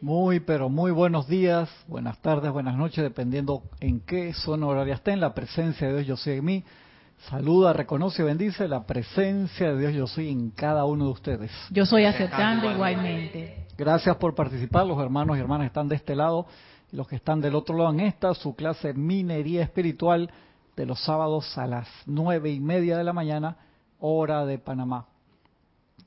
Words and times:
Muy, 0.00 0.38
pero 0.38 0.68
muy 0.68 0.92
buenos 0.92 1.26
días, 1.26 1.68
buenas 1.88 2.22
tardes, 2.22 2.52
buenas 2.52 2.76
noches, 2.76 3.02
dependiendo 3.02 3.64
en 3.80 3.98
qué 3.98 4.32
zona 4.32 4.68
horaria 4.68 4.94
estén. 4.94 5.18
La 5.18 5.34
presencia 5.34 5.88
de 5.88 5.94
Dios 5.94 6.06
yo 6.06 6.16
soy 6.16 6.34
en 6.34 6.44
mí. 6.44 6.64
Saluda, 7.28 7.72
reconoce 7.72 8.22
y 8.22 8.24
bendice 8.24 8.68
la 8.68 8.86
presencia 8.86 9.72
de 9.72 9.78
Dios 9.80 9.94
yo 9.94 10.06
soy 10.06 10.30
en 10.30 10.50
cada 10.50 10.84
uno 10.84 11.06
de 11.06 11.10
ustedes. 11.10 11.50
Yo 11.70 11.84
soy 11.84 12.04
aceptando 12.04 12.70
igualmente. 12.70 13.66
Gracias 13.76 14.14
por 14.18 14.36
participar, 14.36 14.86
los 14.86 15.00
hermanos 15.02 15.36
y 15.36 15.40
hermanas 15.40 15.66
están 15.66 15.88
de 15.88 15.96
este 15.96 16.14
lado 16.14 16.46
y 16.92 16.96
los 16.96 17.08
que 17.08 17.16
están 17.16 17.40
del 17.40 17.56
otro 17.56 17.76
lado 17.76 17.90
en 17.90 17.98
esta, 17.98 18.32
su 18.34 18.54
clase 18.54 18.94
Minería 18.94 19.64
Espiritual 19.64 20.30
de 20.76 20.86
los 20.86 21.00
sábados 21.00 21.58
a 21.58 21.66
las 21.66 21.88
nueve 22.06 22.52
y 22.52 22.60
media 22.60 22.96
de 22.96 23.02
la 23.02 23.12
mañana, 23.12 23.56
hora 23.98 24.46
de 24.46 24.58
Panamá. 24.58 25.06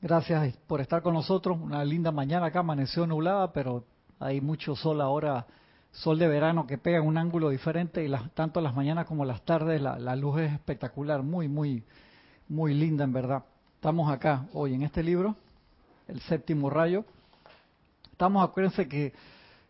Gracias 0.02 0.56
por 0.66 0.80
estar 0.80 1.00
con 1.00 1.14
nosotros. 1.14 1.56
Una 1.62 1.84
linda 1.84 2.10
mañana 2.10 2.46
acá, 2.46 2.58
amaneció 2.58 3.06
nublada, 3.06 3.52
pero 3.52 3.84
hay 4.18 4.40
mucho 4.40 4.74
sol 4.74 5.00
ahora, 5.00 5.46
sol 5.92 6.18
de 6.18 6.26
verano 6.26 6.66
que 6.66 6.76
pega 6.76 6.98
en 6.98 7.06
un 7.06 7.16
ángulo 7.16 7.50
diferente 7.50 8.04
y 8.04 8.10
tanto 8.34 8.60
las 8.60 8.74
mañanas 8.74 9.06
como 9.06 9.24
las 9.24 9.42
tardes 9.42 9.80
la, 9.80 10.00
la 10.00 10.16
luz 10.16 10.40
es 10.40 10.52
espectacular, 10.54 11.22
muy, 11.22 11.46
muy, 11.46 11.84
muy 12.48 12.74
linda 12.74 13.04
en 13.04 13.12
verdad. 13.12 13.44
Estamos 13.76 14.10
acá 14.10 14.48
hoy 14.54 14.74
en 14.74 14.82
este 14.82 15.04
libro, 15.04 15.36
el 16.08 16.20
séptimo 16.22 16.68
rayo. 16.68 17.04
Estamos, 18.10 18.42
acuérdense 18.42 18.88
que 18.88 19.12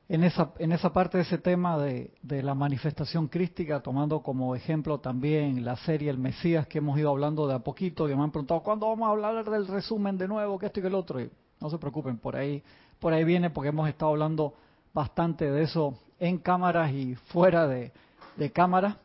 en 0.08 0.24
esa, 0.24 0.52
en 0.58 0.72
esa 0.72 0.92
parte 0.92 1.16
de 1.16 1.22
ese 1.22 1.38
tema 1.38 1.78
de, 1.78 2.10
la 2.22 2.54
manifestación 2.54 3.28
crística, 3.28 3.80
tomando 3.80 4.22
como 4.22 4.54
ejemplo 4.54 5.00
también 5.00 5.64
la 5.64 5.76
serie 5.76 6.10
El 6.10 6.18
Mesías 6.18 6.66
que 6.66 6.78
hemos 6.78 6.98
ido 6.98 7.10
hablando 7.10 7.46
de 7.46 7.54
a 7.54 7.60
poquito, 7.60 8.08
y 8.08 8.14
me 8.14 8.22
han 8.22 8.30
preguntado, 8.30 8.62
¿cuándo 8.62 8.88
vamos 8.88 9.06
a 9.06 9.12
hablar 9.12 9.48
del 9.48 9.66
resumen 9.66 10.18
de 10.18 10.28
nuevo, 10.28 10.58
que 10.58 10.66
esto 10.66 10.80
y 10.80 10.82
que 10.82 10.88
el 10.88 10.94
otro? 10.94 11.20
Y 11.20 11.30
no 11.60 11.70
se 11.70 11.78
preocupen, 11.78 12.18
por 12.18 12.36
ahí, 12.36 12.62
por 12.98 13.12
ahí 13.12 13.24
viene 13.24 13.50
porque 13.50 13.68
hemos 13.68 13.88
estado 13.88 14.10
hablando 14.10 14.54
bastante 14.92 15.50
de 15.50 15.62
eso 15.62 15.98
en 16.18 16.38
cámaras 16.38 16.92
y 16.92 17.14
fuera 17.14 17.66
de, 17.66 17.92
de 18.36 18.50
cámaras. 18.50 18.96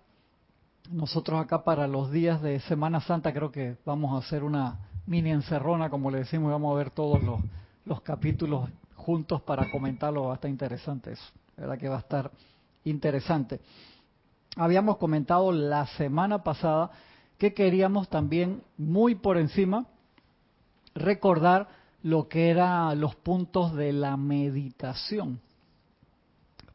Nosotros 0.92 1.40
acá 1.40 1.64
para 1.64 1.88
los 1.88 2.12
días 2.12 2.42
de 2.42 2.60
Semana 2.62 3.02
Santa 3.02 3.34
creo 3.34 3.52
que 3.52 3.78
vamos 3.86 4.14
a 4.14 4.26
hacer 4.26 4.44
una 4.44 4.80
mini 5.06 5.32
encerrona, 5.32 5.90
como 5.90 6.12
le 6.12 6.20
decimos, 6.20 6.50
y 6.50 6.52
vamos 6.52 6.74
a 6.74 6.78
ver 6.78 6.90
todos 6.92 7.22
los, 7.24 7.40
los 7.86 8.02
capítulos 8.02 8.70
juntos 9.08 9.42
para 9.42 9.72
comentarlo, 9.72 10.26
va 10.26 10.34
a 10.34 10.36
estar 10.36 10.52
interesante 10.52 11.14
eso, 11.14 11.24
verdad 11.56 11.78
que 11.78 11.88
va 11.88 11.96
a 11.96 12.00
estar 12.00 12.30
interesante. 12.84 13.62
Habíamos 14.58 14.98
comentado 14.98 15.54
la 15.54 15.88
semana 15.96 16.44
pasada 16.44 16.92
que 17.38 17.54
queríamos 17.54 18.10
también 18.10 18.62
muy 18.78 19.16
por 19.16 19.38
encima 19.38 19.86
recordar 20.94 21.70
lo 22.04 22.28
que 22.28 22.50
eran 22.50 23.00
los 23.00 23.16
puntos 23.16 23.74
de 23.76 23.94
la 23.94 24.18
meditación. 24.18 25.40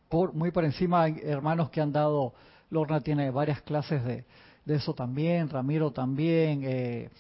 Por, 0.08 0.33
muy 0.33 0.53
por 0.53 0.64
encima 0.64 1.08
hermanos 1.08 1.69
que 1.69 1.83
han 1.83 1.92
dado, 1.92 2.33
Lorna 2.70 3.03
tiene 3.03 3.30
varias 3.30 3.60
clases 3.60 4.03
de, 4.05 4.25
de 4.64 4.75
eso 4.75 4.94
también, 4.94 5.50
Ramiro 5.50 5.91
también, 5.91 6.62
eh, 6.64 7.10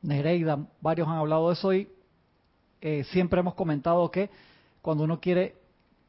Nereida, 0.00 0.66
varios 0.80 1.08
han 1.08 1.16
hablado 1.18 1.48
de 1.48 1.52
eso 1.52 1.74
y 1.74 1.90
eh, 2.80 3.04
siempre 3.10 3.40
hemos 3.40 3.52
comentado 3.52 4.10
que 4.10 4.30
cuando 4.82 5.04
uno 5.04 5.20
quiere 5.20 5.54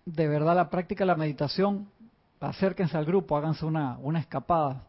de 0.06 0.28
verdad 0.28 0.56
la 0.56 0.70
práctica 0.70 1.04
de 1.04 1.08
la 1.08 1.16
meditación, 1.16 1.88
acérquense 2.40 2.98
al 2.98 3.06
grupo, 3.06 3.38
háganse 3.38 3.66
una, 3.66 3.98
una 4.00 4.20
escapada, 4.20 4.84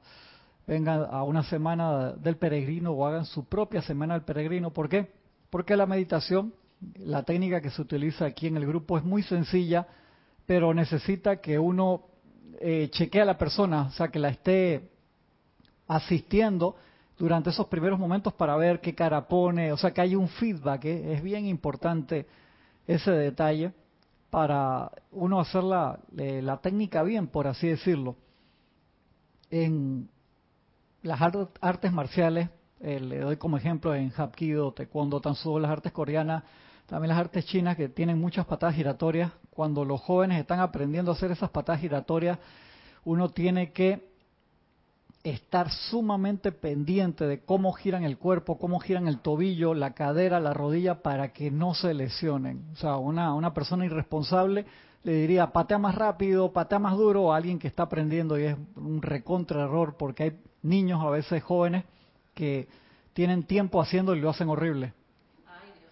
vengan 0.66 1.06
a 1.08 1.22
una 1.22 1.44
semana 1.44 2.12
del 2.12 2.36
peregrino 2.36 2.92
o 2.92 3.06
hagan 3.06 3.26
su 3.26 3.44
propia 3.44 3.82
semana 3.82 4.14
del 4.14 4.24
peregrino. 4.24 4.70
¿Por 4.70 4.88
qué? 4.88 5.12
Porque 5.50 5.76
la 5.76 5.86
meditación, 5.86 6.52
la 6.96 7.22
técnica 7.22 7.60
que 7.60 7.70
se 7.70 7.80
utiliza 7.80 8.24
aquí 8.24 8.48
en 8.48 8.56
el 8.56 8.66
grupo 8.66 8.98
es 8.98 9.04
muy 9.04 9.22
sencilla, 9.22 9.86
pero 10.46 10.74
necesita 10.74 11.36
que 11.36 11.58
uno 11.58 12.02
eh, 12.60 12.88
chequee 12.90 13.20
a 13.20 13.26
la 13.26 13.38
persona, 13.38 13.82
o 13.82 13.90
sea, 13.90 14.08
que 14.08 14.18
la 14.18 14.30
esté 14.30 14.90
asistiendo 15.86 16.76
durante 17.18 17.50
esos 17.50 17.66
primeros 17.66 17.98
momentos 17.98 18.32
para 18.32 18.56
ver 18.56 18.80
qué 18.80 18.94
cara 18.94 19.28
pone, 19.28 19.70
o 19.70 19.76
sea, 19.76 19.92
que 19.92 20.00
hay 20.00 20.16
un 20.16 20.28
feedback, 20.28 20.86
¿eh? 20.86 21.12
es 21.14 21.22
bien 21.22 21.46
importante 21.46 22.26
ese 22.86 23.12
detalle 23.12 23.72
para 24.34 24.90
uno 25.12 25.38
hacer 25.38 25.62
la, 25.62 26.00
la 26.10 26.56
técnica 26.56 27.04
bien, 27.04 27.28
por 27.28 27.46
así 27.46 27.68
decirlo. 27.68 28.16
En 29.48 30.10
las 31.02 31.20
artes 31.60 31.92
marciales, 31.92 32.48
eh, 32.80 32.98
le 32.98 33.20
doy 33.20 33.36
como 33.36 33.58
ejemplo 33.58 33.94
en 33.94 34.10
Hapkido, 34.10 34.72
Taekwondo, 34.72 35.20
Tansudo, 35.20 35.60
las 35.60 35.70
artes 35.70 35.92
coreanas, 35.92 36.42
también 36.86 37.10
las 37.10 37.18
artes 37.20 37.46
chinas 37.46 37.76
que 37.76 37.88
tienen 37.88 38.20
muchas 38.20 38.44
patadas 38.44 38.74
giratorias. 38.74 39.30
Cuando 39.50 39.84
los 39.84 40.00
jóvenes 40.00 40.40
están 40.40 40.58
aprendiendo 40.58 41.12
a 41.12 41.14
hacer 41.14 41.30
esas 41.30 41.50
patadas 41.50 41.80
giratorias, 41.80 42.36
uno 43.04 43.28
tiene 43.28 43.70
que 43.70 44.13
estar 45.24 45.70
sumamente 45.70 46.52
pendiente 46.52 47.26
de 47.26 47.40
cómo 47.40 47.72
giran 47.72 48.04
el 48.04 48.18
cuerpo, 48.18 48.58
cómo 48.58 48.78
giran 48.78 49.08
el 49.08 49.20
tobillo, 49.20 49.72
la 49.72 49.94
cadera, 49.94 50.38
la 50.38 50.52
rodilla, 50.52 51.02
para 51.02 51.32
que 51.32 51.50
no 51.50 51.74
se 51.74 51.94
lesionen. 51.94 52.66
O 52.74 52.76
sea, 52.76 52.98
una, 52.98 53.34
una 53.34 53.54
persona 53.54 53.86
irresponsable 53.86 54.66
le 55.02 55.12
diría, 55.12 55.50
patea 55.52 55.78
más 55.78 55.94
rápido, 55.94 56.52
patea 56.52 56.78
más 56.78 56.96
duro, 56.96 57.32
a 57.32 57.36
alguien 57.36 57.58
que 57.58 57.68
está 57.68 57.84
aprendiendo 57.84 58.38
y 58.38 58.44
es 58.44 58.56
un 58.76 59.02
recontra 59.02 59.64
error, 59.64 59.96
porque 59.98 60.22
hay 60.22 60.38
niños, 60.62 61.02
a 61.02 61.10
veces 61.10 61.42
jóvenes, 61.42 61.84
que 62.34 62.68
tienen 63.14 63.44
tiempo 63.44 63.80
haciendo 63.80 64.14
y 64.14 64.20
lo 64.20 64.30
hacen 64.30 64.48
horrible. 64.48 64.92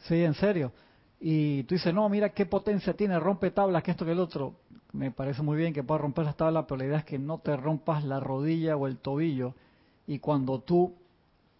Sí, 0.09 0.22
en 0.22 0.34
serio. 0.34 0.72
Y 1.21 1.62
tú 1.65 1.75
dices, 1.75 1.94
no, 1.94 2.09
mira 2.09 2.31
qué 2.31 2.47
potencia 2.47 2.94
tiene, 2.94 3.19
rompe 3.21 3.50
tablas, 3.50 3.82
que 3.82 3.92
esto, 3.92 4.04
que 4.04 4.12
el 4.12 4.19
otro 4.19 4.54
me 4.92 5.10
parece 5.10 5.42
muy 5.42 5.56
bien 5.56 5.72
que 5.72 5.82
puedas 5.82 6.03
romper 6.03 6.25
las 6.26 6.36
tablas, 6.36 6.66
pero 6.69 6.78
la 6.78 6.84
idea 6.84 6.98
es 6.98 7.04
que 7.04 7.19
no 7.19 7.38
te 7.38 7.56
rompas 7.56 8.04
la 8.04 8.20
rodilla 8.20 8.76
o 8.76 8.86
el 8.86 8.98
tobillo. 8.98 9.54
Y 10.06 10.19
cuando 10.19 10.60
tú, 10.60 10.94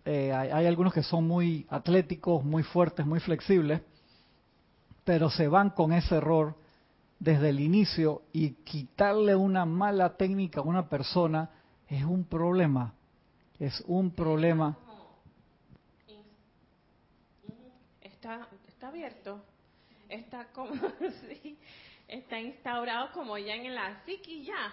eh, 0.05 0.33
hay, 0.33 0.51
hay, 0.51 0.67
algunos 0.67 0.93
que 0.93 1.03
son 1.03 1.27
muy 1.27 1.67
atléticos, 1.71 2.45
muy 2.45 2.63
fuertes, 2.63 3.07
muy 3.07 3.21
flexibles, 3.21 3.81
pero 5.05 5.31
se 5.31 5.49
van 5.49 5.71
con 5.71 5.93
ese 5.93 6.17
error 6.17 6.55
desde 7.19 7.49
el 7.49 7.61
inicio 7.61 8.23
y 8.33 8.51
quitarle 8.51 9.35
una 9.35 9.65
mala 9.65 10.17
técnica 10.17 10.61
a 10.61 10.65
una 10.65 10.89
persona 10.89 11.51
es 11.89 12.05
un 12.05 12.25
problema. 12.25 12.95
Es 13.59 13.83
un 13.87 14.11
problema. 14.11 14.77
Está, 18.01 18.49
está 18.69 18.89
abierto. 18.89 19.41
Está 20.09 20.47
como. 20.53 20.75
sí 21.29 21.57
está 22.13 22.39
instaurado 22.41 23.11
como 23.13 23.39
ya 23.39 23.55
en 23.55 23.75
la 23.75 24.03
psiqui 24.05 24.45
ya. 24.45 24.73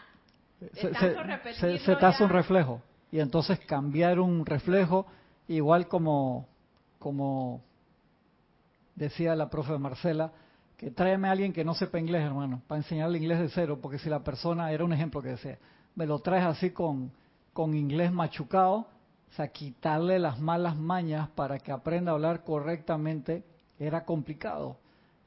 Se, 0.59 0.93
se, 0.93 1.53
se, 1.53 1.77
se 1.79 1.95
te 1.95 2.05
hace 2.05 2.23
un 2.23 2.29
reflejo. 2.29 2.81
Y 3.11 3.19
entonces 3.19 3.59
cambiar 3.61 4.19
un 4.19 4.45
reflejo, 4.45 5.07
igual 5.47 5.87
como, 5.87 6.47
como 6.99 7.61
decía 8.95 9.35
la 9.35 9.49
profe 9.49 9.77
Marcela, 9.79 10.31
que 10.77 10.91
tráeme 10.91 11.27
a 11.27 11.31
alguien 11.31 11.53
que 11.53 11.63
no 11.63 11.73
sepa 11.73 11.97
inglés, 11.99 12.23
hermano, 12.23 12.61
para 12.67 12.79
enseñarle 12.79 13.17
inglés 13.17 13.39
de 13.39 13.49
cero, 13.49 13.79
porque 13.81 13.99
si 13.99 14.09
la 14.09 14.23
persona, 14.23 14.71
era 14.71 14.83
un 14.83 14.93
ejemplo 14.93 15.21
que 15.21 15.29
decía, 15.29 15.57
me 15.95 16.05
lo 16.05 16.19
traes 16.19 16.45
así 16.45 16.71
con, 16.71 17.11
con 17.53 17.73
inglés 17.73 18.11
machucado, 18.11 18.75
o 19.29 19.33
sea, 19.33 19.47
quitarle 19.47 20.19
las 20.19 20.39
malas 20.39 20.77
mañas 20.77 21.29
para 21.29 21.59
que 21.59 21.71
aprenda 21.71 22.11
a 22.11 22.15
hablar 22.15 22.43
correctamente, 22.43 23.43
era 23.79 24.03
complicado. 24.03 24.77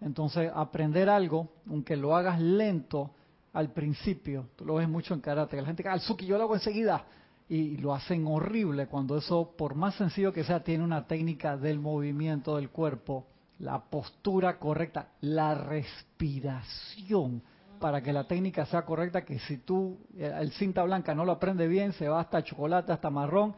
Entonces, 0.04 0.50
aprender 0.54 1.08
algo, 1.08 1.48
aunque 1.68 1.96
lo 1.96 2.16
hagas 2.16 2.40
lento 2.40 3.10
al 3.52 3.70
principio, 3.72 4.46
tú 4.56 4.64
lo 4.64 4.74
ves 4.74 4.88
mucho 4.88 5.14
en 5.14 5.20
karate, 5.20 5.60
la 5.60 5.66
gente, 5.66 5.86
al 5.88 6.00
suki, 6.00 6.26
yo 6.26 6.36
lo 6.38 6.44
hago 6.44 6.54
enseguida, 6.54 7.04
y 7.48 7.76
lo 7.76 7.94
hacen 7.94 8.26
horrible 8.26 8.86
cuando 8.86 9.16
eso, 9.16 9.52
por 9.56 9.74
más 9.74 9.94
sencillo 9.96 10.32
que 10.32 10.44
sea, 10.44 10.64
tiene 10.64 10.82
una 10.82 11.06
técnica 11.06 11.56
del 11.56 11.78
movimiento 11.78 12.56
del 12.56 12.70
cuerpo, 12.70 13.26
la 13.58 13.78
postura 13.78 14.58
correcta, 14.58 15.08
la 15.20 15.54
respiración, 15.54 17.42
para 17.78 18.02
que 18.02 18.12
la 18.12 18.24
técnica 18.24 18.64
sea 18.66 18.84
correcta, 18.84 19.24
que 19.24 19.38
si 19.40 19.58
tú, 19.58 19.98
el 20.16 20.50
cinta 20.52 20.82
blanca 20.84 21.14
no 21.14 21.24
lo 21.24 21.32
aprende 21.32 21.68
bien, 21.68 21.92
se 21.92 22.08
va 22.08 22.20
hasta 22.20 22.42
chocolate, 22.42 22.92
hasta 22.92 23.10
marrón, 23.10 23.54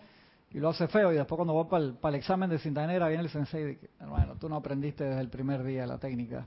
y 0.55 0.59
lo 0.61 0.69
hace 0.71 0.87
feo 0.89 1.13
y 1.13 1.17
después 1.17 1.37
cuando 1.37 1.55
va 1.55 1.69
para 1.69 1.85
el, 1.85 1.95
para 1.95 2.15
el 2.15 2.21
examen 2.21 2.49
de 2.49 2.59
cinta 2.59 2.87
negra 2.87 3.09
viene 3.09 3.25
el 3.25 3.29
sensei 3.29 3.63
y 3.63 3.67
dice, 3.67 3.91
hermano, 4.01 4.37
tú 4.39 4.49
no 4.49 4.57
aprendiste 4.57 5.05
desde 5.05 5.21
el 5.21 5.29
primer 5.29 5.63
día 5.65 5.87
la 5.87 5.99
técnica. 5.99 6.47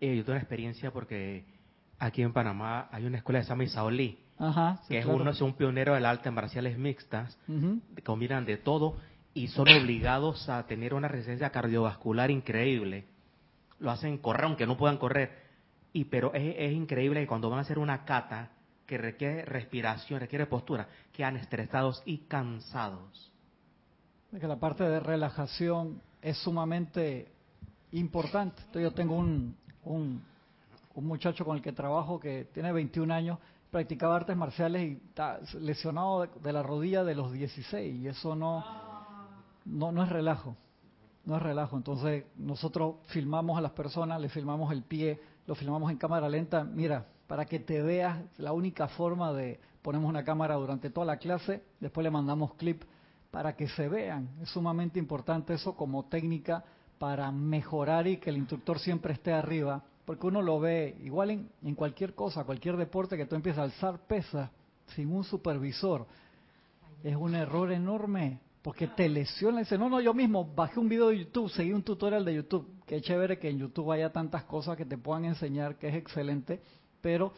Eh, 0.00 0.16
yo 0.16 0.22
tengo 0.22 0.32
una 0.32 0.40
experiencia 0.40 0.90
porque 0.90 1.44
aquí 1.98 2.20
en 2.22 2.32
Panamá 2.32 2.88
hay 2.92 3.06
una 3.06 3.16
escuela 3.18 3.38
de 3.40 3.46
Sami 3.46 3.66
Saoli, 3.68 4.18
Ajá, 4.38 4.76
sí, 4.82 4.88
que 4.94 5.00
claro. 5.00 5.14
es 5.16 5.20
uno 5.22 5.30
es 5.30 5.40
un 5.40 5.54
pionero 5.54 5.94
del 5.94 6.04
arte 6.04 6.28
en 6.28 6.34
marciales 6.34 6.76
mixtas, 6.78 7.38
Uh 7.48 7.52
-huh. 7.52 8.02
combinan 8.04 8.44
de 8.44 8.58
todo 8.58 8.96
y 9.32 9.48
son 9.48 9.66
obligados 9.68 10.48
a 10.50 10.66
tener 10.66 10.92
una 10.94 11.08
resistencia 11.08 11.50
cardiovascular 11.50 12.30
increíble. 12.30 13.06
Lo 13.78 13.90
hacen 13.90 14.18
correr 14.18 14.44
aunque 14.44 14.66
no 14.66 14.76
puedan 14.76 14.98
correr. 14.98 15.30
Y 15.92 16.04
pero 16.04 16.32
es, 16.34 16.54
es 16.58 16.72
increíble 16.72 17.20
que 17.20 17.26
cuando 17.26 17.48
van 17.48 17.58
a 17.58 17.62
hacer 17.62 17.78
una 17.78 18.04
cata 18.04 18.50
que 18.86 18.98
requiere 18.98 19.44
respiración, 19.44 20.20
requiere 20.20 20.46
postura, 20.46 20.88
quedan 21.12 21.36
estresados 21.36 22.02
y 22.06 22.18
cansados. 22.18 23.32
Que 24.30 24.46
la 24.46 24.56
parte 24.56 24.84
de 24.84 25.00
relajación 25.00 26.00
es 26.22 26.36
sumamente 26.38 27.32
importante. 27.92 28.62
Yo 28.74 28.92
tengo 28.92 29.16
un, 29.16 29.56
un, 29.84 30.22
un 30.94 31.06
muchacho 31.06 31.44
con 31.44 31.56
el 31.56 31.62
que 31.62 31.72
trabajo 31.72 32.20
que 32.20 32.46
tiene 32.52 32.72
21 32.72 33.12
años, 33.12 33.38
practicaba 33.70 34.16
artes 34.16 34.36
marciales 34.36 34.82
y 34.82 34.92
está 35.08 35.40
lesionado 35.60 36.22
de, 36.22 36.28
de 36.42 36.52
la 36.52 36.62
rodilla 36.62 37.02
de 37.02 37.14
los 37.14 37.32
16 37.32 37.96
y 37.96 38.08
eso 38.08 38.36
no, 38.36 38.64
no, 39.64 39.90
no 39.90 40.02
es 40.02 40.08
relajo, 40.08 40.56
no 41.24 41.36
es 41.36 41.42
relajo. 41.42 41.76
Entonces 41.76 42.24
nosotros 42.36 42.96
filmamos 43.06 43.58
a 43.58 43.60
las 43.60 43.72
personas, 43.72 44.20
le 44.20 44.28
filmamos 44.28 44.72
el 44.72 44.82
pie, 44.82 45.20
lo 45.46 45.54
filmamos 45.54 45.90
en 45.90 45.98
cámara 45.98 46.28
lenta. 46.28 46.62
Mira, 46.64 47.06
para 47.26 47.44
que 47.46 47.58
te 47.58 47.82
veas, 47.82 48.18
la 48.38 48.52
única 48.52 48.88
forma 48.88 49.32
de 49.32 49.60
ponemos 49.82 50.08
una 50.08 50.24
cámara 50.24 50.54
durante 50.54 50.90
toda 50.90 51.06
la 51.06 51.18
clase, 51.18 51.62
después 51.80 52.02
le 52.02 52.10
mandamos 52.10 52.54
clip 52.54 52.82
para 53.30 53.54
que 53.54 53.68
se 53.68 53.88
vean. 53.88 54.28
Es 54.42 54.50
sumamente 54.50 54.98
importante 54.98 55.54
eso 55.54 55.76
como 55.76 56.06
técnica 56.06 56.64
para 56.98 57.30
mejorar 57.30 58.06
y 58.06 58.16
que 58.16 58.30
el 58.30 58.38
instructor 58.38 58.78
siempre 58.78 59.12
esté 59.12 59.32
arriba, 59.32 59.84
porque 60.04 60.26
uno 60.26 60.42
lo 60.42 60.58
ve 60.60 60.96
igual 61.02 61.30
en, 61.30 61.50
en 61.62 61.74
cualquier 61.74 62.14
cosa, 62.14 62.44
cualquier 62.44 62.76
deporte 62.76 63.16
que 63.16 63.26
tú 63.26 63.36
empieces 63.36 63.58
a 63.60 63.64
alzar 63.64 63.98
pesas 64.06 64.50
sin 64.94 65.12
un 65.12 65.24
supervisor. 65.24 66.06
Es 67.02 67.16
un 67.16 67.34
error 67.34 67.72
enorme 67.72 68.40
porque 68.62 68.88
te 68.88 69.08
lesiona. 69.08 69.60
Dice, 69.60 69.78
no, 69.78 69.88
no, 69.88 70.00
yo 70.00 70.12
mismo 70.12 70.44
bajé 70.44 70.80
un 70.80 70.88
video 70.88 71.10
de 71.10 71.18
YouTube, 71.18 71.48
seguí 71.50 71.72
un 71.72 71.84
tutorial 71.84 72.24
de 72.24 72.34
YouTube. 72.34 72.68
Qué 72.84 73.00
chévere 73.00 73.38
que 73.38 73.48
en 73.48 73.58
YouTube 73.58 73.92
haya 73.92 74.10
tantas 74.10 74.42
cosas 74.44 74.76
que 74.76 74.84
te 74.84 74.98
puedan 74.98 75.24
enseñar, 75.24 75.76
que 75.76 75.88
es 75.88 75.94
excelente, 75.94 76.60
pero 77.06 77.32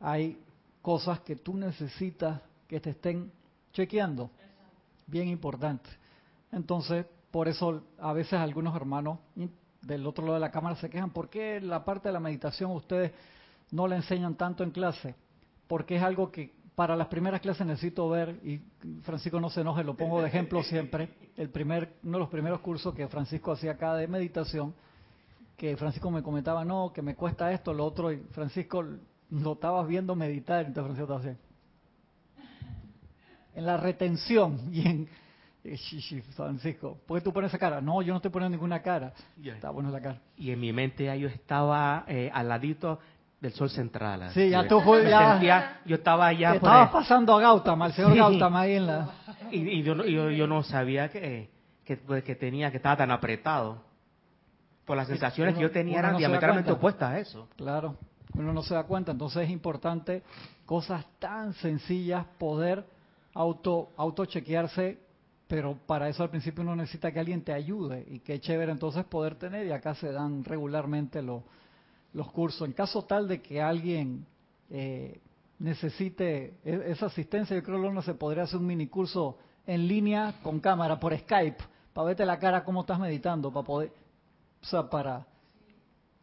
hay 0.00 0.38
cosas 0.82 1.20
que 1.20 1.34
tú 1.36 1.56
necesitas 1.56 2.42
que 2.68 2.78
te 2.78 2.90
estén 2.90 3.32
chequeando. 3.72 4.30
Bien 5.06 5.28
importante. 5.28 5.88
Entonces, 6.52 7.06
por 7.30 7.48
eso 7.48 7.84
a 7.98 8.12
veces 8.12 8.34
algunos 8.34 8.76
hermanos 8.76 9.18
del 9.80 10.06
otro 10.06 10.24
lado 10.26 10.34
de 10.34 10.40
la 10.40 10.50
cámara 10.50 10.76
se 10.76 10.90
quejan, 10.90 11.08
¿por 11.08 11.30
qué 11.30 11.58
la 11.58 11.86
parte 11.86 12.10
de 12.10 12.12
la 12.12 12.20
meditación 12.20 12.70
ustedes 12.72 13.12
no 13.70 13.88
la 13.88 13.96
enseñan 13.96 14.34
tanto 14.34 14.62
en 14.62 14.72
clase? 14.72 15.14
Porque 15.68 15.96
es 15.96 16.02
algo 16.02 16.30
que 16.30 16.52
para 16.74 16.94
las 16.94 17.08
primeras 17.08 17.40
clases 17.40 17.66
necesito 17.66 18.10
ver, 18.10 18.38
y 18.44 18.60
Francisco 19.04 19.40
no 19.40 19.48
se 19.48 19.62
enoje, 19.62 19.84
lo 19.84 19.96
pongo 19.96 20.20
de 20.20 20.28
ejemplo 20.28 20.62
siempre, 20.62 21.14
el 21.38 21.48
primer, 21.48 21.94
uno 22.02 22.18
de 22.18 22.20
los 22.20 22.28
primeros 22.28 22.60
cursos 22.60 22.94
que 22.94 23.08
Francisco 23.08 23.52
hacía 23.52 23.72
acá 23.72 23.94
de 23.94 24.06
meditación, 24.06 24.74
que 25.58 25.76
Francisco 25.76 26.10
me 26.10 26.22
comentaba, 26.22 26.64
no, 26.64 26.92
que 26.94 27.02
me 27.02 27.14
cuesta 27.16 27.52
esto, 27.52 27.74
lo 27.74 27.84
otro, 27.84 28.10
y 28.12 28.18
Francisco 28.30 28.82
lo 29.30 29.52
estabas 29.52 29.86
viendo 29.86 30.14
meditar, 30.14 30.64
entonces 30.64 30.84
Francisco 30.96 31.14
estaba 31.16 31.32
así. 31.32 31.40
En 33.54 33.66
la 33.66 33.76
retención 33.76 34.60
y 34.72 34.86
en... 34.88 35.08
Francisco, 36.34 36.98
¿por 37.06 37.18
qué 37.18 37.24
tú 37.24 37.32
pones 37.32 37.50
esa 37.50 37.58
cara? 37.58 37.80
No, 37.82 38.00
yo 38.00 38.12
no 38.14 38.18
estoy 38.18 38.30
poniendo 38.30 38.56
ninguna 38.56 38.80
cara. 38.80 39.12
Está 39.42 39.68
bueno 39.68 39.90
la 39.90 40.00
cara. 40.00 40.18
Y 40.38 40.50
en 40.50 40.60
mi 40.60 40.72
mente 40.72 41.04
ya 41.04 41.14
yo 41.16 41.28
estaba 41.28 42.04
eh, 42.06 42.30
al 42.32 42.48
ladito 42.48 42.98
del 43.40 43.52
sol 43.52 43.68
central. 43.68 44.22
así. 44.22 44.44
Sí, 44.44 44.50
ya 44.50 44.66
tú 44.66 44.80
ya- 45.02 45.32
sentía- 45.32 45.80
yo 45.84 45.96
estaba 45.96 46.32
ya 46.32 46.54
estabas 46.54 46.90
pasando 46.90 47.36
a 47.36 47.40
Gautama, 47.42 47.84
al 47.86 47.92
señor 47.92 48.12
Sí. 48.12 48.18
Gautama 48.18 48.60
ahí 48.60 48.74
en 48.76 48.86
la... 48.86 49.10
y, 49.50 49.58
y 49.68 49.82
yo, 49.82 49.94
no- 49.94 50.06
yo, 50.06 50.30
yo 50.30 50.46
no 50.46 50.62
sabía 50.62 51.10
que, 51.10 51.50
que, 51.84 51.96
pues, 51.98 52.22
que 52.24 52.34
tenía, 52.36 52.70
que 52.70 52.78
estaba 52.78 52.96
tan 52.96 53.10
apretado. 53.10 53.82
Por 54.88 54.96
las 54.96 55.06
sensaciones 55.06 55.54
que 55.54 55.60
yo 55.60 55.70
tenía 55.70 55.98
eran 56.00 56.12
no 56.12 56.18
diametralmente 56.18 56.72
opuestas 56.72 57.10
a 57.12 57.18
eso. 57.20 57.46
Claro, 57.56 57.96
uno 58.34 58.52
no 58.52 58.62
se 58.62 58.74
da 58.74 58.84
cuenta. 58.84 59.12
Entonces 59.12 59.44
es 59.44 59.50
importante 59.50 60.22
cosas 60.66 61.04
tan 61.18 61.52
sencillas 61.54 62.26
poder 62.38 62.84
auto 63.34 63.90
auto 63.96 64.24
chequearse, 64.24 64.98
pero 65.46 65.78
para 65.86 66.08
eso 66.08 66.22
al 66.22 66.30
principio 66.30 66.62
uno 66.62 66.74
necesita 66.74 67.12
que 67.12 67.20
alguien 67.20 67.42
te 67.42 67.52
ayude 67.52 68.04
y 68.08 68.18
qué 68.20 68.40
chévere 68.40 68.72
entonces 68.72 69.04
poder 69.04 69.36
tener 69.36 69.66
y 69.66 69.70
acá 69.72 69.94
se 69.94 70.10
dan 70.10 70.42
regularmente 70.42 71.22
los 71.22 71.42
los 72.14 72.30
cursos. 72.32 72.66
En 72.66 72.72
caso 72.72 73.02
tal 73.02 73.28
de 73.28 73.40
que 73.42 73.60
alguien 73.60 74.26
eh, 74.70 75.20
necesite 75.58 76.54
e- 76.64 76.82
esa 76.86 77.06
asistencia, 77.06 77.54
yo 77.56 77.62
creo 77.62 77.80
que 77.80 77.88
uno 77.88 78.02
se 78.02 78.14
podría 78.14 78.44
hacer 78.44 78.58
un 78.58 78.66
mini 78.66 78.86
curso 78.86 79.38
en 79.66 79.86
línea 79.86 80.36
con 80.42 80.60
cámara 80.60 80.98
por 80.98 81.16
Skype 81.16 81.62
para 81.92 82.06
verte 82.06 82.24
la 82.24 82.38
cara 82.38 82.64
cómo 82.64 82.80
estás 82.80 82.98
meditando, 82.98 83.52
para 83.52 83.66
poder, 83.66 83.92
o 84.62 84.66
sea, 84.66 84.88
para 84.88 85.26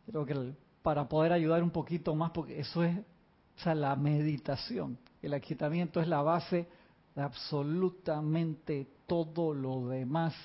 creo 0.06 0.26
que 0.26 0.54
para 0.82 1.08
poder 1.08 1.32
ayudar 1.32 1.64
un 1.64 1.72
poquito 1.72 2.14
más, 2.16 2.32
porque 2.32 2.60
eso 2.60 2.84
es, 2.84 2.98
o 2.98 3.60
sea, 3.64 3.74
la 3.74 3.96
meditación, 3.96 4.98
el 5.22 5.34
aquietamiento 5.34 6.00
es 6.00 6.08
la 6.08 6.22
base 6.22 6.68
de 7.16 7.22
absolutamente 7.22 8.88
todo 9.08 9.54
lo 9.54 9.88
demás. 9.88 10.36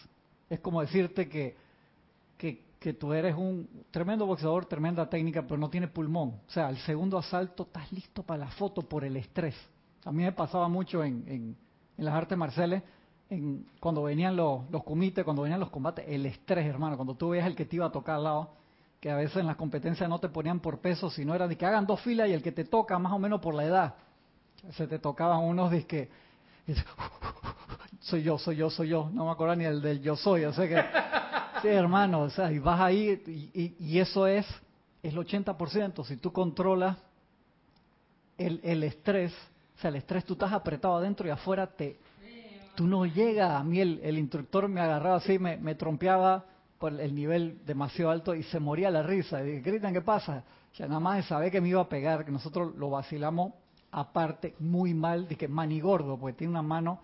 Es 0.48 0.60
como 0.60 0.80
decirte 0.80 1.28
que, 1.28 1.56
que, 2.38 2.64
que 2.78 2.94
tú 2.94 3.12
eres 3.12 3.36
un 3.36 3.68
tremendo 3.90 4.24
boxeador, 4.24 4.66
tremenda 4.66 5.08
técnica, 5.08 5.42
pero 5.42 5.58
no 5.58 5.68
tienes 5.68 5.90
pulmón. 5.90 6.40
O 6.46 6.50
sea, 6.50 6.68
al 6.68 6.78
segundo 6.78 7.18
asalto 7.18 7.64
estás 7.64 7.92
listo 7.92 8.22
para 8.22 8.46
la 8.46 8.50
foto 8.52 8.82
por 8.82 9.04
el 9.04 9.16
estrés. 9.16 9.54
A 10.04 10.12
mí 10.12 10.22
me 10.22 10.32
pasaba 10.32 10.68
mucho 10.68 11.04
en, 11.04 11.24
en, 11.26 11.56
en 11.98 12.04
las 12.04 12.14
artes 12.14 12.38
marciales, 12.38 12.82
en, 13.30 13.64
cuando 13.78 14.02
venían 14.02 14.36
los, 14.36 14.64
comités, 14.84 15.24
cuando 15.24 15.42
venían 15.42 15.60
los 15.60 15.70
combates, 15.70 16.04
el 16.08 16.26
estrés, 16.26 16.66
hermano, 16.66 16.96
cuando 16.96 17.14
tú 17.14 17.30
veías 17.30 17.46
el 17.46 17.54
que 17.54 17.64
te 17.64 17.76
iba 17.76 17.86
a 17.86 17.92
tocar 17.92 18.16
al 18.16 18.24
lado, 18.24 18.50
que 19.00 19.10
a 19.10 19.16
veces 19.16 19.38
en 19.38 19.46
las 19.46 19.56
competencias 19.56 20.08
no 20.08 20.18
te 20.18 20.28
ponían 20.28 20.60
por 20.60 20.80
peso, 20.80 21.08
sino 21.08 21.34
era 21.34 21.48
de 21.48 21.56
que 21.56 21.64
hagan 21.64 21.86
dos 21.86 22.00
filas 22.02 22.28
y 22.28 22.32
el 22.32 22.42
que 22.42 22.52
te 22.52 22.64
toca 22.64 22.98
más 22.98 23.12
o 23.12 23.18
menos 23.18 23.40
por 23.40 23.54
la 23.54 23.64
edad. 23.64 23.94
Se 24.72 24.86
te 24.86 24.98
tocaban 24.98 25.40
unos 25.40 25.70
de 25.70 25.86
que 25.86 26.10
soy 28.00 28.22
yo, 28.22 28.36
soy 28.36 28.56
yo, 28.56 28.68
soy 28.68 28.88
yo, 28.88 29.08
no 29.12 29.24
me 29.24 29.30
acuerdo 29.30 29.56
ni 29.56 29.64
el 29.64 29.80
del 29.80 30.02
yo 30.02 30.16
soy, 30.16 30.44
o 30.44 30.52
sea 30.52 30.68
que 30.68 30.84
sí, 31.62 31.68
hermano, 31.68 32.22
o 32.22 32.30
sea, 32.30 32.52
y 32.52 32.58
vas 32.58 32.80
ahí 32.80 33.74
y 33.78 33.98
eso 33.98 34.26
es 34.26 34.46
el 35.02 35.16
80%, 35.16 36.04
si 36.04 36.16
tú 36.18 36.32
controlas 36.32 36.98
el, 38.36 38.60
el 38.62 38.82
estrés, 38.82 39.32
o 39.76 39.80
sea, 39.80 39.88
el 39.88 39.96
estrés 39.96 40.24
tú 40.24 40.34
estás 40.34 40.52
apretado 40.52 40.96
adentro 40.96 41.26
y 41.26 41.30
afuera 41.30 41.66
te 41.66 41.98
tú 42.74 42.86
no 42.86 43.06
llegas, 43.06 43.50
a 43.50 43.64
mí 43.64 43.80
el, 43.80 44.18
instructor 44.18 44.68
me 44.68 44.80
agarraba 44.80 45.16
así, 45.16 45.38
me, 45.38 45.56
me 45.56 45.74
trompeaba 45.74 46.44
por 46.78 46.98
el 46.98 47.14
nivel 47.14 47.58
demasiado 47.66 48.10
alto 48.10 48.34
y 48.34 48.42
se 48.44 48.58
moría 48.58 48.90
la 48.90 49.02
risa. 49.02 49.44
Y 49.46 49.60
Cristian, 49.60 49.92
¿qué 49.92 50.00
pasa? 50.00 50.44
Ya 50.74 50.86
nada 50.86 51.00
más 51.00 51.28
de 51.28 51.50
que 51.50 51.60
me 51.60 51.68
iba 51.68 51.80
a 51.80 51.88
pegar, 51.88 52.24
que 52.24 52.30
nosotros 52.30 52.74
lo 52.76 52.90
vacilamos 52.90 53.52
aparte 53.92 54.54
muy 54.60 54.94
mal, 54.94 55.28
de 55.28 55.36
que 55.36 55.48
manigordo, 55.48 56.16
porque 56.16 56.38
tiene 56.38 56.52
una 56.52 56.62
mano 56.62 57.00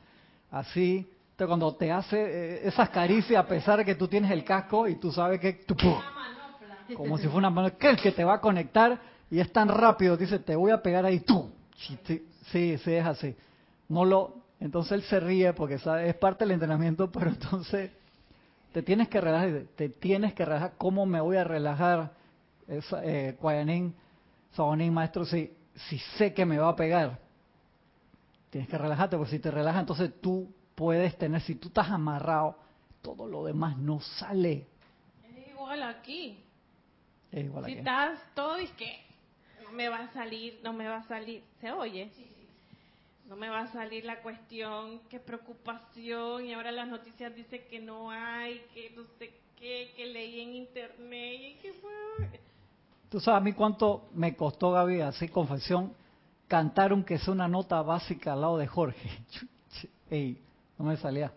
así. 0.50 0.98
Entonces 1.30 1.46
cuando 1.46 1.74
te 1.74 1.92
hace 1.92 2.16
eh, 2.16 2.69
esas 2.69 2.88
caricias, 2.90 3.44
a 3.44 3.46
pesar 3.46 3.78
de 3.78 3.84
que 3.84 3.94
tú 3.94 4.08
tienes 4.08 4.30
el 4.30 4.44
casco 4.44 4.88
y 4.88 4.96
tú 4.96 5.12
sabes 5.12 5.40
que 5.40 5.52
tú, 5.52 5.76
como 6.96 7.19
si 7.19 7.24
fuera 7.24 7.38
una 7.38 7.50
mano 7.50 7.76
que 7.76 7.96
que 7.96 8.12
te 8.12 8.24
va 8.24 8.34
a 8.34 8.40
conectar 8.40 8.98
y 9.30 9.40
es 9.40 9.52
tan 9.52 9.69
rápido, 9.69 10.16
dice, 10.16 10.38
te 10.38 10.56
voy 10.56 10.70
a 10.70 10.80
pegar 10.80 11.04
ahí 11.04 11.20
tú. 11.20 11.50
Sí, 11.76 11.98
sí, 12.50 12.79
sí, 12.79 12.94
es 12.94 13.05
así. 13.06 13.36
No 13.88 14.05
lo, 14.05 14.34
entonces 14.60 14.93
él 14.93 15.03
se 15.03 15.20
ríe 15.20 15.53
porque 15.53 15.79
sabe, 15.79 16.08
es 16.08 16.15
parte 16.15 16.44
del 16.44 16.53
entrenamiento, 16.53 17.10
pero 17.13 17.29
entonces 17.31 17.91
te 18.72 18.82
tienes 18.82 19.08
que 19.08 19.20
relajar, 19.20 19.65
te 19.77 19.89
tienes 19.89 20.34
que 20.34 20.44
relajar. 20.44 20.75
¿Cómo 20.79 21.06
me 21.06 21.20
voy 21.20 21.36
a 21.36 21.44
relajar, 21.44 22.13
esa, 22.69 23.05
eh, 23.05 23.36
Guayanín, 23.41 23.94
Sabonín, 24.53 24.93
maestro, 24.93 25.25
si, 25.25 25.53
si 25.89 25.98
sé 26.17 26.32
que 26.34 26.44
me 26.44 26.58
va 26.58 26.70
a 26.70 26.77
pegar? 26.77 27.19
Tienes 28.51 28.69
que 28.69 28.79
relajarte, 28.79 29.17
porque 29.17 29.32
si 29.32 29.39
te 29.39 29.51
relajas, 29.51 29.81
entonces 29.81 30.10
tú 30.20 30.53
puedes 30.75 31.17
tener, 31.19 31.41
si 31.43 31.55
tú 31.56 31.69
estás 31.69 31.91
amarrado, 31.91 32.56
todo 33.03 33.27
lo 33.27 33.44
demás 33.44 33.77
no 33.79 34.01
sale. 34.01 34.67
Es 35.29 35.48
igual 35.48 35.82
aquí. 35.82 36.43
Es 37.31 37.44
igual 37.44 37.65
Si 37.67 37.72
aquí. 37.72 37.79
estás 37.79 38.20
todo 38.34 38.58
y 38.60 38.67
que 38.69 39.05
no 39.63 39.72
me 39.72 39.89
va 39.89 39.98
a 40.01 40.13
salir, 40.13 40.60
no 40.63 40.72
me 40.72 40.89
va 40.89 40.96
a 40.98 41.03
salir, 41.08 41.43
¿se 41.60 41.70
oye? 41.70 42.10
No 43.28 43.34
me 43.36 43.48
va 43.48 43.60
a 43.62 43.66
salir 43.72 44.04
la 44.04 44.22
cuestión, 44.22 45.00
qué 45.10 45.18
preocupación, 45.18 46.46
y 46.46 46.52
ahora 46.54 46.70
las 46.70 46.86
noticias 46.88 47.34
dicen 47.34 47.62
que 47.68 47.80
no 47.80 48.10
hay, 48.10 48.60
que 48.72 48.90
no 48.96 49.02
sé 49.18 49.32
qué, 49.58 49.92
que 49.96 50.06
leí 50.06 50.40
en 50.40 50.54
internet, 50.54 51.40
y 51.40 51.54
que 51.60 51.72
fue... 51.74 51.90
Tú 53.08 53.18
sabes 53.20 53.38
a 53.38 53.44
mí 53.44 53.52
cuánto 53.52 54.08
me 54.14 54.36
costó, 54.36 54.70
Gaby, 54.72 55.00
así 55.00 55.28
confesión, 55.28 55.92
cantar 56.46 56.92
aunque 56.92 57.18
sea 57.18 57.32
una 57.32 57.48
nota 57.48 57.82
básica 57.82 58.32
al 58.32 58.40
lado 58.42 58.58
de 58.58 58.66
Jorge. 58.68 59.10
Ey, 60.10 60.40
no 60.78 60.84
me 60.84 60.96
salía. 60.96 61.32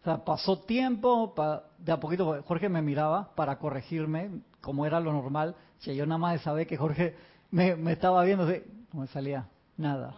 O 0.00 0.04
sea, 0.04 0.24
pasó 0.24 0.58
tiempo, 0.60 1.34
pa- 1.34 1.64
de 1.78 1.92
a 1.92 2.00
poquito 2.00 2.42
Jorge 2.46 2.68
me 2.68 2.82
miraba 2.82 3.34
para 3.34 3.58
corregirme, 3.58 4.30
como 4.60 4.84
era 4.86 4.98
lo 5.00 5.12
normal. 5.12 5.54
Che, 5.80 5.94
yo 5.94 6.04
nada 6.06 6.18
más 6.18 6.32
de 6.34 6.38
saber 6.40 6.66
que 6.66 6.76
Jorge 6.76 7.14
me, 7.50 7.76
me 7.76 7.92
estaba 7.92 8.22
viendo, 8.24 8.44
así, 8.46 8.62
no 8.92 9.00
me 9.00 9.06
nada. 9.06 9.12
Salía 9.12 9.48
nada. 9.76 10.14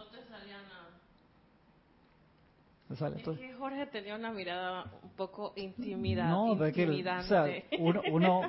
Sale. 2.95 3.23
Jorge 3.57 3.85
tenía 3.87 4.15
una 4.15 4.31
mirada 4.31 4.85
un 5.01 5.11
poco 5.15 5.53
intimidada, 5.55 6.29
no, 6.29 6.55
pero 6.57 6.65
es 6.67 6.73
que, 6.73 6.87
o 6.87 7.21
sea, 7.23 7.45
uno, 7.79 8.01
uno 8.11 8.41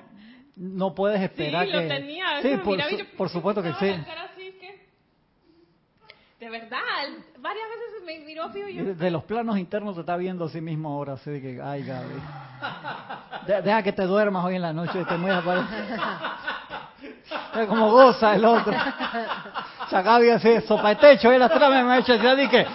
no 0.56 0.94
puedes 0.94 1.20
esperar 1.20 1.66
sí, 1.66 1.72
que... 1.72 1.76
lo 1.82 1.88
tenía. 1.88 2.24
Sí, 2.42 2.56
por, 2.58 2.76
mirada, 2.76 2.90
su- 2.90 3.16
por 3.16 3.28
supuesto 3.28 3.62
que 3.62 3.72
sí. 3.74 3.88
así 3.88 4.54
De 6.40 6.50
verdad, 6.50 6.78
varias 7.38 7.66
veces 7.68 8.04
me 8.06 8.18
miró 8.26 8.50
fijo 8.50 8.68
y 8.68 8.74
yo... 8.74 8.94
De, 8.94 9.10
los 9.10 9.24
planos 9.24 9.56
internos 9.58 9.94
se 9.94 10.00
está 10.00 10.16
viendo 10.16 10.44
a 10.44 10.48
sí 10.48 10.60
mismo 10.60 10.90
ahora, 10.90 11.14
así 11.14 11.30
de 11.30 11.40
que, 11.40 11.60
ay 11.62 11.84
Gaby. 11.84 12.14
De- 13.46 13.62
deja 13.62 13.82
que 13.82 13.92
te 13.92 14.02
duermas 14.02 14.44
hoy 14.44 14.56
en 14.56 14.62
la 14.62 14.72
noche, 14.72 15.04
te 15.04 15.16
muy 15.16 15.30
apare- 15.30 15.64
Es 17.60 17.66
como 17.68 17.90
goza 17.90 18.34
el 18.34 18.44
otro. 18.44 18.72
O 18.72 19.88
sea, 19.88 20.02
Gaby 20.02 20.30
hace 20.30 20.60
sopa 20.62 20.88
de 20.90 20.96
techo, 20.96 21.32
y 21.32 21.38
la 21.38 21.46
otra 21.46 21.68
me 21.70 21.76
ha 21.92 21.98
hecho 21.98 22.14
así, 22.14 22.48
que 22.48 22.66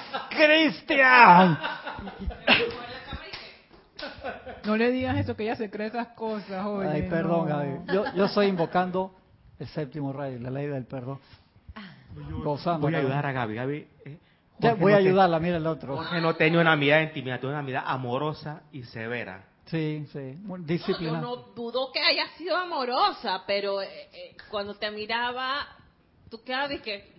Cristian. 0.46 1.60
No 4.66 4.78
le 4.78 4.92
digas 4.92 5.18
eso, 5.18 5.36
que 5.36 5.44
ella 5.44 5.56
se 5.56 5.70
cree 5.70 5.88
esas 5.88 6.08
cosas, 6.10 6.66
oye. 6.66 6.88
Ay, 6.90 7.02
perdón, 7.04 7.48
no. 7.50 7.56
Gaby. 7.58 7.94
Yo, 7.94 8.04
yo 8.16 8.26
estoy 8.26 8.48
invocando 8.48 9.14
el 9.58 9.68
séptimo 9.68 10.14
rayo, 10.14 10.40
la 10.40 10.50
ley 10.50 10.68
del 10.68 10.86
perdón. 10.86 11.20
Gozando. 12.44 12.88
Voy 12.88 12.96
a 12.96 13.00
ayudar 13.00 13.26
a 13.26 13.32
Gaby. 13.32 13.56
Gaby 13.56 13.88
eh, 14.06 14.18
Ya, 14.60 14.74
voy 14.74 14.92
a 14.94 14.96
no 14.98 15.02
te- 15.02 15.08
ayudarla, 15.08 15.40
mira 15.40 15.58
el 15.58 15.68
otro. 15.68 15.96
Jorge 15.98 16.20
no 16.22 16.36
tenía 16.36 16.60
una 16.60 16.76
mirada 16.76 17.02
intimidad, 17.04 17.40
tiene 17.40 17.54
una 17.56 17.64
mirada 17.64 17.90
amorosa 17.90 18.62
y 18.72 18.84
severa. 18.84 19.46
Sí, 19.66 20.06
sí, 20.12 20.36
No, 20.44 20.58
disciplina. 20.58 21.14
yo 21.14 21.22
no 21.22 21.36
dudo 21.56 21.92
que 21.92 22.00
haya 22.00 22.28
sido 22.38 22.56
amorosa, 22.58 23.44
pero 23.46 23.82
eh, 23.82 23.88
eh, 24.12 24.36
cuando 24.50 24.74
te 24.76 24.90
miraba, 24.92 25.68
tú 26.30 26.44
quedabas 26.44 26.82
que... 26.82 27.19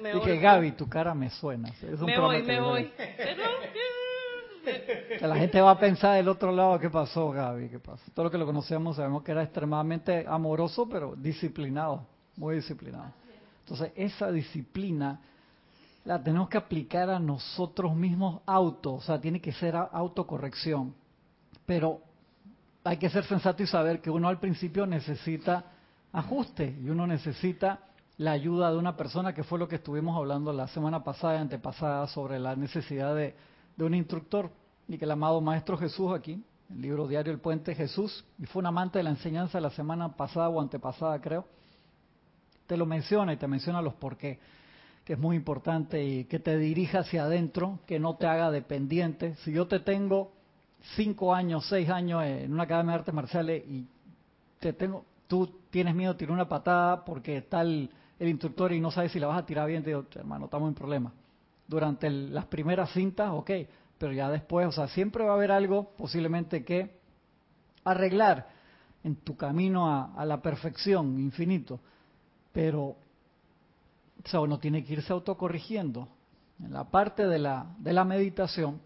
Me 0.00 0.12
que 0.12 0.18
voy. 0.18 0.38
Gaby, 0.38 0.72
tu 0.72 0.88
cara 0.88 1.14
me 1.14 1.30
suena. 1.30 1.68
Es 1.68 2.00
un 2.00 2.06
Me 2.06 2.18
voy, 2.18 2.42
me 2.42 2.60
voy. 2.60 2.92
Que 5.18 5.26
la 5.26 5.36
gente 5.36 5.60
va 5.60 5.70
a 5.70 5.78
pensar 5.78 6.16
del 6.16 6.28
otro 6.28 6.50
lado, 6.50 6.78
¿qué 6.80 6.90
pasó, 6.90 7.30
Gaby? 7.30 7.68
¿Qué 7.68 7.78
pasó? 7.78 8.02
Todo 8.12 8.24
lo 8.24 8.30
que 8.32 8.38
lo 8.38 8.46
conocemos 8.46 8.96
sabemos 8.96 9.22
que 9.22 9.30
era 9.30 9.44
extremadamente 9.44 10.24
amoroso, 10.26 10.88
pero 10.88 11.14
disciplinado, 11.14 12.04
muy 12.36 12.56
disciplinado. 12.56 13.12
Entonces, 13.60 13.92
esa 13.94 14.32
disciplina 14.32 15.20
la 16.04 16.22
tenemos 16.22 16.48
que 16.48 16.58
aplicar 16.58 17.10
a 17.10 17.18
nosotros 17.18 17.94
mismos 17.94 18.40
auto, 18.46 18.94
o 18.94 19.00
sea, 19.00 19.20
tiene 19.20 19.40
que 19.40 19.52
ser 19.52 19.76
autocorrección. 19.76 20.94
Pero 21.64 22.00
hay 22.84 22.96
que 22.96 23.10
ser 23.10 23.24
sensato 23.24 23.62
y 23.62 23.66
saber 23.66 24.00
que 24.00 24.10
uno 24.10 24.28
al 24.28 24.38
principio 24.38 24.86
necesita 24.86 25.64
ajuste 26.12 26.76
y 26.80 26.88
uno 26.88 27.06
necesita 27.06 27.80
la 28.18 28.32
ayuda 28.32 28.70
de 28.70 28.78
una 28.78 28.96
persona, 28.96 29.34
que 29.34 29.44
fue 29.44 29.58
lo 29.58 29.68
que 29.68 29.76
estuvimos 29.76 30.16
hablando 30.16 30.52
la 30.52 30.68
semana 30.68 31.04
pasada 31.04 31.36
y 31.36 31.38
antepasada 31.38 32.06
sobre 32.06 32.38
la 32.38 32.56
necesidad 32.56 33.14
de, 33.14 33.34
de 33.76 33.84
un 33.84 33.94
instructor 33.94 34.50
y 34.88 34.96
que 34.96 35.04
el 35.04 35.10
amado 35.10 35.40
Maestro 35.40 35.76
Jesús 35.76 36.12
aquí, 36.12 36.42
el 36.70 36.80
libro 36.80 37.06
diario 37.06 37.32
El 37.32 37.40
Puente 37.40 37.74
Jesús, 37.74 38.24
y 38.38 38.46
fue 38.46 38.60
un 38.60 38.66
amante 38.66 38.98
de 38.98 39.04
la 39.04 39.10
enseñanza 39.10 39.60
la 39.60 39.70
semana 39.70 40.16
pasada 40.16 40.48
o 40.48 40.60
antepasada 40.60 41.20
creo, 41.20 41.46
te 42.66 42.76
lo 42.76 42.86
menciona 42.86 43.32
y 43.32 43.36
te 43.36 43.46
menciona 43.46 43.82
los 43.82 43.94
por 43.94 44.16
qué, 44.16 44.38
que 45.04 45.12
es 45.12 45.18
muy 45.18 45.36
importante 45.36 46.02
y 46.02 46.24
que 46.24 46.38
te 46.38 46.56
dirija 46.56 47.00
hacia 47.00 47.24
adentro, 47.24 47.78
que 47.86 48.00
no 48.00 48.16
te 48.16 48.26
haga 48.26 48.50
dependiente. 48.50 49.36
Si 49.44 49.52
yo 49.52 49.68
te 49.68 49.78
tengo 49.78 50.32
cinco 50.96 51.34
años, 51.34 51.66
seis 51.68 51.88
años 51.88 52.24
en 52.24 52.52
una 52.52 52.64
academia 52.64 52.92
de 52.92 52.98
artes 52.98 53.14
marciales 53.14 53.64
y 53.68 53.86
te 54.58 54.72
tengo, 54.72 55.04
tú 55.28 55.60
tienes 55.70 55.94
miedo 55.94 56.14
de 56.14 56.18
tirar 56.18 56.32
una 56.32 56.48
patada 56.48 57.04
porque 57.04 57.36
está 57.36 57.62
el, 58.18 58.28
instructor 58.28 58.72
y 58.72 58.80
no 58.80 58.90
sabes 58.90 59.12
si 59.12 59.20
la 59.20 59.26
vas 59.26 59.38
a 59.38 59.46
tirar 59.46 59.68
bien, 59.68 59.82
te 59.82 59.90
digo, 59.90 60.04
hermano, 60.14 60.46
estamos 60.46 60.68
en 60.68 60.74
problema. 60.74 61.12
Durante 61.66 62.10
las 62.10 62.46
primeras 62.46 62.90
cintas, 62.92 63.30
ok, 63.32 63.50
pero 63.98 64.12
ya 64.12 64.30
después, 64.30 64.66
o 64.66 64.72
sea, 64.72 64.88
siempre 64.88 65.24
va 65.24 65.32
a 65.32 65.34
haber 65.34 65.52
algo 65.52 65.90
posiblemente 65.96 66.64
que 66.64 66.98
arreglar 67.84 68.48
en 69.04 69.16
tu 69.16 69.36
camino 69.36 69.90
a, 69.90 70.14
a 70.14 70.24
la 70.24 70.40
perfección, 70.40 71.18
infinito. 71.18 71.80
Pero, 72.52 72.84
o 72.84 72.96
sea, 74.24 74.40
uno 74.40 74.58
tiene 74.58 74.84
que 74.84 74.94
irse 74.94 75.12
autocorrigiendo. 75.12 76.08
En 76.62 76.72
la 76.72 76.84
parte 76.84 77.26
de 77.26 77.38
la, 77.38 77.66
de 77.78 77.92
la 77.92 78.04
meditación, 78.04 78.80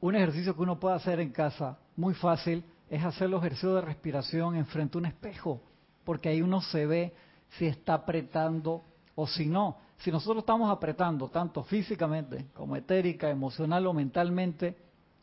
un 0.00 0.14
ejercicio 0.14 0.54
que 0.54 0.62
uno 0.62 0.78
puede 0.78 0.96
hacer 0.96 1.20
en 1.20 1.30
casa, 1.30 1.78
muy 1.96 2.14
fácil, 2.14 2.62
es 2.90 3.04
hacer 3.04 3.28
los 3.28 3.40
ejercicios 3.40 3.74
de 3.74 3.80
respiración 3.82 4.56
enfrente 4.56 4.96
a 4.96 5.00
un 5.00 5.06
espejo, 5.06 5.60
porque 6.04 6.28
ahí 6.28 6.40
uno 6.40 6.60
se 6.60 6.86
ve 6.86 7.14
si 7.50 7.66
está 7.66 7.94
apretando 7.94 8.82
o 9.14 9.26
si 9.26 9.46
no. 9.46 9.78
Si 9.98 10.12
nosotros 10.12 10.42
estamos 10.42 10.70
apretando 10.70 11.28
tanto 11.28 11.64
físicamente 11.64 12.46
como 12.54 12.76
etérica, 12.76 13.30
emocional 13.30 13.86
o 13.86 13.92
mentalmente, 13.92 14.76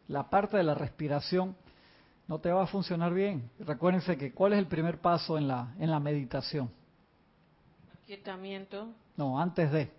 la 0.08 0.30
parte 0.30 0.58
de 0.58 0.64
la 0.64 0.74
respiración 0.74 1.56
no 2.28 2.40
te 2.40 2.52
va 2.52 2.64
a 2.64 2.68
funcionar 2.68 3.14
bien. 3.14 3.50
Recuérdense 3.60 4.18
que 4.18 4.34
cuál 4.34 4.54
es 4.54 4.60
el 4.60 4.68
primer 4.68 5.00
paso 5.00 5.38
en 5.38 5.48
la, 5.48 5.74
en 5.80 5.90
la 5.92 6.00
meditación. 6.00 6.70
Aquietamiento, 8.04 8.90
No, 9.16 9.40
antes 9.40 9.72
de. 9.72 9.92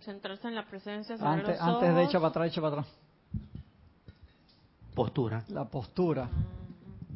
centrarse 0.00 0.48
en 0.48 0.54
la 0.54 0.66
presencia, 0.66 1.16
cerrar 1.16 1.38
Antes, 1.40 1.58
los 1.58 1.68
antes 1.68 1.88
de 1.88 1.94
ojos. 2.00 2.08
echa 2.08 2.18
para 2.18 2.28
atrás, 2.28 2.46
echa 2.48 2.60
para 2.60 2.72
atrás. 2.80 2.86
Postura. 4.94 5.44
La 5.48 5.64
postura. 5.66 6.28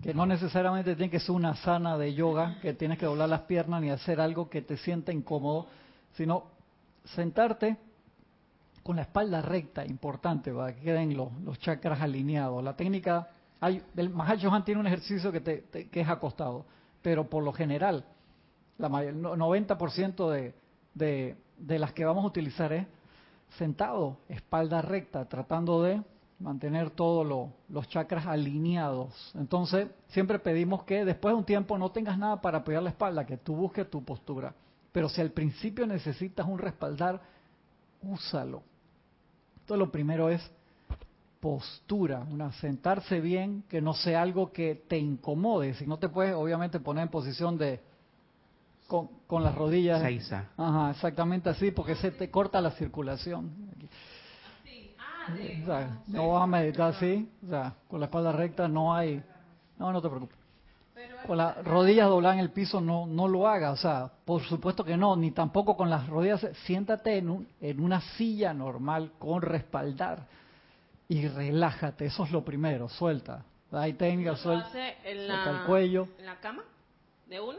Que 0.03 0.15
no 0.15 0.25
necesariamente 0.25 0.97
tiene 0.97 1.11
que 1.11 1.21
ser 1.21 1.33
una 1.33 1.55
sana 1.57 1.99
de 1.99 2.15
yoga, 2.15 2.59
que 2.63 2.73
tienes 2.73 2.99
que 2.99 3.07
doblar 3.07 3.29
las 3.29 3.43
piernas 3.43 3.83
ni 3.83 3.91
hacer 3.91 4.21
algo 4.21 4.49
que 4.49 4.63
te 4.63 4.77
sienta 4.79 5.13
incómodo, 5.13 5.67
sino 6.15 6.45
sentarte 7.05 7.77
con 8.83 8.97
la 8.97 9.03
espalda 9.03 9.43
recta, 9.43 9.85
importante, 9.85 10.53
para 10.53 10.75
que 10.75 10.81
queden 10.81 11.17
los, 11.17 11.59
chakras 11.59 12.01
alineados. 12.01 12.65
La 12.65 12.75
técnica, 12.77 13.29
hay, 13.61 13.83
el 13.97 14.09
Mahal 14.11 14.65
tiene 14.65 14.81
un 14.81 14.87
ejercicio 14.87 15.31
que, 15.31 15.41
te, 15.41 15.89
que 15.91 16.01
es 16.01 16.09
acostado, 16.09 16.65
pero 17.03 17.29
por 17.29 17.45
lo 17.45 17.53
general, 17.53 18.05
la 18.79 18.89
mayor, 18.89 19.15
no- 19.15 19.37
90% 19.37 20.31
de, 20.31 20.55
de, 20.95 21.37
de 21.59 21.79
las 21.79 21.93
que 21.93 22.07
vamos 22.07 22.25
a 22.25 22.29
utilizar 22.29 22.73
es 22.73 22.87
sentado, 23.59 24.17
espalda 24.29 24.81
recta, 24.81 25.27
tratando 25.27 25.83
de 25.83 26.01
mantener 26.41 26.91
todos 26.91 27.27
lo- 27.27 27.51
los 27.69 27.89
chakras 27.89 28.27
alineados. 28.27 29.33
Entonces, 29.35 29.89
siempre 30.09 30.39
pedimos 30.39 30.83
que 30.85 31.05
después 31.05 31.33
de 31.35 31.39
un 31.39 31.45
tiempo 31.45 31.77
no 31.79 31.91
tengas 31.91 32.19
nada 32.19 32.41
para 32.41 32.59
apoyar 32.59 32.83
la 32.83 32.91
espalda, 32.91 33.27
que 33.27 33.37
tú 33.37 33.55
busques 33.55 33.89
tu 33.91 34.03
postura. 34.03 34.55
Pero 34.93 35.09
si 35.09 35.21
al 35.21 35.31
principio 35.31 35.87
necesitas 35.87 36.47
un 36.47 36.59
respaldar, 36.59 37.21
úsalo. 38.03 38.63
Entonces, 39.61 39.79
lo 39.79 39.93
primero 39.93 40.31
es 40.31 40.51
postura, 41.41 42.27
una 42.31 42.53
sentarse 42.53 43.21
bien, 43.21 43.63
que 43.69 43.81
no 43.81 43.95
sea 43.95 44.21
algo 44.23 44.53
que 44.53 44.75
te 44.89 44.99
incomode. 44.99 45.75
Si 45.75 45.87
no 45.87 45.99
te 45.99 46.09
puedes, 46.09 46.35
obviamente, 46.35 46.81
poner 46.81 47.05
en 47.05 47.09
posición 47.11 47.57
de 47.57 47.81
con, 48.89 49.09
con 49.27 49.45
las 49.45 49.55
rodillas. 49.55 50.03
Seiza. 50.03 50.47
Ajá, 50.57 50.91
exactamente 50.91 51.49
así, 51.49 51.71
porque 51.71 51.95
se 51.95 52.11
te 52.11 52.31
corta 52.31 52.61
la 52.61 52.73
circulación. 52.73 53.70
Aquí. 55.27 55.63
O 55.63 55.67
sea, 55.67 55.99
no 56.07 56.29
vas 56.31 56.43
a 56.43 56.47
meditar 56.47 56.91
así, 56.91 57.31
o 57.47 57.51
sea, 57.51 57.75
con 57.89 58.01
la 58.01 58.07
espalda 58.07 58.33
recta 58.33 58.69
no 58.69 58.95
hay, 58.95 59.23
no, 59.79 59.93
no 59.93 60.01
te 60.01 60.09
preocupes. 60.09 60.39
Con 61.27 61.37
las 61.37 61.63
rodillas 61.65 62.09
dobladas 62.09 62.39
en 62.39 62.45
el 62.45 62.51
piso 62.51 62.81
no, 62.81 63.07
no 63.07 63.29
lo 63.29 63.47
haga, 63.47 63.73
o 63.73 63.77
sea, 63.77 64.11
por 64.25 64.43
supuesto 64.43 64.85
que 64.85 64.97
no, 64.97 65.17
ni 65.17 65.31
tampoco 65.31 65.77
con 65.77 65.91
las 65.91 66.07
rodillas, 66.09 66.47
siéntate 66.65 67.19
en, 67.19 67.31
un, 67.31 67.49
en 67.61 67.81
una 67.81 68.01
silla 68.01 68.55
normal 68.55 69.13
con 69.19 69.43
respaldar 69.43 70.27
y 71.09 71.27
relájate, 71.29 72.07
eso 72.07 72.25
es 72.25 72.31
lo 72.31 72.45
primero, 72.45 72.89
suelta. 72.89 73.45
Hay 73.73 73.93
técnica, 73.95 74.31
¿Lo 74.31 74.37
suelta, 74.37 74.69
en 75.05 75.27
suelta 75.27 75.53
la, 75.53 75.61
el 75.61 75.67
cuello, 75.67 76.09
en 76.19 76.27
la 76.27 76.41
cama 76.41 76.65
de 77.27 77.41
uno 77.41 77.59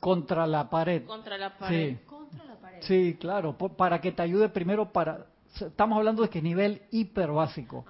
contra 0.00 0.46
la 0.46 0.68
pared. 0.68 1.04
contra 1.04 1.38
la 1.38 1.56
pared. 1.56 1.96
Sí. 1.96 2.04
Contra 2.06 2.44
la 2.44 2.54
pared. 2.56 2.78
Sí, 2.82 3.16
claro, 3.18 3.56
para 3.56 4.00
que 4.00 4.12
te 4.12 4.22
ayude 4.22 4.48
primero 4.48 4.92
para, 4.92 5.26
estamos 5.54 5.98
hablando 5.98 6.22
de 6.22 6.30
que 6.30 6.42
nivel 6.42 6.82
hiper 6.90 7.30
básico, 7.30 7.84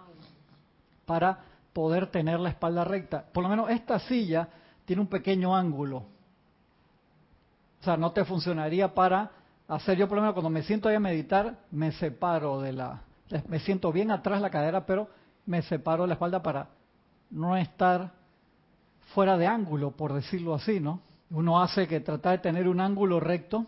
para 1.06 1.38
poder 1.72 2.08
tener 2.08 2.40
la 2.40 2.50
espalda 2.50 2.84
recta. 2.84 3.24
Por 3.32 3.42
lo 3.42 3.48
menos 3.48 3.70
esta 3.70 3.98
silla 4.00 4.48
tiene 4.84 5.02
un 5.02 5.08
pequeño 5.08 5.54
ángulo. 5.54 5.98
O 7.80 7.84
sea, 7.84 7.96
no 7.96 8.12
te 8.12 8.24
funcionaría 8.24 8.94
para 8.94 9.30
hacer, 9.68 9.98
yo 9.98 10.08
por 10.08 10.16
lo 10.16 10.22
menos 10.22 10.34
cuando 10.34 10.50
me 10.50 10.62
siento 10.62 10.88
ahí 10.88 10.94
a 10.94 11.00
meditar, 11.00 11.58
me 11.70 11.92
separo 11.92 12.60
de 12.60 12.72
la, 12.72 13.02
me 13.48 13.58
siento 13.60 13.90
bien 13.92 14.10
atrás 14.10 14.40
la 14.40 14.50
cadera, 14.50 14.86
pero 14.86 15.08
me 15.46 15.62
separo 15.62 16.02
de 16.02 16.08
la 16.08 16.14
espalda 16.14 16.42
para 16.42 16.68
no 17.30 17.56
estar 17.56 18.12
fuera 19.14 19.36
de 19.36 19.46
ángulo, 19.46 19.92
por 19.92 20.12
decirlo 20.12 20.54
así, 20.54 20.80
¿no? 20.80 21.00
Uno 21.30 21.62
hace 21.62 21.88
que 21.88 22.00
tratar 22.00 22.32
de 22.32 22.38
tener 22.38 22.68
un 22.68 22.80
ángulo 22.80 23.18
recto 23.18 23.66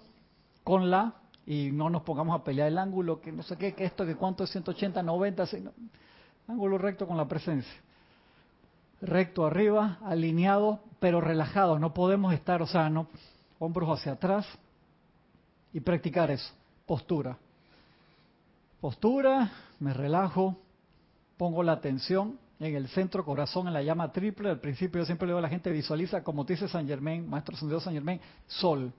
con 0.62 0.90
la, 0.90 1.14
y 1.46 1.70
no 1.72 1.90
nos 1.90 2.02
pongamos 2.02 2.40
a 2.40 2.44
pelear 2.44 2.68
el 2.68 2.78
ángulo, 2.78 3.20
que 3.20 3.30
no 3.30 3.42
sé 3.42 3.56
qué, 3.56 3.74
que 3.74 3.84
esto, 3.84 4.06
que 4.06 4.16
cuánto 4.16 4.44
es 4.44 4.50
180, 4.50 5.02
90, 5.02 5.46
sino, 5.46 5.72
ángulo 6.48 6.78
recto 6.78 7.06
con 7.06 7.16
la 7.16 7.28
presencia. 7.28 7.74
Recto 9.00 9.44
arriba, 9.44 9.98
alineado, 10.04 10.80
pero 11.00 11.20
relajado. 11.20 11.78
No 11.78 11.92
podemos 11.92 12.32
estar, 12.32 12.62
o 12.62 12.66
sea, 12.66 12.88
no 12.88 13.08
hombros 13.58 13.98
hacia 13.98 14.12
atrás 14.12 14.46
y 15.72 15.80
practicar 15.80 16.30
eso. 16.30 16.52
Postura. 16.86 17.36
Postura, 18.80 19.50
me 19.80 19.92
relajo, 19.92 20.56
pongo 21.36 21.62
la 21.62 21.72
atención 21.72 22.38
en 22.60 22.74
el 22.74 22.88
centro 22.88 23.24
corazón, 23.24 23.66
en 23.66 23.74
la 23.74 23.82
llama 23.82 24.12
triple. 24.12 24.48
Al 24.48 24.60
principio 24.60 25.00
yo 25.00 25.06
siempre 25.06 25.26
le 25.26 25.32
digo 25.32 25.38
a 25.38 25.42
la 25.42 25.48
gente, 25.48 25.70
visualiza, 25.70 26.22
como 26.22 26.44
dice 26.44 26.68
San 26.68 26.86
Germain, 26.86 27.28
Maestro 27.28 27.54
Ascendido 27.54 27.80
San 27.80 27.94
Germain, 27.94 28.20
sol. 28.46 28.92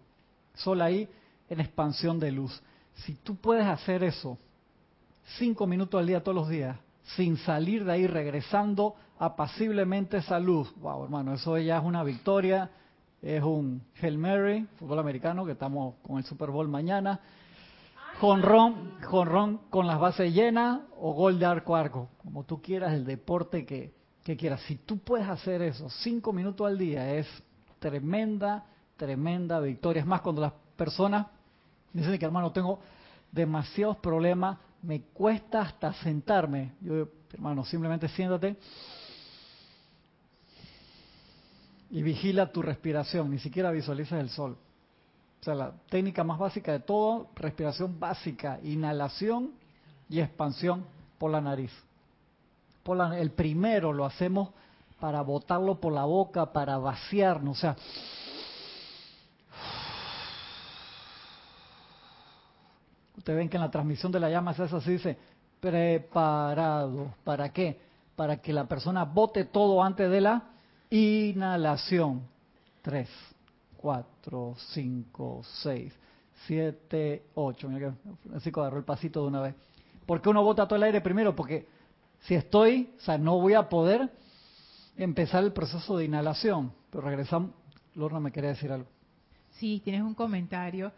Sol 0.53 0.81
ahí 0.81 1.09
en 1.49 1.59
expansión 1.59 2.19
de 2.19 2.31
luz. 2.31 2.61
Si 2.95 3.15
tú 3.15 3.35
puedes 3.35 3.65
hacer 3.65 4.03
eso 4.03 4.37
cinco 5.37 5.67
minutos 5.67 5.99
al 5.99 6.07
día 6.07 6.23
todos 6.23 6.35
los 6.35 6.49
días, 6.49 6.77
sin 7.15 7.37
salir 7.37 7.85
de 7.85 7.91
ahí, 7.91 8.07
regresando 8.07 8.95
apaciblemente 9.19 10.17
esa 10.17 10.39
luz. 10.39 10.73
Wow, 10.77 11.05
hermano, 11.05 11.33
eso 11.33 11.57
ya 11.57 11.77
es 11.77 11.83
una 11.83 12.03
victoria. 12.03 12.69
Es 13.21 13.41
un 13.41 13.81
Hail 14.01 14.19
Mary, 14.19 14.67
fútbol 14.77 14.99
americano, 14.99 15.45
que 15.45 15.53
estamos 15.53 15.95
con 16.05 16.17
el 16.17 16.25
Super 16.25 16.51
Bowl 16.51 16.67
mañana. 16.67 17.19
Jonrón, 18.19 19.01
jonrón 19.03 19.61
con 19.69 19.87
las 19.87 19.99
bases 19.99 20.31
llenas 20.31 20.81
o 20.99 21.13
gol 21.13 21.39
de 21.39 21.45
arco 21.45 21.75
a 21.75 21.81
arco, 21.81 22.09
como 22.21 22.43
tú 22.43 22.61
quieras, 22.61 22.93
el 22.93 23.03
deporte 23.03 23.65
que, 23.65 23.93
que 24.23 24.37
quieras. 24.37 24.61
Si 24.67 24.75
tú 24.75 24.99
puedes 24.99 25.27
hacer 25.27 25.61
eso 25.63 25.89
cinco 25.89 26.33
minutos 26.33 26.67
al 26.67 26.77
día, 26.77 27.15
es 27.15 27.27
tremenda, 27.79 28.65
tremenda 28.95 29.59
victoria. 29.59 30.01
Es 30.01 30.07
más, 30.07 30.21
cuando 30.21 30.41
las 30.41 30.53
personas 30.77 31.27
dicen 32.01 32.17
que 32.17 32.25
hermano, 32.25 32.51
tengo 32.51 32.79
demasiados 33.31 33.97
problemas, 33.97 34.57
me 34.81 35.01
cuesta 35.01 35.61
hasta 35.61 35.93
sentarme. 35.93 36.73
Yo, 36.81 37.07
hermano, 37.33 37.65
simplemente 37.65 38.07
siéntate 38.09 38.57
y 41.89 42.03
vigila 42.03 42.51
tu 42.51 42.61
respiración, 42.61 43.31
ni 43.31 43.39
siquiera 43.39 43.71
visualices 43.71 44.19
el 44.19 44.29
sol. 44.29 44.57
O 45.39 45.43
sea, 45.43 45.55
la 45.55 45.71
técnica 45.89 46.23
más 46.23 46.39
básica 46.39 46.71
de 46.71 46.79
todo, 46.79 47.29
respiración 47.35 47.99
básica, 47.99 48.59
inhalación 48.63 49.51
y 50.09 50.19
expansión 50.19 50.85
por 51.17 51.31
la 51.31 51.41
nariz. 51.41 51.71
Por 52.83 52.97
la, 52.97 53.17
el 53.19 53.31
primero 53.31 53.93
lo 53.93 54.05
hacemos 54.05 54.49
para 54.99 55.21
botarlo 55.21 55.79
por 55.79 55.93
la 55.93 56.05
boca, 56.05 56.51
para 56.51 56.77
vaciarnos, 56.77 57.57
o 57.57 57.61
sea, 57.61 57.75
Ustedes 63.25 63.39
ven 63.39 63.49
que 63.49 63.57
en 63.57 63.63
la 63.63 63.71
transmisión 63.71 64.11
de 64.11 64.19
la 64.19 64.29
llama 64.29 64.53
se 64.53 64.61
hace 64.61 64.75
así, 64.75 64.91
dice, 64.91 65.17
preparado. 65.59 67.15
¿Para 67.23 67.51
qué? 67.51 67.79
Para 68.15 68.37
que 68.37 68.53
la 68.53 68.65
persona 68.67 69.03
bote 69.03 69.45
todo 69.45 69.81
antes 69.81 70.11
de 70.11 70.21
la 70.21 70.43
inhalación. 70.91 72.21
Tres, 72.83 73.09
cuatro, 73.77 74.53
cinco, 74.73 75.41
seis, 75.63 75.91
siete, 76.45 77.23
ocho. 77.33 77.67
Mira 77.67 77.89
que 77.89 78.29
Francisco 78.29 78.61
agarró 78.61 78.77
el 78.77 78.83
pasito 78.83 79.23
de 79.23 79.27
una 79.29 79.41
vez. 79.41 79.55
¿Por 80.05 80.21
qué 80.21 80.29
uno 80.29 80.43
bota 80.43 80.67
todo 80.67 80.77
el 80.77 80.83
aire 80.83 81.01
primero? 81.01 81.35
Porque 81.35 81.67
si 82.27 82.35
estoy, 82.35 82.93
o 82.95 83.01
sea, 83.01 83.17
no 83.17 83.39
voy 83.39 83.55
a 83.55 83.67
poder 83.67 84.07
empezar 84.97 85.43
el 85.43 85.51
proceso 85.51 85.97
de 85.97 86.05
inhalación. 86.05 86.73
Pero 86.91 87.01
regresamos. 87.01 87.49
Lorna 87.95 88.19
me 88.19 88.31
quería 88.31 88.51
decir 88.51 88.71
algo. 88.71 88.87
Sí, 89.53 89.81
tienes 89.83 90.03
un 90.03 90.13
comentario 90.13 90.91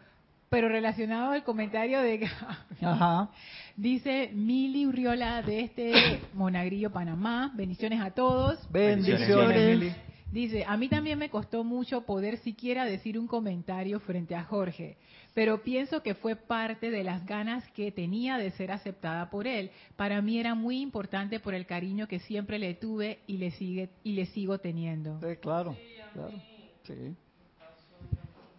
pero 0.48 0.68
relacionado 0.68 1.32
al 1.32 1.44
comentario 1.44 2.00
de 2.00 2.28
Ajá. 2.82 3.30
dice 3.76 4.30
Mili 4.32 4.86
Urriola 4.86 5.42
de 5.42 5.60
este 5.60 5.92
Monagrillo, 6.34 6.90
Panamá. 6.90 7.52
Bendiciones 7.54 8.00
a 8.00 8.10
todos. 8.10 8.58
Bendiciones, 8.70 9.96
Dice, 10.30 10.64
a 10.66 10.76
mí 10.76 10.88
también 10.88 11.18
me 11.18 11.30
costó 11.30 11.64
mucho 11.64 12.02
poder 12.02 12.36
siquiera 12.38 12.84
decir 12.84 13.18
un 13.18 13.26
comentario 13.26 13.98
frente 13.98 14.34
a 14.34 14.44
Jorge, 14.44 14.98
pero 15.32 15.62
pienso 15.62 16.02
que 16.02 16.14
fue 16.14 16.36
parte 16.36 16.90
de 16.90 17.02
las 17.02 17.24
ganas 17.24 17.66
que 17.70 17.90
tenía 17.92 18.36
de 18.36 18.50
ser 18.50 18.70
aceptada 18.70 19.30
por 19.30 19.46
él. 19.46 19.70
Para 19.96 20.20
mí 20.20 20.38
era 20.38 20.54
muy 20.54 20.82
importante 20.82 21.40
por 21.40 21.54
el 21.54 21.64
cariño 21.64 22.08
que 22.08 22.18
siempre 22.18 22.58
le 22.58 22.74
tuve 22.74 23.20
y 23.26 23.38
le 23.38 23.52
sigue 23.52 23.88
y 24.04 24.12
le 24.12 24.26
sigo 24.26 24.58
teniendo. 24.58 25.18
Sí, 25.20 25.36
claro, 25.40 25.74
claro. 26.12 26.34
Sí. 26.82 27.16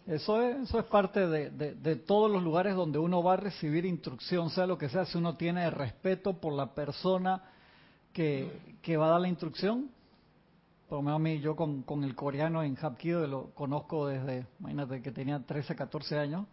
Eso 0.10 0.42
es, 0.42 0.58
eso 0.64 0.80
es 0.80 0.86
parte 0.86 1.28
de, 1.28 1.96
todos 1.98 2.32
los 2.32 2.42
lugares 2.42 2.74
donde 2.74 2.98
uno 2.98 3.22
va 3.22 3.34
a 3.34 3.38
recibir 3.38 3.86
instrucción, 3.86 4.50
sea 4.50 4.66
lo 4.66 4.76
que 4.76 4.90
sea, 4.90 5.06
si 5.06 5.20
uno 5.20 5.36
tiene 5.38 5.70
respeto 5.70 6.34
por 6.34 6.54
la 6.54 6.74
persona 6.74 7.44
que, 8.12 8.98
va 8.98 9.06
a 9.06 9.10
dar 9.12 9.22
la 9.22 9.28
instrucción. 9.28 9.92
Por 10.88 10.98
lo 10.98 11.02
menos 11.04 11.18
a 11.18 11.20
mí, 11.20 11.40
yo 11.42 11.56
con, 11.56 12.04
el 12.04 12.16
coreano 12.16 12.64
en 12.64 12.76
Hapkido 12.76 13.28
lo 13.28 13.52
conozco 13.54 14.08
desde, 14.08 14.48
imagínate, 14.60 15.04
que 15.04 15.12
tenía 15.12 15.46
13, 15.46 15.76
14 15.76 16.18
años. 16.18 16.48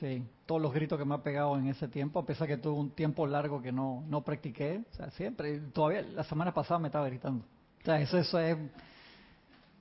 Sí, 0.00 0.20
todos 0.44 0.60
los 0.60 0.72
gritos 0.72 0.98
que 0.98 1.04
me 1.04 1.14
ha 1.14 1.22
pegado 1.22 1.56
en 1.56 1.68
ese 1.68 1.86
tiempo, 1.86 2.18
a 2.18 2.26
pesar 2.26 2.48
que 2.48 2.56
tuve 2.56 2.80
un 2.80 2.90
tiempo 2.90 3.28
largo 3.28 3.62
que 3.62 3.70
no, 3.70 4.02
no 4.08 4.22
practiqué, 4.22 4.82
siempre, 5.12 5.60
todavía 5.72 6.02
la 6.02 6.24
semana 6.24 6.52
pasada 6.52 6.80
me 6.80 6.88
estaba 6.88 7.06
gritando. 7.06 7.44
O 7.80 7.84
sea, 7.84 8.00
eso 8.00 8.18
es 8.18 8.58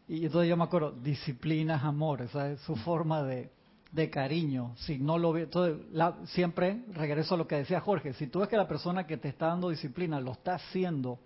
y 0.09 0.25
entonces 0.25 0.49
yo 0.49 0.57
me 0.57 0.63
acuerdo, 0.63 0.91
disciplina 0.91 1.75
es 1.75 1.83
amor, 1.83 2.23
esa 2.23 2.49
es 2.49 2.59
su 2.61 2.75
forma 2.75 3.21
de, 3.21 3.51
de 3.91 4.09
cariño. 4.09 4.73
Si 4.77 4.97
no 4.97 5.19
lo 5.19 5.37
entonces 5.37 5.77
siempre 6.29 6.83
regreso 6.93 7.35
a 7.35 7.37
lo 7.37 7.47
que 7.47 7.57
decía 7.57 7.79
Jorge, 7.79 8.13
si 8.13 8.25
tú 8.25 8.39
ves 8.39 8.49
que 8.49 8.57
la 8.57 8.67
persona 8.67 9.05
que 9.05 9.17
te 9.17 9.29
está 9.29 9.47
dando 9.47 9.69
disciplina 9.69 10.19
lo 10.19 10.31
está 10.31 10.55
haciendo 10.55 11.19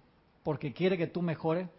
porque 0.44 0.74
quiere 0.74 0.98
que 0.98 1.08
tú 1.08 1.22
mejores, 1.22 1.70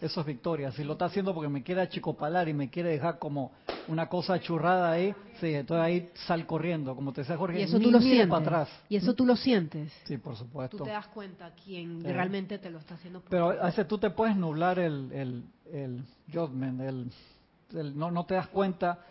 eso 0.00 0.20
es 0.20 0.26
victoria. 0.26 0.72
Si 0.72 0.82
lo 0.82 0.92
está 0.92 1.06
haciendo 1.06 1.34
porque 1.34 1.48
me 1.48 1.62
quiere 1.62 1.82
achicopalar 1.82 2.48
y 2.48 2.54
me 2.54 2.70
quiere 2.70 2.90
dejar 2.90 3.18
como 3.18 3.52
una 3.88 4.08
cosa 4.08 4.40
churrada 4.40 4.90
ahí, 4.92 5.14
sí, 5.40 5.54
entonces 5.54 5.84
ahí 5.84 6.10
sal 6.26 6.46
corriendo, 6.46 6.94
como 6.94 7.12
te 7.12 7.20
decía 7.20 7.36
Jorge, 7.36 7.60
y 7.60 7.62
eso 7.64 7.78
tú 7.78 7.90
lo 7.90 8.00
sientes. 8.00 8.28
Para 8.28 8.42
atrás. 8.42 8.68
Y 8.88 8.96
eso 8.96 9.14
tú 9.14 9.26
lo 9.26 9.36
sientes. 9.36 9.92
Sí, 10.04 10.16
por 10.16 10.36
supuesto. 10.36 10.78
Tú 10.78 10.84
te 10.84 10.90
das 10.90 11.08
cuenta 11.08 11.52
quién 11.64 12.02
realmente 12.02 12.58
te 12.58 12.70
lo 12.70 12.78
está 12.78 12.94
haciendo. 12.94 13.22
Pero 13.28 13.50
a 13.50 13.66
veces 13.66 13.86
tú 13.86 13.98
te 13.98 14.10
puedes 14.10 14.36
nublar 14.36 14.78
el, 14.78 15.12
el, 15.12 15.44
el 15.72 16.04
judgment, 16.32 16.80
el, 16.80 17.98
no, 17.98 18.10
no 18.10 18.24
te 18.24 18.34
das 18.34 18.48
cuenta 18.48 19.04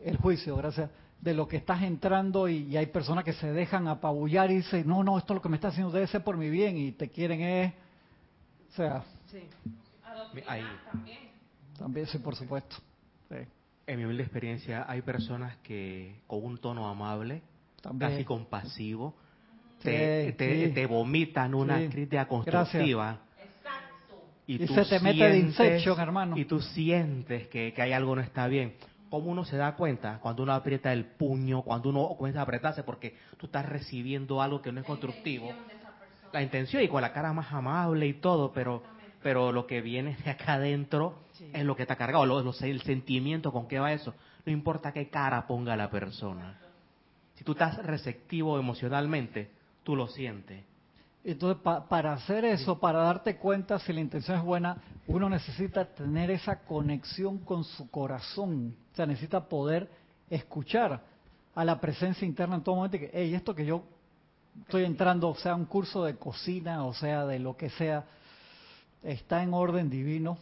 el 0.00 0.18
juicio, 0.18 0.56
gracias, 0.56 0.90
de 1.20 1.32
lo 1.32 1.48
que 1.48 1.56
estás 1.56 1.82
entrando 1.82 2.48
y, 2.48 2.76
hay 2.76 2.86
personas 2.86 3.24
que 3.24 3.32
se 3.32 3.50
dejan 3.50 3.88
apabullar 3.88 4.50
y 4.50 4.56
dicen, 4.56 4.86
no, 4.86 5.02
no, 5.02 5.16
esto 5.16 5.32
es 5.32 5.36
lo 5.36 5.42
que 5.42 5.48
me 5.48 5.56
está 5.56 5.68
haciendo 5.68 5.90
debe 5.90 6.06
ser 6.06 6.22
por 6.22 6.36
mi 6.36 6.50
bien 6.50 6.76
y 6.76 6.92
te 6.92 7.08
quieren 7.08 7.40
es, 7.40 7.72
o 8.72 8.76
sea, 8.76 9.04
sí. 9.30 9.40
Ahí. 10.46 10.64
también. 10.90 11.18
También, 11.78 12.06
sí, 12.06 12.18
por 12.18 12.36
supuesto. 12.36 12.76
En 13.86 13.98
mi 13.98 14.04
humilde 14.04 14.22
experiencia, 14.22 14.86
hay 14.88 15.02
personas 15.02 15.58
que 15.58 16.22
con 16.26 16.42
un 16.42 16.56
tono 16.56 16.88
amable, 16.88 17.42
casi 17.98 18.24
compasivo, 18.24 19.14
te, 19.82 20.32
te, 20.32 20.86
vomitan 20.86 21.54
una 21.54 21.86
crítica 21.88 22.26
constructiva. 22.26 23.18
Y, 24.46 24.66
se 24.66 24.84
te 24.84 25.00
mete 25.00 25.24
de 25.24 25.38
Inception, 25.38 25.98
hermano. 26.00 26.36
Y 26.36 26.44
tú 26.44 26.60
sientes 26.60 27.48
que, 27.48 27.72
que 27.72 27.82
hay 27.82 27.92
algo 27.92 28.14
no 28.14 28.22
está 28.22 28.46
bien. 28.46 28.74
¿Cómo 29.10 29.30
uno 29.30 29.44
se 29.44 29.56
da 29.56 29.76
cuenta 29.76 30.18
cuando 30.20 30.42
uno 30.42 30.52
aprieta 30.52 30.92
el 30.92 31.04
puño, 31.04 31.62
cuando 31.62 31.88
uno 31.90 32.14
comienza 32.16 32.40
a 32.40 32.42
apretarse 32.42 32.82
porque 32.82 33.16
tú 33.36 33.46
estás 33.46 33.64
recibiendo 33.66 34.42
algo 34.42 34.60
que 34.60 34.72
no 34.72 34.80
es 34.80 34.86
constructivo? 34.86 35.50
La 36.32 36.42
intención 36.42 36.82
y 36.82 36.88
con 36.88 37.00
la 37.00 37.12
cara 37.12 37.32
más 37.32 37.52
amable 37.52 38.06
y 38.06 38.14
todo, 38.14 38.52
pero 38.52 38.82
pero 39.24 39.52
lo 39.52 39.66
que 39.66 39.80
viene 39.80 40.18
de 40.22 40.30
acá 40.32 40.52
adentro 40.52 41.14
es 41.54 41.64
lo 41.64 41.74
que 41.74 41.82
está 41.82 41.96
cargado, 41.96 42.26
lo, 42.26 42.40
el 42.40 42.82
sentimiento 42.82 43.52
con 43.52 43.66
qué 43.66 43.78
va 43.78 43.90
eso. 43.90 44.12
No 44.44 44.52
importa 44.52 44.92
qué 44.92 45.08
cara 45.08 45.46
ponga 45.46 45.74
la 45.76 45.88
persona. 45.88 46.58
Si 47.34 47.42
tú 47.42 47.52
estás 47.52 47.82
receptivo 47.86 48.58
emocionalmente, 48.58 49.50
tú 49.82 49.96
lo 49.96 50.08
sientes. 50.08 50.62
Entonces, 51.24 51.62
para 51.62 52.12
hacer 52.12 52.44
eso, 52.44 52.78
para 52.78 52.98
darte 52.98 53.38
cuenta 53.38 53.78
si 53.78 53.94
la 53.94 54.00
intención 54.00 54.36
es 54.36 54.44
buena, 54.44 54.76
uno 55.06 55.30
necesita 55.30 55.86
tener 55.86 56.30
esa 56.30 56.60
conexión 56.60 57.38
con 57.38 57.64
su 57.64 57.90
corazón. 57.90 58.76
O 58.92 58.94
sea, 58.96 59.06
necesita 59.06 59.48
poder 59.48 59.88
escuchar 60.28 61.00
a 61.54 61.64
la 61.64 61.80
presencia 61.80 62.26
interna 62.26 62.56
en 62.56 62.62
todo 62.62 62.74
momento 62.74 62.98
que, 62.98 63.10
hey, 63.14 63.34
esto 63.34 63.54
que 63.54 63.64
yo 63.64 63.84
estoy 64.60 64.84
entrando, 64.84 65.30
o 65.30 65.34
sea, 65.34 65.54
un 65.54 65.64
curso 65.64 66.04
de 66.04 66.16
cocina, 66.16 66.84
o 66.84 66.92
sea, 66.92 67.24
de 67.24 67.38
lo 67.38 67.56
que 67.56 67.70
sea, 67.70 68.04
está 69.04 69.42
en 69.42 69.52
orden 69.52 69.90
divino, 69.90 70.38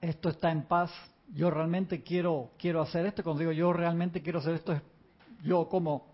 esto 0.00 0.30
está 0.30 0.50
en 0.50 0.62
paz, 0.62 0.90
yo 1.32 1.50
realmente 1.50 2.02
quiero, 2.02 2.50
quiero 2.58 2.80
hacer 2.80 3.06
esto, 3.06 3.22
cuando 3.22 3.40
digo 3.40 3.52
yo 3.52 3.72
realmente 3.72 4.22
quiero 4.22 4.38
hacer 4.38 4.54
esto, 4.54 4.72
es 4.72 4.82
yo 5.42 5.68
como, 5.68 6.06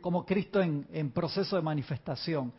como 0.00 0.24
Cristo 0.24 0.60
en, 0.60 1.10
proceso 1.10 1.56
de 1.56 1.62
manifestación. 1.62 2.52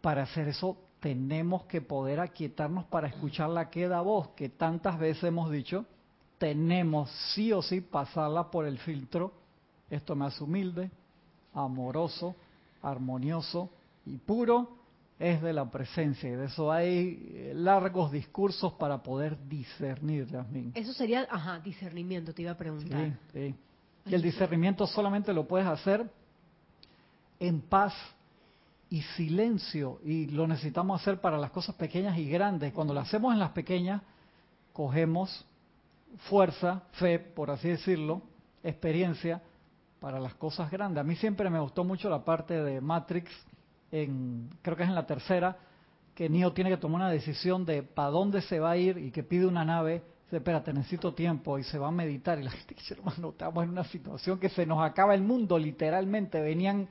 Para 0.00 0.22
hacer 0.24 0.48
eso 0.48 0.76
tenemos 1.00 1.64
que 1.64 1.80
poder 1.80 2.20
aquietarnos 2.20 2.84
para 2.86 3.08
escuchar 3.08 3.48
la 3.50 3.70
queda 3.70 4.02
voz, 4.02 4.28
que 4.30 4.50
tantas 4.50 4.98
veces 4.98 5.24
hemos 5.24 5.50
dicho, 5.50 5.86
tenemos 6.38 7.10
sí 7.34 7.52
o 7.52 7.62
sí 7.62 7.80
pasarla 7.80 8.50
por 8.50 8.66
el 8.66 8.78
filtro, 8.78 9.32
esto 9.88 10.14
me 10.14 10.26
hace 10.26 10.44
humilde, 10.44 10.90
amoroso, 11.54 12.34
armonioso 12.82 13.70
y 14.04 14.18
puro, 14.18 14.83
es 15.18 15.40
de 15.42 15.52
la 15.52 15.70
presencia 15.70 16.28
y 16.28 16.32
de 16.32 16.46
eso 16.46 16.72
hay 16.72 17.30
eh, 17.34 17.52
largos 17.54 18.10
discursos 18.10 18.72
para 18.74 19.02
poder 19.02 19.38
discernir. 19.48 20.26
Eso 20.74 20.92
sería, 20.92 21.26
ajá, 21.30 21.60
discernimiento, 21.60 22.34
te 22.34 22.42
iba 22.42 22.50
a 22.50 22.56
preguntar. 22.56 23.16
Sí, 23.32 23.32
sí. 23.32 23.54
Y 24.06 24.14
el 24.14 24.22
discernimiento 24.22 24.86
solamente 24.86 25.32
lo 25.32 25.46
puedes 25.46 25.66
hacer 25.66 26.10
en 27.38 27.60
paz 27.60 27.94
y 28.90 29.02
silencio 29.16 30.00
y 30.04 30.26
lo 30.26 30.46
necesitamos 30.46 31.00
hacer 31.00 31.20
para 31.20 31.38
las 31.38 31.50
cosas 31.50 31.74
pequeñas 31.76 32.18
y 32.18 32.28
grandes. 32.28 32.72
Cuando 32.72 32.92
lo 32.92 33.00
hacemos 33.00 33.32
en 33.32 33.38
las 33.38 33.50
pequeñas, 33.50 34.02
cogemos 34.72 35.44
fuerza, 36.28 36.82
fe, 36.92 37.18
por 37.18 37.50
así 37.50 37.68
decirlo, 37.68 38.22
experiencia 38.62 39.42
para 40.00 40.20
las 40.20 40.34
cosas 40.34 40.70
grandes. 40.70 41.00
A 41.00 41.04
mí 41.04 41.16
siempre 41.16 41.48
me 41.48 41.60
gustó 41.60 41.82
mucho 41.82 42.10
la 42.10 42.24
parte 42.24 42.62
de 42.62 42.80
Matrix 42.80 43.30
en, 44.02 44.50
creo 44.62 44.76
que 44.76 44.82
es 44.82 44.88
en 44.88 44.94
la 44.94 45.06
tercera, 45.06 45.56
que 46.14 46.28
Neo 46.28 46.52
tiene 46.52 46.70
que 46.70 46.76
tomar 46.76 47.02
una 47.02 47.10
decisión 47.10 47.64
de 47.64 47.82
para 47.82 48.10
dónde 48.10 48.40
se 48.42 48.58
va 48.60 48.72
a 48.72 48.76
ir 48.76 48.98
y 48.98 49.10
que 49.10 49.22
pide 49.22 49.46
una 49.46 49.64
nave. 49.64 50.02
Dice, 50.24 50.38
espérate, 50.38 50.72
necesito 50.72 51.14
tiempo 51.14 51.58
y 51.58 51.64
se 51.64 51.78
va 51.78 51.88
a 51.88 51.90
meditar. 51.90 52.38
Y 52.38 52.42
la 52.42 52.50
gente 52.52 52.74
dice, 52.74 52.94
hermano, 52.94 53.30
estamos 53.30 53.64
en 53.64 53.70
una 53.70 53.84
situación 53.84 54.38
que 54.38 54.48
se 54.48 54.66
nos 54.66 54.82
acaba 54.82 55.14
el 55.14 55.22
mundo, 55.22 55.58
literalmente. 55.58 56.40
Venían 56.40 56.88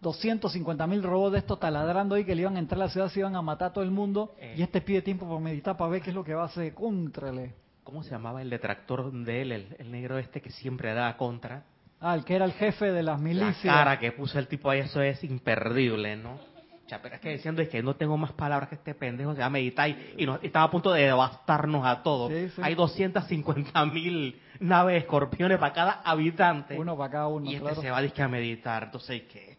250 0.00 0.86
mil 0.86 1.02
robots 1.02 1.32
de 1.32 1.38
estos 1.40 1.60
taladrando 1.60 2.14
ahí 2.14 2.24
que 2.24 2.34
le 2.34 2.42
iban 2.42 2.56
a 2.56 2.58
entrar 2.58 2.80
a 2.80 2.84
la 2.86 2.90
ciudad, 2.90 3.08
se 3.08 3.20
iban 3.20 3.36
a 3.36 3.42
matar 3.42 3.70
a 3.70 3.72
todo 3.72 3.84
el 3.84 3.90
mundo. 3.90 4.34
Eh. 4.38 4.54
Y 4.58 4.62
este 4.62 4.80
pide 4.80 5.02
tiempo 5.02 5.26
para 5.26 5.40
meditar, 5.40 5.76
para 5.76 5.90
ver 5.90 6.02
qué 6.02 6.10
es 6.10 6.16
lo 6.16 6.24
que 6.24 6.34
va 6.34 6.42
a 6.42 6.46
hacer. 6.46 6.72
Contrale. 6.74 7.54
¿Cómo 7.84 8.02
se 8.02 8.10
llamaba 8.10 8.40
el 8.40 8.50
detractor 8.50 9.12
de 9.12 9.42
él, 9.42 9.52
el, 9.52 9.90
negro 9.90 10.18
este 10.18 10.40
que 10.40 10.50
siempre 10.50 10.94
da 10.94 11.16
contra? 11.16 11.64
Ah, 12.00 12.14
el 12.14 12.24
que 12.24 12.34
era 12.34 12.46
el 12.46 12.52
jefe 12.52 12.92
de 12.92 13.02
las 13.02 13.20
milicias. 13.20 13.64
La 13.64 13.74
cara 13.74 13.98
que 13.98 14.12
puso 14.12 14.38
el 14.38 14.48
tipo 14.48 14.70
ahí, 14.70 14.80
eso 14.80 15.02
es 15.02 15.22
imperdible, 15.22 16.16
¿no? 16.16 16.50
pero 16.98 17.14
es 17.14 17.20
que 17.20 17.30
diciendo 17.30 17.62
es 17.62 17.68
que 17.68 17.82
no 17.82 17.94
tengo 17.94 18.16
más 18.16 18.32
palabras 18.32 18.68
que 18.68 18.74
este 18.74 18.94
pendejo 18.94 19.34
se 19.34 19.40
va 19.40 19.46
a 19.46 19.50
meditar 19.50 19.88
y, 19.88 19.96
estaba 20.42 20.64
a 20.64 20.70
punto 20.70 20.92
de 20.92 21.04
devastarnos 21.04 21.86
a 21.86 22.02
todos. 22.02 22.32
Hay 22.60 22.74
250 22.74 23.86
mil 23.86 24.40
naves 24.58 25.02
escorpiones 25.02 25.58
para 25.58 25.72
cada 25.72 25.92
habitante. 26.04 26.78
Uno 26.78 26.96
para 26.96 27.10
cada 27.10 27.28
uno. 27.28 27.48
Y 27.48 27.54
este 27.54 27.76
se 27.76 27.90
va 27.90 27.98
a, 27.98 28.24
a 28.24 28.28
meditar, 28.28 28.84
entonces 28.84 29.22
¿qué? 29.30 29.58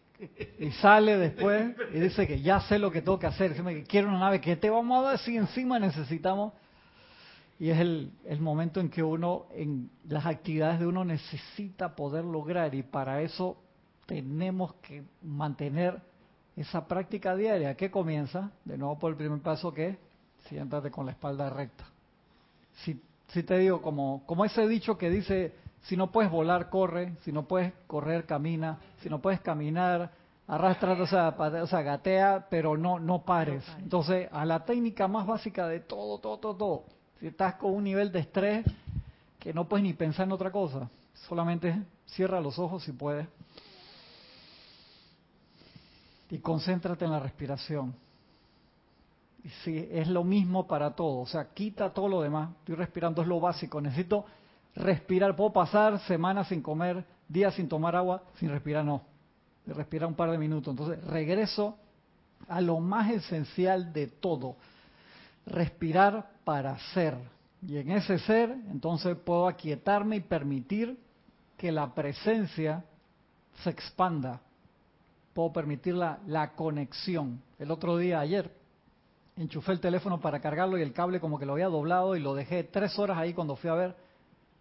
Y 0.58 0.70
sale 0.72 1.18
después 1.18 1.74
y 1.92 1.98
dice 1.98 2.26
que 2.26 2.40
ya 2.40 2.60
sé 2.60 2.78
lo 2.78 2.92
que 2.92 3.02
tengo 3.02 3.18
que 3.18 3.26
hacer. 3.26 3.54
Dice 3.54 3.64
que 3.64 3.84
quiero 3.84 4.08
una 4.08 4.20
nave 4.20 4.40
que 4.40 4.54
te 4.56 4.70
vamos 4.70 5.04
a 5.04 5.08
dar 5.10 5.18
si 5.18 5.36
encima 5.36 5.78
necesitamos. 5.78 6.52
Y 7.62 7.70
es 7.70 7.78
el, 7.78 8.10
el 8.24 8.40
momento 8.40 8.80
en 8.80 8.88
que 8.88 9.04
uno, 9.04 9.46
en 9.54 9.88
las 10.08 10.26
actividades 10.26 10.80
de 10.80 10.86
uno 10.88 11.04
necesita 11.04 11.94
poder 11.94 12.24
lograr 12.24 12.74
y 12.74 12.82
para 12.82 13.22
eso 13.22 13.56
tenemos 14.04 14.74
que 14.82 15.04
mantener 15.22 16.02
esa 16.56 16.88
práctica 16.88 17.36
diaria 17.36 17.76
que 17.76 17.88
comienza, 17.88 18.50
de 18.64 18.76
nuevo 18.76 18.98
por 18.98 19.12
el 19.12 19.16
primer 19.16 19.38
paso 19.42 19.72
que 19.72 19.96
siéntate 20.48 20.90
con 20.90 21.06
la 21.06 21.12
espalda 21.12 21.50
recta. 21.50 21.84
Si, 22.82 23.00
si 23.28 23.44
te 23.44 23.58
digo, 23.58 23.80
como, 23.80 24.24
como 24.26 24.44
ese 24.44 24.66
dicho 24.66 24.98
que 24.98 25.08
dice, 25.08 25.52
si 25.82 25.96
no 25.96 26.10
puedes 26.10 26.32
volar, 26.32 26.68
corre, 26.68 27.12
si 27.20 27.30
no 27.30 27.44
puedes 27.44 27.72
correr, 27.86 28.26
camina, 28.26 28.80
si 29.02 29.08
no 29.08 29.22
puedes 29.22 29.40
caminar, 29.40 30.10
arrastra, 30.48 31.00
o 31.00 31.06
sea, 31.06 31.28
o 31.38 31.66
sea, 31.68 31.82
gatea, 31.82 32.48
pero 32.50 32.76
no, 32.76 32.98
no 32.98 33.22
pares. 33.22 33.64
Entonces, 33.78 34.28
a 34.32 34.44
la 34.44 34.64
técnica 34.64 35.06
más 35.06 35.28
básica 35.28 35.68
de 35.68 35.78
todo, 35.78 36.18
todo, 36.18 36.38
todo, 36.38 36.56
todo, 36.56 36.84
estás 37.28 37.54
con 37.54 37.74
un 37.74 37.84
nivel 37.84 38.10
de 38.10 38.20
estrés 38.20 38.64
que 39.38 39.52
no 39.52 39.68
puedes 39.68 39.84
ni 39.84 39.92
pensar 39.92 40.26
en 40.26 40.32
otra 40.32 40.50
cosa, 40.50 40.88
solamente 41.28 41.82
cierra 42.06 42.40
los 42.40 42.58
ojos 42.58 42.82
si 42.84 42.92
puedes 42.92 43.26
y 46.32 46.38
concéntrate 46.38 47.04
en 47.04 47.10
la 47.10 47.20
respiración. 47.20 47.94
Y 49.44 49.48
sí, 49.64 49.88
es 49.90 50.08
lo 50.08 50.24
mismo 50.24 50.66
para 50.66 50.92
todo, 50.92 51.20
o 51.20 51.26
sea, 51.26 51.52
quita 51.52 51.90
todo 51.90 52.08
lo 52.08 52.22
demás. 52.22 52.50
Estoy 52.60 52.76
respirando, 52.76 53.20
es 53.20 53.28
lo 53.28 53.38
básico. 53.38 53.82
Necesito 53.82 54.24
respirar. 54.74 55.36
Puedo 55.36 55.52
pasar 55.52 56.00
semanas 56.06 56.48
sin 56.48 56.62
comer, 56.62 57.04
días 57.28 57.54
sin 57.54 57.68
tomar 57.68 57.96
agua, 57.96 58.22
sin 58.38 58.48
respirar, 58.48 58.82
no. 58.82 59.02
Respirar 59.66 60.08
un 60.08 60.14
par 60.14 60.30
de 60.30 60.38
minutos. 60.38 60.72
Entonces, 60.72 61.04
regreso 61.04 61.76
a 62.48 62.62
lo 62.62 62.80
más 62.80 63.10
esencial 63.10 63.92
de 63.92 64.06
todo. 64.06 64.56
Respirar 65.46 66.30
para 66.44 66.78
ser. 66.94 67.16
Y 67.66 67.78
en 67.78 67.90
ese 67.92 68.18
ser, 68.18 68.50
entonces 68.70 69.16
puedo 69.16 69.46
aquietarme 69.46 70.16
y 70.16 70.20
permitir 70.20 70.98
que 71.56 71.70
la 71.70 71.94
presencia 71.94 72.84
se 73.62 73.70
expanda 73.70 74.40
puedo 75.32 75.52
permitir 75.52 75.94
la, 75.94 76.18
la 76.26 76.52
conexión. 76.52 77.42
El 77.58 77.70
otro 77.70 77.96
día, 77.96 78.20
ayer, 78.20 78.50
enchufé 79.36 79.72
el 79.72 79.80
teléfono 79.80 80.20
para 80.20 80.40
cargarlo 80.40 80.78
y 80.78 80.82
el 80.82 80.92
cable 80.92 81.20
como 81.20 81.38
que 81.38 81.46
lo 81.46 81.54
había 81.54 81.68
doblado 81.68 82.16
y 82.16 82.20
lo 82.20 82.34
dejé 82.34 82.64
tres 82.64 82.98
horas 82.98 83.18
ahí 83.18 83.32
cuando 83.32 83.56
fui 83.56 83.70
a 83.70 83.74
ver. 83.74 83.96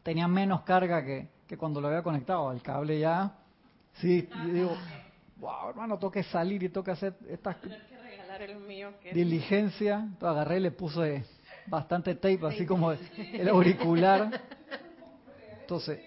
Tenía 0.04 0.28
menos 0.28 0.62
carga 0.62 1.04
que, 1.04 1.28
que 1.48 1.58
cuando 1.58 1.82
lo 1.82 1.88
había 1.88 2.02
conectado. 2.02 2.52
El 2.52 2.62
cable 2.62 3.00
ya, 3.00 3.34
sí, 3.96 4.28
digo, 4.52 4.76
wow, 5.40 5.70
hermano, 5.70 5.98
tengo 5.98 6.12
que 6.12 6.24
salir 6.24 6.64
y 6.64 6.70
tengo 6.70 6.84
que 6.84 6.92
hacer 6.92 7.16
estas 7.30 7.58
diligencia. 9.14 10.00
Entonces 10.00 10.30
agarré 10.30 10.58
y 10.58 10.62
le 10.62 10.72
puse 10.72 11.24
bastante 11.68 12.16
tape, 12.16 12.40
así 12.48 12.66
como 12.66 12.92
el 12.92 13.48
auricular. 13.50 14.42
Entonces, 15.62 16.00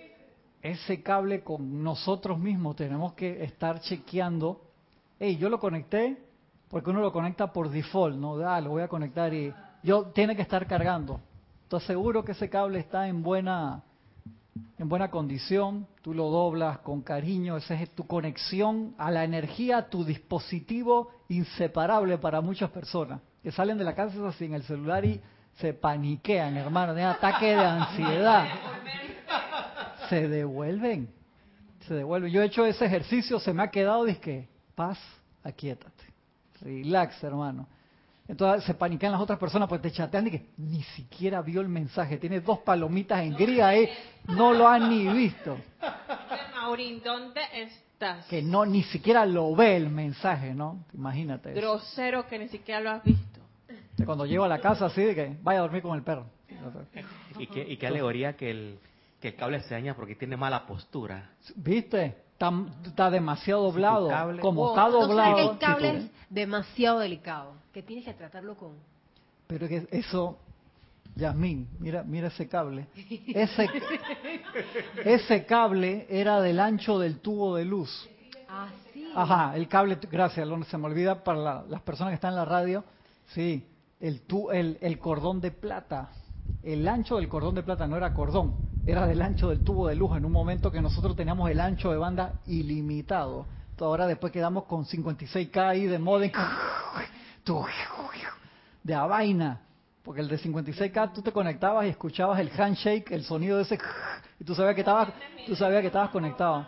ese 0.62 1.03
cable 1.03 1.42
con 1.42 1.83
nosotros 1.83 2.38
mismos 2.38 2.77
tenemos 2.77 3.12
que 3.14 3.44
estar 3.44 3.81
chequeando. 3.81 4.61
Hey, 5.18 5.37
yo 5.37 5.49
lo 5.49 5.59
conecté 5.59 6.18
porque 6.68 6.90
uno 6.90 7.01
lo 7.01 7.12
conecta 7.12 7.53
por 7.53 7.70
default, 7.70 8.16
no, 8.16 8.37
ah, 8.49 8.61
lo 8.61 8.70
voy 8.70 8.83
a 8.83 8.88
conectar 8.88 9.33
y 9.33 9.53
yo 9.83 10.07
tiene 10.07 10.35
que 10.35 10.42
estar 10.42 10.66
cargando. 10.66 11.20
Entonces 11.62 11.87
seguro 11.87 12.25
que 12.25 12.33
ese 12.33 12.51
cable 12.51 12.81
está 12.81 13.07
en 13.07 13.23
buena 13.23 13.83
en 14.79 14.88
buena 14.88 15.11
condición, 15.11 15.87
tú 16.03 16.14
lo 16.14 16.31
doblas 16.31 16.79
con 16.79 17.03
cariño, 17.03 17.57
esa 17.57 17.75
es 17.75 17.90
tu 17.90 18.07
conexión 18.07 18.95
a 18.99 19.11
la 19.11 19.25
energía, 19.25 19.88
tu 19.88 20.05
dispositivo 20.05 21.11
inseparable 21.29 22.19
para 22.19 22.40
muchas 22.40 22.71
personas 22.71 23.21
que 23.43 23.53
salen 23.53 23.79
de 23.79 23.85
la 23.85 23.95
casa 23.95 24.27
así 24.29 24.47
en 24.47 24.55
el 24.55 24.62
celular 24.62 25.05
y 25.05 25.21
se 25.57 25.75
paniquean, 25.75 26.57
hermano, 26.57 26.95
de 26.95 27.03
ataque 27.03 27.47
de 27.47 27.64
ansiedad 27.64 28.47
se 30.09 30.29
devuelven. 30.29 31.09
Se 31.87 31.95
devuelven. 31.95 32.31
Yo 32.31 32.43
he 32.43 32.47
hecho 32.47 32.64
ese 32.64 32.87
ejercicio, 32.87 33.38
se 33.38 33.53
me 33.53 33.62
ha 33.62 33.71
quedado, 33.71 34.07
que 34.21 34.49
paz, 34.75 34.99
aquietate. 35.43 36.05
Relax, 36.61 37.23
hermano. 37.23 37.69
Entonces 38.27 38.65
se 38.65 38.75
paniquean 38.75 39.13
las 39.13 39.21
otras 39.21 39.39
personas 39.39 39.69
porque 39.69 39.89
te 39.89 39.95
chatean 39.95 40.27
y 40.29 40.31
que 40.31 40.47
ni 40.57 40.83
siquiera 40.83 41.43
vio 41.43 41.61
el 41.61 41.69
mensaje. 41.69 42.17
Tiene 42.17 42.41
dos 42.41 42.61
palomitas 42.61 43.21
en 43.21 43.35
gris 43.35 43.61
ahí, 43.61 43.89
no 44.29 44.53
lo 44.53 44.67
han 44.67 44.89
ni 44.89 45.07
visto. 45.13 45.59
Maurín, 46.55 47.03
¿dónde 47.03 47.43
estás? 47.53 48.27
Que 48.27 48.41
no, 48.41 48.65
ni 48.65 48.83
siquiera 48.85 49.27
lo 49.27 49.55
ve 49.55 49.77
el 49.77 49.91
mensaje, 49.91 50.55
¿no? 50.55 50.85
Imagínate. 50.95 51.53
Grosero 51.53 52.27
que 52.27 52.39
ni 52.39 52.49
siquiera 52.49 52.81
lo 52.81 52.91
has 52.91 53.05
visto. 53.05 53.41
Cuando 54.07 54.27
llego 54.27 54.45
a 54.45 54.49
la 54.49 54.61
casa 54.61 54.87
así 54.87 55.03
de 55.03 55.15
que 55.15 55.37
vaya 55.43 55.59
a 55.59 55.63
dormir 55.63 55.83
con 55.83 55.97
el 55.97 56.03
perro. 56.03 56.27
¿Y 57.39 57.47
qué, 57.49 57.67
y 57.69 57.77
qué 57.77 57.87
alegoría 57.87 58.37
que 58.37 58.51
el, 58.51 58.79
que 59.25 59.29
el 59.29 59.37
cable 59.37 59.61
se 59.63 59.73
daña 59.75 59.95
porque 59.95 60.15
tiene 60.15 60.37
mala 60.37 60.67
postura. 60.67 61.31
¿Viste? 61.57 62.15
Está, 62.35 63.11
demasiado 63.11 63.63
doblado. 63.63 64.11
como 64.41 64.69
está 64.69 64.91
doblado. 64.91 65.53
el 65.53 65.59
cable 65.59 65.97
es 65.97 66.11
demasiado 66.29 66.99
delicado, 66.99 67.55
que 67.75 67.83
tienes 67.83 68.05
que 68.05 68.15
tratarlo 68.15 68.57
con. 68.57 68.77
Pero 69.49 69.67
que 69.67 69.87
eso, 69.91 70.39
Yasmín, 71.17 71.69
mira, 71.81 72.05
mira 72.05 72.29
ese 72.29 72.49
cable. 72.49 72.87
Ese, 73.27 73.69
ese 75.05 75.45
cable 75.45 76.07
era 76.09 76.41
del 76.41 76.61
ancho 76.61 77.01
del 77.01 77.19
tubo 77.19 77.57
de 77.57 77.65
luz. 77.65 78.09
Ah, 78.49 78.69
sí. 78.93 79.09
Ajá, 79.15 79.57
el 79.57 79.67
cable, 79.67 79.99
gracias, 80.11 80.49
se 80.69 80.79
me 80.79 80.87
olvida 80.87 81.25
para 81.25 81.65
las 81.65 81.83
personas 81.83 82.13
que 82.13 82.15
están 82.15 82.31
en 82.31 82.37
la 82.37 82.45
radio. 82.45 82.85
Sí, 83.35 83.67
el, 84.01 84.23
tu, 84.23 84.51
el, 84.53 84.79
el 84.81 84.99
cordón 85.01 85.41
de 85.41 85.51
plata. 85.51 86.11
El 86.63 86.87
ancho 86.87 87.17
del 87.17 87.29
cordón 87.29 87.57
de 87.57 87.63
plata 87.65 87.89
no 87.89 87.97
era 87.97 88.15
cordón, 88.15 88.55
era 88.87 89.07
del 89.07 89.21
ancho 89.21 89.49
del 89.49 89.65
tubo 89.65 89.89
de 89.89 89.97
luz 89.97 90.17
en 90.17 90.25
un 90.25 90.33
momento 90.33 90.71
que 90.71 90.81
nosotros 90.81 91.17
teníamos 91.17 91.51
el 91.51 91.59
ancho 91.59 91.91
de 91.91 91.97
banda 91.97 92.35
ilimitado. 92.47 93.47
ahora 93.81 94.07
después 94.07 94.33
quedamos 94.33 94.65
con 94.65 94.85
56K 94.85 95.57
ahí 95.57 95.87
de 95.87 95.99
modem, 95.99 96.31
de 98.83 98.95
a 98.95 99.07
vaina, 99.07 99.61
porque 100.03 100.21
el 100.21 100.29
de 100.29 100.39
56K 100.39 101.13
tú 101.13 101.23
te 101.23 101.33
conectabas 101.33 101.87
y 101.87 101.89
escuchabas 101.89 102.39
el 102.41 102.51
handshake, 102.51 103.11
el 103.11 103.25
sonido 103.25 103.57
de 103.57 103.65
ese, 103.65 103.79
y 104.39 104.45
tú 104.45 104.55
sabías 104.55 104.75
que 104.75 104.81
estabas, 104.81 105.09
tú 105.47 105.57
sabías 105.57 105.81
que 105.81 105.89
estabas 105.89 106.11
conectado. 106.11 106.67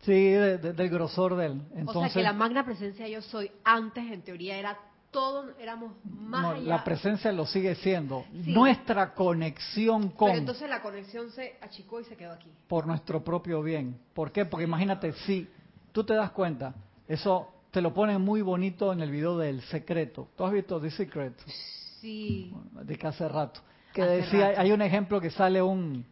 Sí, 0.00 0.12
del 0.12 0.90
grosor 0.90 1.34
de 1.34 1.46
él. 1.46 1.62
Entonces, 1.74 1.96
o 1.96 2.00
sea 2.00 2.12
que 2.12 2.22
la 2.22 2.34
magna 2.34 2.64
presencia 2.64 3.08
yo 3.08 3.22
soy 3.22 3.50
antes 3.64 4.04
en 4.12 4.20
teoría 4.20 4.58
era 4.58 4.76
todos 5.10 5.54
éramos 5.60 5.92
más 6.04 6.60
La 6.62 6.82
presencia 6.82 7.30
lo 7.32 7.46
sigue 7.46 7.76
siendo. 7.76 8.24
Nuestra 8.32 9.14
conexión 9.14 10.10
con... 10.10 10.28
Pero 10.28 10.40
entonces 10.40 10.68
la 10.68 10.82
conexión 10.82 11.30
se 11.30 11.56
achicó 11.62 12.00
y 12.00 12.04
se 12.04 12.16
quedó 12.16 12.32
aquí. 12.32 12.50
Por 12.66 12.86
nuestro 12.86 13.22
propio 13.22 13.62
bien. 13.62 13.96
¿Por 14.12 14.32
qué? 14.32 14.44
Porque 14.44 14.64
imagínate, 14.64 15.12
si 15.12 15.48
tú 15.92 16.04
te 16.04 16.14
das 16.14 16.32
cuenta, 16.32 16.74
eso 17.06 17.53
te 17.74 17.82
lo 17.82 17.92
ponen 17.92 18.20
muy 18.20 18.40
bonito 18.40 18.92
en 18.92 19.00
el 19.00 19.10
video 19.10 19.36
del 19.36 19.60
secreto. 19.62 20.28
¿Tú 20.36 20.44
has 20.44 20.52
visto 20.52 20.80
The 20.80 20.92
Secret? 20.92 21.34
Sí. 22.00 22.54
de 22.70 22.96
que 22.96 23.04
hace 23.04 23.28
rato. 23.28 23.60
Que 23.92 24.04
decía, 24.04 24.52
hay 24.56 24.70
un 24.70 24.80
ejemplo 24.80 25.20
que 25.20 25.30
sale 25.30 25.60
un, 25.60 26.06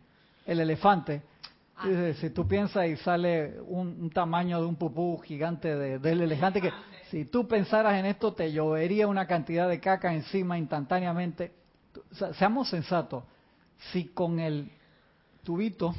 el 0.45 0.59
elefante. 0.59 1.23
Ah. 1.77 1.87
si 2.21 2.31
tú 2.31 2.49
piensas 2.49 2.89
y 2.89 2.97
sale 2.97 3.61
un, 3.61 4.11
tamaño 4.11 4.61
de 4.61 4.67
un 4.67 4.75
pupú 4.75 5.19
gigante 5.19 5.99
del 6.01 6.21
elefante 6.23 6.61
que 6.61 6.73
si 7.11 7.27
tú 7.27 7.47
pensaras 7.47 7.95
en 7.95 8.07
esto, 8.07 8.33
te 8.33 8.53
llovería 8.53 9.07
una 9.07 9.29
cantidad 9.29 9.69
de 9.69 9.79
caca 9.79 10.13
encima 10.13 10.59
instantáneamente. 10.59 11.53
seamos 12.39 12.71
sensatos. 12.71 13.23
Si 13.93 14.07
con 14.07 14.41
el 14.41 14.69
tubito 15.45 15.95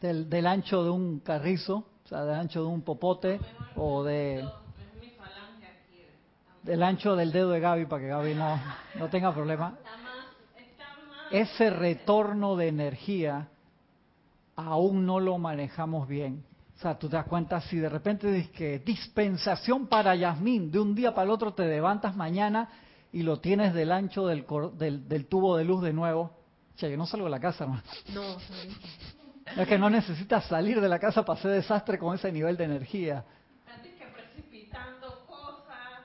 del, 0.00 0.46
ancho 0.46 0.84
de 0.84 0.90
un 0.90 1.18
carrizo 1.18 1.84
o 2.06 2.08
sea, 2.08 2.24
del 2.24 2.36
ancho 2.38 2.60
de 2.62 2.66
un 2.68 2.82
popote 2.82 3.40
o 3.74 4.02
de 4.04 4.38
Es 4.38 4.44
mi 5.00 5.08
falange 5.10 5.66
aquí. 5.66 6.02
del 6.62 6.82
ancho 6.84 7.16
del 7.16 7.32
dedo 7.32 7.50
de 7.50 7.58
Gaby 7.60 7.86
para 7.86 8.02
que 8.02 8.08
Gaby 8.08 8.34
no, 8.34 8.60
no 8.94 9.08
tenga 9.10 9.34
problema. 9.34 9.74
Está 9.76 9.96
más, 9.98 10.26
está 10.56 10.84
más. 11.08 11.32
Ese 11.32 11.68
retorno 11.70 12.54
de 12.56 12.68
energía 12.68 13.48
aún 14.54 15.04
no 15.04 15.18
lo 15.20 15.36
manejamos 15.38 16.06
bien. 16.08 16.44
O 16.76 16.78
sea, 16.78 16.98
tú 16.98 17.08
te 17.08 17.16
das 17.16 17.26
cuenta 17.26 17.60
si 17.62 17.76
de 17.78 17.88
repente 17.88 18.30
dices 18.30 18.50
que 18.52 18.78
dispensación 18.78 19.86
para 19.88 20.14
Yasmín, 20.14 20.70
de 20.70 20.78
un 20.78 20.94
día 20.94 21.12
para 21.14 21.24
el 21.24 21.30
otro 21.30 21.54
te 21.54 21.66
levantas 21.66 22.14
mañana 22.14 22.68
y 23.12 23.22
lo 23.22 23.40
tienes 23.40 23.74
del 23.74 23.90
ancho 23.92 24.26
del, 24.26 24.44
cor- 24.44 24.72
del, 24.76 25.08
del 25.08 25.26
tubo 25.26 25.56
de 25.56 25.64
luz 25.64 25.82
de 25.82 25.92
nuevo. 25.92 26.30
Che, 26.76 26.90
yo 26.90 26.96
no 26.98 27.06
salgo 27.06 27.24
de 27.26 27.30
la 27.30 27.40
casa, 27.40 27.64
hermano. 27.64 27.82
No. 28.14 28.22
Es 29.56 29.68
que 29.68 29.78
no 29.78 29.88
necesitas 29.88 30.44
salir 30.46 30.80
de 30.80 30.88
la 30.88 30.98
casa 30.98 31.24
para 31.24 31.38
hacer 31.38 31.52
desastre 31.52 31.98
con 31.98 32.14
ese 32.14 32.30
nivel 32.32 32.56
de 32.56 32.64
energía. 32.64 33.24
Antes 33.66 33.92
que 33.94 34.06
precipitando 34.06 35.24
cosas 35.26 36.02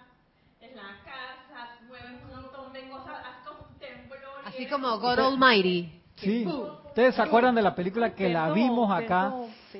en 0.60 0.76
la 0.76 1.00
casa, 1.04 1.78
mueves 1.88 2.22
un 2.24 2.42
montón 2.42 2.74
de 2.74 2.90
cosas, 2.90 3.16
haz 3.26 3.48
como 3.48 3.68
un 3.68 3.80
temblor. 3.80 4.42
Así 4.46 4.68
como 4.68 5.00
God 5.00 5.20
Almighty. 5.20 6.02
Sí. 6.16 6.46
¿Ustedes 6.46 7.16
se 7.16 7.22
acuerdan 7.22 7.56
de 7.56 7.62
la 7.62 7.74
película 7.74 8.14
que 8.14 8.30
la 8.30 8.52
vimos 8.52 8.92
acá? 8.92 9.34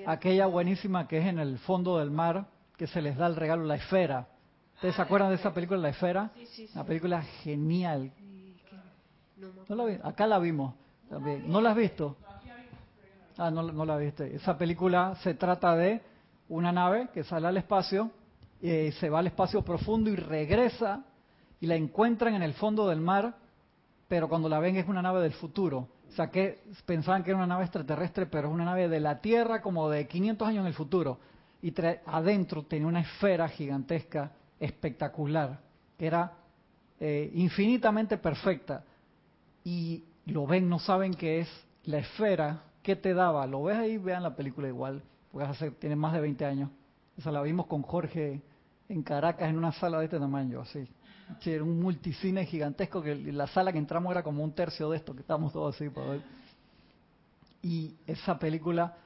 Aquella 0.08 0.48
buenísima 0.48 1.08
que 1.08 1.20
es 1.20 1.26
en 1.26 1.40
el 1.40 1.60
fondo 1.60 2.00
del 2.00 2.10
mar, 2.10 2.46
que 2.78 2.88
se 2.88 3.02
les 3.02 3.16
da 3.16 3.28
el 3.28 3.36
regalo, 3.36 3.64
la 3.66 3.76
esfera. 3.76 4.28
¿Ustedes 4.82 4.96
se 4.96 5.02
acuerdan 5.04 5.30
de 5.30 5.36
esa 5.36 5.54
película, 5.54 5.80
La 5.80 5.90
Esfera? 5.90 6.32
Sí, 6.34 6.44
sí, 6.48 6.66
sí. 6.66 6.72
Una 6.74 6.84
película 6.84 7.22
genial. 7.22 8.12
No, 9.38 9.50
me 9.54 9.62
¿No 9.70 9.76
la 9.76 9.86
vi? 9.86 10.00
Acá 10.02 10.26
la 10.26 10.40
vimos 10.40 10.74
también. 11.08 11.48
¿No 11.48 11.62
la 11.62 11.70
has 11.70 11.76
visto? 11.76 12.18
Ah, 13.44 13.50
no, 13.50 13.64
no 13.64 13.86
la 13.86 13.98
viste. 13.98 14.36
Esa 14.36 14.56
película 14.56 15.16
se 15.24 15.34
trata 15.34 15.76
de 15.76 16.00
una 16.50 16.72
nave 16.72 17.10
que 17.12 17.24
sale 17.24 17.48
al 17.48 17.58
espacio, 17.58 18.12
eh, 18.62 18.94
se 19.00 19.10
va 19.10 19.18
al 19.18 19.26
espacio 19.26 19.64
profundo 19.64 20.12
y 20.12 20.16
regresa 20.16 21.04
y 21.60 21.66
la 21.66 21.74
encuentran 21.74 22.36
en 22.36 22.44
el 22.44 22.54
fondo 22.54 22.88
del 22.88 23.02
mar, 23.02 23.36
pero 24.08 24.30
cuando 24.30 24.48
la 24.48 24.60
ven 24.60 24.76
es 24.76 24.88
una 24.88 25.02
nave 25.02 25.24
del 25.24 25.34
futuro. 25.34 25.88
O 26.08 26.12
sea, 26.12 26.30
que 26.30 26.60
pensaban 26.86 27.24
que 27.24 27.32
era 27.32 27.38
una 27.38 27.48
nave 27.48 27.64
extraterrestre, 27.64 28.28
pero 28.28 28.50
es 28.50 28.54
una 28.54 28.66
nave 28.66 28.88
de 28.88 29.00
la 29.00 29.20
Tierra 29.22 29.60
como 29.60 29.90
de 29.90 30.08
500 30.08 30.48
años 30.48 30.62
en 30.62 30.68
el 30.68 30.76
futuro. 30.76 31.18
Y 31.64 31.74
adentro 32.06 32.62
tenía 32.62 32.86
una 32.86 33.02
esfera 33.02 33.50
gigantesca, 33.50 34.34
espectacular, 34.60 35.60
que 35.98 36.06
era 36.06 36.32
eh, 37.00 37.32
infinitamente 37.34 38.20
perfecta 38.20 38.84
y 39.64 40.04
lo 40.28 40.46
ven, 40.46 40.70
no 40.70 40.78
saben 40.78 41.16
qué 41.16 41.40
es 41.40 41.50
la 41.86 41.98
esfera 41.98 42.66
que 42.84 42.96
te 42.96 43.14
daba. 43.14 43.46
Lo 43.48 43.64
ves 43.64 43.78
ahí, 43.78 43.98
vean 43.98 44.24
la 44.24 44.36
película 44.36 44.68
igual, 44.68 45.02
porque 45.32 45.48
hace, 45.48 45.72
tiene 45.72 45.96
más 45.96 46.14
de 46.14 46.22
20 46.22 46.46
años. 46.46 46.70
Esa 47.18 47.32
la 47.32 47.42
vimos 47.42 47.68
con 47.68 47.82
Jorge 47.82 48.42
en 48.90 49.04
Caracas 49.04 49.50
en 49.50 49.58
una 49.58 49.72
sala 49.72 50.00
de 50.00 50.06
este 50.06 50.20
tamaño, 50.20 50.62
así. 50.62 50.88
Sí, 51.40 51.52
era 51.52 51.64
un 51.64 51.80
multicine 51.80 52.46
gigantesco 52.46 53.02
que 53.02 53.16
la 53.16 53.48
sala 53.48 53.72
que 53.72 53.78
entramos 53.78 54.12
era 54.12 54.22
como 54.22 54.44
un 54.44 54.54
tercio 54.54 54.90
de 54.90 54.98
esto, 54.98 55.14
que 55.14 55.22
estábamos 55.22 55.54
todos 55.54 55.76
así 55.76 55.90
para 55.90 56.12
ver. 56.12 56.22
Y 57.62 57.96
esa 58.06 58.38
película, 58.38 58.98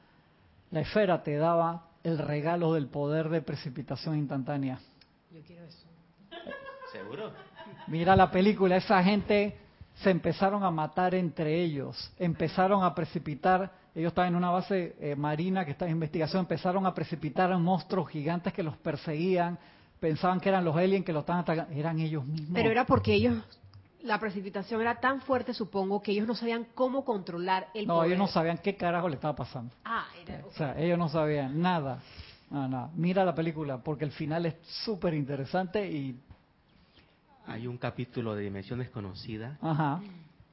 la 0.72 0.82
esfera 0.82 1.22
te 1.22 1.36
daba 1.36 1.90
el 2.04 2.18
regalo 2.18 2.74
del 2.74 2.88
poder 2.88 3.30
de 3.30 3.42
precipitación 3.42 4.18
instantánea. 4.18 4.80
Yo 5.32 5.42
quiero 5.46 5.66
eso. 5.66 5.86
¿Seguro? 6.92 7.32
Mira 7.88 8.16
la 8.16 8.32
película, 8.32 8.78
esa 8.78 9.04
gente 9.04 9.58
se 9.95 10.10
empezaron 10.10 10.63
a 10.63 10.71
matar 10.71 11.15
entre 11.15 11.62
ellos, 11.62 12.12
empezaron 12.19 12.84
a 12.84 12.93
precipitar, 12.93 13.71
ellos 13.93 14.10
estaban 14.10 14.29
en 14.29 14.36
una 14.36 14.49
base 14.49 14.95
eh, 14.99 15.15
marina 15.15 15.63
que 15.63 15.71
está 15.71 15.86
en 15.86 15.91
investigación, 15.91 16.41
empezaron 16.41 16.86
a 16.86 16.93
precipitar 16.93 17.51
a 17.51 17.58
monstruos 17.58 18.10
gigantes 18.10 18.51
que 18.51 18.62
los 18.62 18.75
perseguían, 18.77 19.58
pensaban 19.99 20.39
que 20.39 20.49
eran 20.49 20.65
los 20.65 20.75
aliens 20.75 21.05
que 21.05 21.13
los 21.13 21.21
estaban 21.21 21.43
atacando, 21.43 21.73
eran 21.73 21.99
ellos 21.99 22.25
mismos. 22.25 22.51
Pero 22.53 22.71
era 22.71 22.86
porque 22.86 23.13
ellos, 23.13 23.36
la 24.03 24.19
precipitación 24.19 24.81
era 24.81 24.99
tan 24.99 25.21
fuerte, 25.21 25.53
supongo, 25.53 26.01
que 26.01 26.12
ellos 26.12 26.27
no 26.27 26.36
sabían 26.36 26.67
cómo 26.75 27.05
controlar 27.05 27.69
el 27.73 27.88
no, 27.88 27.95
poder. 27.95 28.10
ellos 28.10 28.19
no 28.19 28.27
sabían 28.27 28.58
qué 28.58 28.75
carajo 28.75 29.08
le 29.08 29.15
estaba 29.15 29.36
pasando. 29.36 29.73
Ah, 29.86 30.08
era... 30.21 30.45
O 30.45 30.51
sea, 30.51 30.77
ellos 30.77 30.97
no 30.97 31.08
sabían 31.08 31.62
nada. 31.62 31.99
No, 32.49 32.67
no. 32.67 32.91
Mira 32.95 33.23
la 33.23 33.34
película 33.34 33.77
porque 33.77 34.03
el 34.03 34.12
final 34.12 34.45
es 34.45 34.55
súper 34.84 35.13
interesante 35.13 35.89
y... 35.89 36.19
Hay 37.47 37.67
un 37.67 37.77
capítulo 37.77 38.36
de 38.36 38.43
Dimensión 38.43 38.79
Desconocida 38.79 39.58
Ajá. 39.62 40.01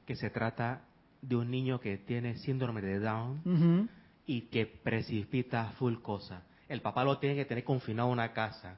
que 0.05 0.15
se 0.15 0.29
trata 0.29 0.81
de 1.21 1.35
un 1.35 1.49
niño 1.49 1.79
que 1.79 1.97
tiene 1.97 2.37
síndrome 2.37 2.81
de 2.81 2.99
Down 2.99 3.89
y 4.25 4.41
que 4.43 4.65
precipita 4.65 5.71
full 5.77 5.95
cosa. 6.01 6.43
El 6.69 6.81
papá 6.81 7.03
lo 7.03 7.17
tiene 7.17 7.35
que 7.35 7.45
tener 7.45 7.63
confinado 7.63 8.09
en 8.09 8.13
una 8.13 8.33
casa 8.33 8.77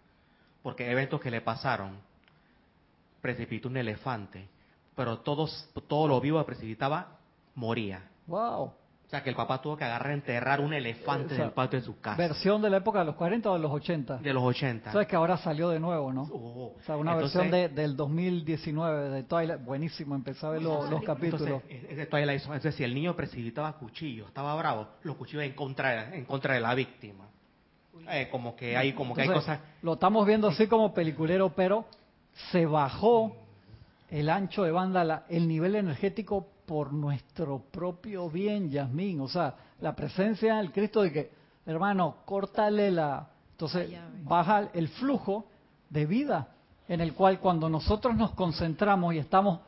porque 0.63 0.89
eventos 0.89 1.21
que 1.21 1.29
le 1.29 1.41
pasaron 1.41 1.97
precipitó 3.21 3.69
un 3.69 3.77
elefante, 3.77 4.47
pero 4.95 5.19
todos 5.19 5.69
todo 5.87 6.07
lo 6.07 6.21
vivo 6.21 6.39
que 6.39 6.45
precipitaba 6.45 7.17
moría. 7.55 8.09
Wow. 8.27 8.73
O 9.05 9.09
sea 9.09 9.21
que 9.21 9.29
el 9.29 9.35
papá 9.35 9.61
tuvo 9.61 9.77
que 9.77 9.83
agarrar 9.83 10.09
a 10.11 10.13
enterrar 10.15 10.59
un 10.61 10.73
elefante 10.73 11.35
Esa 11.35 11.43
en 11.43 11.47
el 11.49 11.53
patio 11.53 11.79
de 11.79 11.85
su 11.85 11.99
casa. 12.01 12.17
Versión 12.17 12.61
de 12.61 12.71
la 12.71 12.77
época 12.77 12.99
de 12.99 13.05
los 13.05 13.15
40 13.15 13.51
o 13.51 13.53
de 13.53 13.59
los 13.59 13.71
80. 13.71 14.17
De 14.17 14.33
los 14.33 14.43
80. 14.43 14.91
Sabes 14.91 15.07
que 15.07 15.15
ahora 15.15 15.37
salió 15.37 15.69
de 15.69 15.79
nuevo, 15.79 16.11
¿no? 16.11 16.23
Oh, 16.33 16.73
O 16.75 16.81
sea, 16.85 16.97
una 16.97 17.13
entonces- 17.13 17.39
versión 17.39 17.51
de, 17.51 17.69
del 17.69 17.95
2019 17.95 19.09
de 19.11 19.23
Twilight, 19.23 19.63
buenísimo, 19.63 20.15
empecé 20.15 20.45
a 20.45 20.49
ver 20.49 20.63
lo- 20.63 20.89
los 20.89 21.03
capítulos. 21.03 21.41
Entonces, 21.47 21.83
es- 21.83 21.91
es 21.91 21.97
de 21.97 22.05
Twilight. 22.07 22.41
Entonces, 22.41 22.73
si 22.75 22.83
el 22.83 22.95
niño 22.95 23.15
precipitaba 23.15 23.73
cuchillos, 23.73 24.27
estaba 24.27 24.55
bravo, 24.55 24.87
los 25.03 25.15
cuchillos 25.17 25.43
en 25.43 25.53
contra, 25.53 26.15
en 26.15 26.25
contra 26.25 26.55
de 26.55 26.59
la 26.61 26.73
víctima. 26.73 27.25
Eh, 28.09 28.27
como 28.31 28.55
que 28.55 28.75
hay, 28.75 28.93
como 28.93 29.13
que 29.13 29.21
hay 29.21 29.27
Entonces, 29.27 29.57
cosas. 29.59 29.69
Lo 29.83 29.93
estamos 29.93 30.25
viendo 30.27 30.47
así 30.49 30.67
como 30.67 30.93
peliculero, 30.93 31.49
pero 31.55 31.85
se 32.51 32.65
bajó 32.65 33.35
el 34.09 34.29
ancho 34.29 34.63
de 34.63 34.71
banda, 34.71 35.03
la- 35.03 35.23
el 35.29 35.47
nivel 35.47 35.75
energético 35.75 36.47
por 36.65 36.93
nuestro 36.93 37.59
propio 37.59 38.29
bien, 38.29 38.69
Yasmín. 38.69 39.21
O 39.21 39.27
sea, 39.27 39.55
la 39.81 39.95
presencia 39.95 40.57
del 40.57 40.71
Cristo 40.71 41.01
de 41.01 41.11
que, 41.11 41.31
hermano, 41.65 42.17
córtale 42.25 42.91
la... 42.91 43.29
Entonces, 43.51 43.89
baja 44.23 44.69
el 44.73 44.89
flujo 44.89 45.45
de 45.89 46.05
vida 46.05 46.49
en 46.87 47.01
el 47.01 47.13
cual 47.13 47.39
cuando 47.39 47.69
nosotros 47.69 48.15
nos 48.15 48.31
concentramos 48.31 49.13
y 49.13 49.19
estamos 49.19 49.59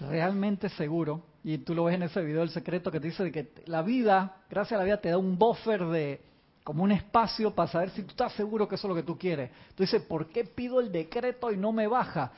realmente 0.00 0.68
seguros, 0.70 1.20
y 1.44 1.58
tú 1.58 1.74
lo 1.74 1.84
ves 1.84 1.94
en 1.94 2.04
ese 2.04 2.22
video 2.22 2.42
el 2.42 2.50
secreto 2.50 2.90
que 2.90 3.00
te 3.00 3.08
dice 3.08 3.24
de 3.24 3.32
que 3.32 3.52
la 3.66 3.82
vida, 3.82 4.38
gracias 4.48 4.78
a 4.78 4.78
la 4.78 4.84
vida, 4.84 5.00
te 5.00 5.10
da 5.10 5.18
un 5.18 5.38
buffer 5.38 5.84
de 5.86 6.20
como 6.64 6.82
un 6.82 6.92
espacio 6.92 7.54
para 7.54 7.70
saber 7.70 7.90
si 7.90 8.02
tú 8.02 8.10
estás 8.10 8.32
seguro 8.32 8.66
que 8.66 8.76
eso 8.76 8.86
es 8.86 8.88
lo 8.88 8.94
que 8.94 9.02
tú 9.02 9.18
quieres. 9.18 9.50
Tú 9.74 9.82
dices, 9.82 10.00
¿por 10.02 10.28
qué 10.28 10.44
pido 10.44 10.80
el 10.80 10.90
decreto 10.90 11.52
y 11.52 11.58
no 11.58 11.70
me 11.72 11.86
baja? 11.86 12.32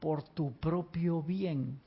Por 0.00 0.22
tu 0.22 0.52
propio 0.52 1.22
bien. 1.22 1.78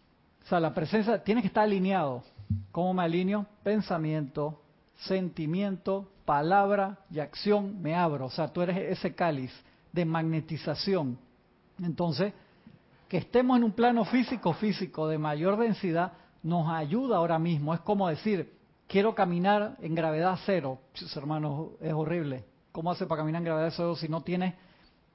O 0.43 0.47
sea, 0.47 0.59
la 0.59 0.73
presencia, 0.73 1.23
tienes 1.23 1.43
que 1.43 1.47
estar 1.47 1.63
alineado. 1.63 2.23
¿Cómo 2.71 2.93
me 2.93 3.03
alineo? 3.03 3.45
Pensamiento, 3.63 4.61
sentimiento, 4.95 6.09
palabra 6.25 6.99
y 7.09 7.19
acción, 7.19 7.81
me 7.81 7.95
abro. 7.95 8.25
O 8.25 8.29
sea, 8.29 8.47
tú 8.47 8.61
eres 8.61 8.77
ese 8.77 9.15
cáliz 9.15 9.51
de 9.91 10.05
magnetización. 10.05 11.17
Entonces, 11.81 12.33
que 13.07 13.17
estemos 13.17 13.57
en 13.57 13.63
un 13.63 13.71
plano 13.71 14.05
físico, 14.05 14.53
físico 14.53 15.07
de 15.07 15.17
mayor 15.17 15.57
densidad, 15.57 16.13
nos 16.43 16.69
ayuda 16.69 17.17
ahora 17.17 17.39
mismo. 17.39 17.73
Es 17.73 17.81
como 17.81 18.07
decir, 18.07 18.53
quiero 18.87 19.13
caminar 19.15 19.77
en 19.81 19.95
gravedad 19.95 20.39
cero. 20.45 20.79
Chus, 20.93 21.15
hermano, 21.17 21.71
es 21.81 21.93
horrible. 21.93 22.45
¿Cómo 22.71 22.91
hace 22.91 23.05
para 23.05 23.21
caminar 23.21 23.41
en 23.41 23.45
gravedad 23.45 23.73
cero 23.75 23.95
si 23.95 24.07
no 24.07 24.21
tienes, 24.21 24.53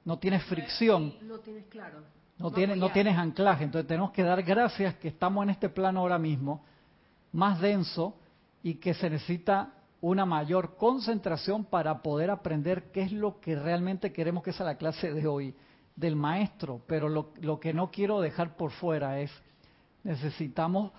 no 0.04 0.18
tienes 0.18 0.44
fricción? 0.44 1.14
No 1.22 1.38
tienes 1.38 1.66
claro. 1.66 2.02
No, 2.38 2.50
tienes, 2.50 2.76
no 2.76 2.90
tienes 2.90 3.16
anclaje, 3.16 3.64
entonces 3.64 3.88
tenemos 3.88 4.10
que 4.10 4.22
dar 4.22 4.42
gracias 4.42 4.94
que 4.96 5.08
estamos 5.08 5.42
en 5.44 5.50
este 5.50 5.68
plano 5.68 6.00
ahora 6.00 6.18
mismo, 6.18 6.62
más 7.32 7.60
denso, 7.60 8.14
y 8.62 8.74
que 8.74 8.94
se 8.94 9.08
necesita 9.08 9.72
una 10.00 10.26
mayor 10.26 10.76
concentración 10.76 11.64
para 11.64 12.02
poder 12.02 12.30
aprender 12.30 12.90
qué 12.92 13.02
es 13.02 13.12
lo 13.12 13.40
que 13.40 13.56
realmente 13.56 14.12
queremos 14.12 14.42
que 14.42 14.52
sea 14.52 14.66
la 14.66 14.76
clase 14.76 15.12
de 15.12 15.26
hoy 15.26 15.54
del 15.94 16.16
maestro. 16.16 16.82
Pero 16.86 17.08
lo, 17.08 17.32
lo 17.40 17.58
que 17.58 17.72
no 17.72 17.90
quiero 17.90 18.20
dejar 18.20 18.56
por 18.56 18.70
fuera 18.72 19.20
es, 19.20 19.30
necesitamos 20.04 20.92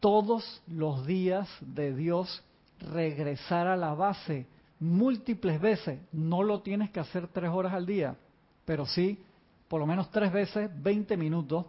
todos 0.00 0.62
los 0.66 1.06
días 1.06 1.48
de 1.60 1.94
Dios 1.94 2.42
regresar 2.80 3.66
a 3.66 3.76
la 3.76 3.94
base 3.94 4.46
múltiples 4.80 5.60
veces. 5.60 6.00
No 6.12 6.42
lo 6.42 6.60
tienes 6.60 6.90
que 6.90 7.00
hacer 7.00 7.28
tres 7.28 7.50
horas 7.50 7.72
al 7.72 7.86
día, 7.86 8.16
pero 8.64 8.84
sí 8.86 9.22
por 9.70 9.78
lo 9.78 9.86
menos 9.86 10.10
tres 10.10 10.32
veces 10.32 10.68
20 10.82 11.16
minutos, 11.16 11.64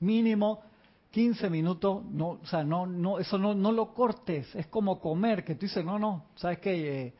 mínimo 0.00 0.60
15 1.12 1.48
minutos, 1.50 2.04
no, 2.10 2.30
o 2.42 2.46
sea, 2.46 2.64
no, 2.64 2.84
no, 2.84 3.20
eso 3.20 3.38
no, 3.38 3.54
no 3.54 3.70
lo 3.70 3.94
cortes, 3.94 4.52
es 4.56 4.66
como 4.66 4.98
comer, 4.98 5.44
que 5.44 5.54
tú 5.54 5.66
dices, 5.66 5.84
no, 5.84 6.00
no, 6.00 6.24
sabes 6.34 6.58
que, 6.58 7.14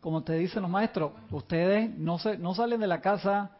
como 0.00 0.22
te 0.22 0.34
dicen 0.34 0.62
los 0.62 0.70
maestros, 0.70 1.10
ustedes 1.32 1.90
no 1.98 2.20
se, 2.20 2.38
no 2.38 2.54
salen 2.54 2.78
de 2.78 2.86
la 2.86 3.00
casa 3.00 3.56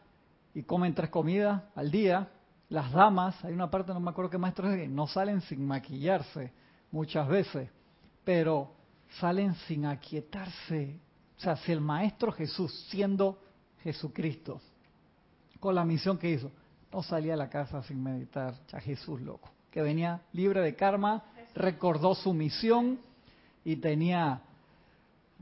y 0.53 0.63
comen 0.63 0.95
tres 0.95 1.09
comidas 1.09 1.61
al 1.75 1.91
día, 1.91 2.29
las 2.69 2.89
damas, 2.93 3.43
hay 3.43 3.51
una 3.51 3.69
parte, 3.69 3.93
no 3.93 3.99
me 3.99 4.11
acuerdo 4.11 4.31
qué 4.31 4.37
maestro 4.37 4.71
es, 4.71 4.89
no 4.89 5.07
salen 5.07 5.41
sin 5.41 5.67
maquillarse 5.67 6.53
muchas 6.91 7.27
veces, 7.27 7.69
pero 8.23 8.71
salen 9.19 9.55
sin 9.67 9.85
aquietarse. 9.85 11.01
O 11.37 11.41
sea, 11.41 11.57
si 11.57 11.73
el 11.73 11.81
Maestro 11.81 12.31
Jesús, 12.31 12.87
siendo 12.89 13.41
Jesucristo, 13.83 14.61
con 15.61 15.75
la 15.75 15.85
misión 15.85 16.17
que 16.17 16.31
hizo, 16.31 16.51
no 16.91 17.03
salía 17.03 17.35
a 17.35 17.37
la 17.37 17.49
casa 17.49 17.81
sin 17.83 18.03
meditar, 18.03 18.55
ya 18.67 18.81
Jesús 18.81 19.21
loco, 19.21 19.49
que 19.69 19.81
venía 19.81 20.19
libre 20.33 20.59
de 20.59 20.75
karma, 20.75 21.23
recordó 21.55 22.15
su 22.15 22.33
misión 22.33 22.99
y 23.63 23.77
tenía 23.77 24.41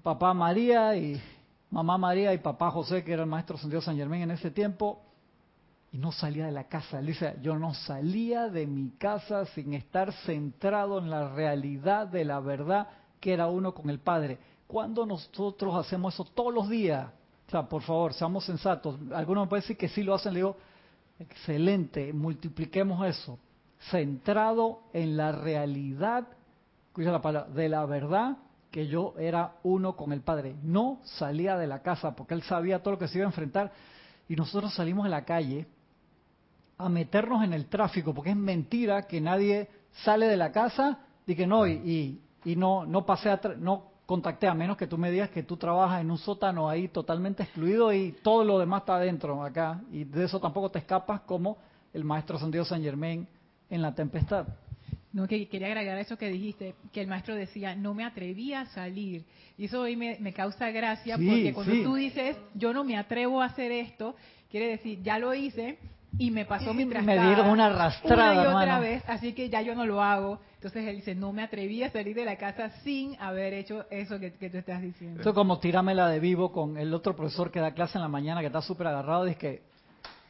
papá 0.03 0.33
María 0.33 0.95
y 0.95 1.19
mamá 1.71 1.97
María 1.97 2.33
y 2.33 2.37
papá 2.39 2.69
José, 2.69 3.03
que 3.03 3.13
era 3.13 3.23
el 3.23 3.29
maestro 3.29 3.57
San 3.57 3.69
Dios 3.69 3.85
San 3.85 3.95
Germán 3.95 4.21
en 4.21 4.31
ese 4.31 4.51
tiempo, 4.51 5.01
y 5.91 5.97
no 5.97 6.11
salía 6.11 6.45
de 6.45 6.51
la 6.51 6.65
casa. 6.65 6.99
Él 6.99 7.07
dice, 7.07 7.37
yo 7.41 7.57
no 7.57 7.73
salía 7.73 8.49
de 8.49 8.67
mi 8.67 8.91
casa 8.91 9.45
sin 9.45 9.73
estar 9.73 10.11
centrado 10.25 10.99
en 10.99 11.09
la 11.09 11.33
realidad 11.33 12.07
de 12.07 12.25
la 12.25 12.41
verdad 12.41 12.89
que 13.21 13.33
era 13.33 13.47
uno 13.47 13.73
con 13.73 13.89
el 13.89 13.99
Padre. 13.99 14.37
Cuando 14.67 15.05
nosotros 15.05 15.73
hacemos 15.75 16.13
eso 16.13 16.25
todos 16.25 16.53
los 16.53 16.69
días, 16.69 17.09
o 17.49 17.51
sea, 17.51 17.63
por 17.63 17.81
favor, 17.81 18.13
seamos 18.13 18.45
sensatos. 18.45 18.95
Algunos 19.11 19.45
me 19.45 19.49
pueden 19.49 19.63
decir 19.63 19.75
que 19.75 19.89
sí 19.89 20.03
lo 20.03 20.13
hacen, 20.13 20.35
le 20.35 20.41
digo, 20.41 20.55
excelente, 21.17 22.13
multipliquemos 22.13 23.03
eso. 23.07 23.39
Centrado 23.89 24.81
en 24.93 25.17
la 25.17 25.31
realidad, 25.31 26.27
escucha 26.89 27.11
la 27.11 27.23
palabra, 27.23 27.51
de 27.51 27.67
la 27.67 27.87
verdad 27.87 28.37
que 28.69 28.85
yo 28.85 29.15
era 29.17 29.55
uno 29.63 29.95
con 29.95 30.13
el 30.13 30.21
Padre. 30.21 30.57
No 30.61 30.99
salía 31.03 31.57
de 31.57 31.65
la 31.65 31.81
casa 31.81 32.15
porque 32.15 32.35
él 32.35 32.43
sabía 32.43 32.83
todo 32.83 32.93
lo 32.93 32.99
que 32.99 33.07
se 33.07 33.17
iba 33.17 33.25
a 33.25 33.29
enfrentar. 33.29 33.71
Y 34.27 34.35
nosotros 34.35 34.71
salimos 34.75 35.07
a 35.07 35.09
la 35.09 35.25
calle 35.25 35.65
a 36.77 36.87
meternos 36.87 37.43
en 37.43 37.53
el 37.53 37.65
tráfico, 37.65 38.13
porque 38.13 38.29
es 38.29 38.35
mentira 38.35 39.07
que 39.07 39.19
nadie 39.19 39.69
sale 40.03 40.27
de 40.27 40.37
la 40.37 40.51
casa 40.51 40.99
y 41.25 41.33
que 41.33 41.47
no, 41.47 41.65
y, 41.65 42.21
y, 42.45 42.55
no, 42.55 42.85
no 42.85 43.07
pasé 43.07 43.35
no 43.57 43.88
contacté 44.09 44.47
a 44.47 44.55
menos 44.55 44.75
que 44.75 44.87
tú 44.87 44.97
me 44.97 45.11
digas 45.11 45.29
que 45.29 45.43
tú 45.43 45.55
trabajas 45.55 46.01
en 46.01 46.09
un 46.09 46.17
sótano 46.17 46.67
ahí 46.67 46.87
totalmente 46.87 47.43
excluido 47.43 47.93
y 47.93 48.11
todo 48.23 48.43
lo 48.43 48.57
demás 48.57 48.81
está 48.81 48.95
adentro 48.95 49.43
acá, 49.43 49.81
y 49.91 50.03
de 50.03 50.25
eso 50.25 50.39
tampoco 50.39 50.71
te 50.71 50.79
escapas 50.79 51.21
como 51.21 51.59
el 51.93 52.03
maestro 52.03 52.39
San 52.39 52.49
Dios 52.49 52.67
San 52.67 52.81
Germain 52.81 53.27
en 53.69 53.81
la 53.83 53.93
tempestad. 53.93 54.47
No, 55.13 55.27
que 55.27 55.47
quería 55.47 55.67
agregar 55.67 55.95
eso 55.99 56.17
que 56.17 56.27
dijiste, 56.27 56.73
que 56.91 57.01
el 57.01 57.07
maestro 57.07 57.35
decía, 57.35 57.75
no 57.75 57.93
me 57.93 58.03
atrevía 58.03 58.61
a 58.61 58.65
salir. 58.65 59.25
Y 59.59 59.65
eso 59.65 59.81
hoy 59.81 59.95
me, 59.95 60.17
me 60.19 60.33
causa 60.33 60.71
gracia, 60.71 61.15
porque 61.15 61.53
cuando 61.53 61.83
tú 61.83 61.93
dices, 61.93 62.35
yo 62.55 62.73
no 62.73 62.83
me 62.83 62.97
atrevo 62.97 63.43
a 63.43 63.45
hacer 63.45 63.71
esto, 63.71 64.15
quiere 64.49 64.69
decir, 64.69 65.03
ya 65.03 65.19
lo 65.19 65.35
hice, 65.35 65.77
y 66.17 66.31
me 66.31 66.45
pasó 66.45 66.73
mientras 66.73 67.03
me 67.03 67.13
dieron 67.13 67.47
una 67.47 67.67
arrastrada 67.67 68.31
una 68.33 68.43
y 68.43 68.47
otra 68.47 68.79
vez 68.79 69.03
así 69.07 69.33
que 69.33 69.49
ya 69.49 69.61
yo 69.61 69.75
no 69.75 69.85
lo 69.85 70.01
hago. 70.01 70.39
Entonces 70.55 70.87
él 70.87 70.97
dice 70.97 71.15
no 71.15 71.31
me 71.31 71.43
atreví 71.43 71.83
a 71.83 71.91
salir 71.91 72.15
de 72.15 72.25
la 72.25 72.37
casa 72.37 72.69
sin 72.83 73.19
haber 73.21 73.53
hecho 73.53 73.85
eso 73.89 74.19
que, 74.19 74.31
tú 74.31 74.57
estás 74.57 74.81
diciendo 74.81 75.21
eso 75.21 75.33
como 75.33 75.59
tirámela 75.59 76.09
de 76.09 76.19
vivo 76.19 76.51
con 76.51 76.77
el 76.77 76.93
otro 76.93 77.15
profesor 77.15 77.51
que 77.51 77.59
da 77.59 77.73
clase 77.73 77.97
en 77.97 78.01
la 78.01 78.07
mañana 78.07 78.41
que 78.41 78.47
está 78.47 78.61
súper 78.61 78.87
agarrado 78.87 79.25
dice 79.25 79.37
que 79.37 79.61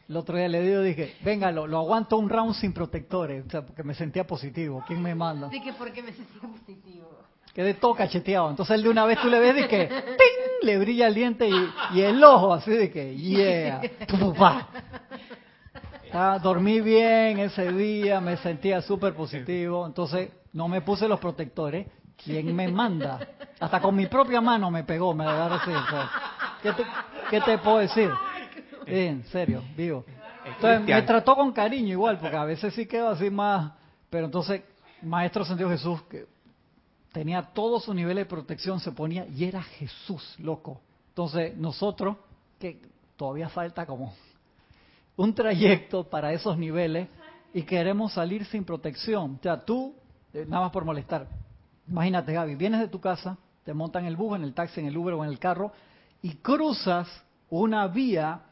el 0.08 0.18
otro 0.18 0.38
día 0.38 0.48
le 0.48 0.62
digo 0.62 0.82
dije 0.82 1.16
venga 1.24 1.52
lo, 1.52 1.64
aguanto 1.78 2.18
un 2.18 2.30
round 2.30 2.54
sin 2.56 2.74
protectores 2.74 3.46
o 3.46 3.50
sea 3.50 3.66
porque 3.66 3.84
me 3.84 3.94
sentía 3.94 4.26
positivo. 4.26 4.84
Quién 4.86 5.02
me 5.02 5.16
manda 5.16 5.50
sí 5.50 5.62
que 5.62 5.74
porque 5.74 6.04
me 6.04 6.14
sentía 6.14 6.42
positivo. 6.42 7.20
Quedé 7.54 7.74
todo 7.74 7.96
cacheteado. 7.96 8.50
Entonces 8.52 8.76
él 8.76 8.84
de 8.84 8.90
una 8.90 9.06
vez 9.06 9.20
tú 9.22 9.28
le 9.28 9.40
ves 9.40 9.56
de 9.56 9.68
que 9.68 9.88
¡ting! 9.88 10.50
le 10.62 10.78
brilla 10.78 11.08
el 11.08 11.16
diente 11.16 11.50
y, 11.50 12.02
el 12.02 12.24
ojo 12.24 12.54
así 12.54 12.72
de 12.72 12.92
que 12.92 13.16
yeah 13.16 13.82
Ah, 16.12 16.40
dormí 16.42 16.82
bien 16.82 17.40
ese 17.40 17.72
día, 17.72 18.20
me 18.20 18.38
sentía 18.38 18.82
súper 18.82 19.14
positivo, 19.14 19.86
entonces 19.86 20.32
no 20.54 20.68
me 20.68 20.82
puse 20.82 21.08
los 21.08 21.20
protectores. 21.20 21.88
¿Quién 22.24 22.56
me 22.56 22.68
manda? 22.68 23.20
Hasta 23.60 23.80
con 23.80 23.96
mi 23.96 24.08
propia 24.08 24.42
mano 24.42 24.70
me 24.72 24.84
pegó, 24.84 25.14
me 25.14 25.24
agarró 25.24 25.56
así. 25.56 25.72
¿qué, 26.62 26.74
te, 26.74 26.84
¿Qué 27.30 27.42
te 27.42 27.58
puedo 27.60 27.78
decir? 27.78 28.10
en 28.86 29.24
serio, 29.26 29.64
vivo. 29.78 30.04
Entonces 30.44 30.82
me 30.82 31.02
trató 31.04 31.36
con 31.36 31.52
cariño 31.52 31.90
igual, 31.90 32.18
porque 32.18 32.36
a 32.36 32.46
veces 32.46 32.74
sí 32.74 32.86
quedo 32.86 33.10
así 33.10 33.30
más... 33.30 33.74
Pero 34.10 34.26
entonces, 34.26 34.64
Maestro 35.04 35.46
Sentido 35.46 35.70
Jesús, 35.70 36.02
que 36.10 36.26
tenía 37.12 37.44
todos 37.54 37.84
sus 37.84 37.94
niveles 37.94 38.26
de 38.26 38.30
protección, 38.30 38.80
se 38.80 38.92
ponía 38.92 39.28
y 39.28 39.46
era 39.46 39.62
Jesús, 39.62 40.36
loco. 40.40 40.82
Entonces, 41.10 41.56
nosotros, 41.56 42.18
que 42.60 42.82
todavía 43.16 43.50
falta 43.50 43.86
como 43.86 44.14
un 45.20 45.34
trayecto 45.34 46.06
para 46.06 46.32
esos 46.32 46.58
niveles 46.58 47.10
y 47.54 47.64
queremos 47.64 48.14
salir 48.14 48.46
sin 48.46 48.64
protección. 48.64 49.36
O 49.38 49.44
sea, 49.44 49.66
tú, 49.66 49.94
eh, 50.34 50.46
nada 50.48 50.64
más 50.64 50.72
por 50.72 50.86
molestar, 50.86 51.28
imagínate 51.90 52.32
Gaby, 52.32 52.56
vienes 52.56 52.80
de 52.80 52.88
tu 52.88 53.02
casa, 53.02 53.38
te 53.66 53.74
montan 53.74 54.06
el 54.06 54.16
bus, 54.16 54.38
en 54.38 54.44
el 54.44 54.54
taxi, 54.54 54.80
en 54.80 54.86
el 54.86 54.96
Uber 54.96 55.16
o 55.16 55.24
en 55.26 55.30
el 55.30 55.38
carro 55.38 55.74
y 56.22 56.36
cruzas 56.36 57.10
una 57.50 57.86
vía 57.88 58.44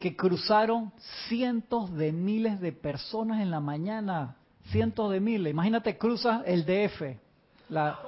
que 0.00 0.16
cruzaron 0.16 0.92
cientos 1.28 1.94
de 1.94 2.10
miles 2.10 2.60
de 2.60 2.72
personas 2.72 3.40
en 3.40 3.52
la 3.52 3.60
mañana, 3.60 4.34
cientos 4.72 5.12
de 5.12 5.20
miles. 5.20 5.52
Imagínate, 5.52 5.96
cruzas 5.96 6.42
el 6.44 6.66
DF, 6.66 7.02
la, 7.68 8.00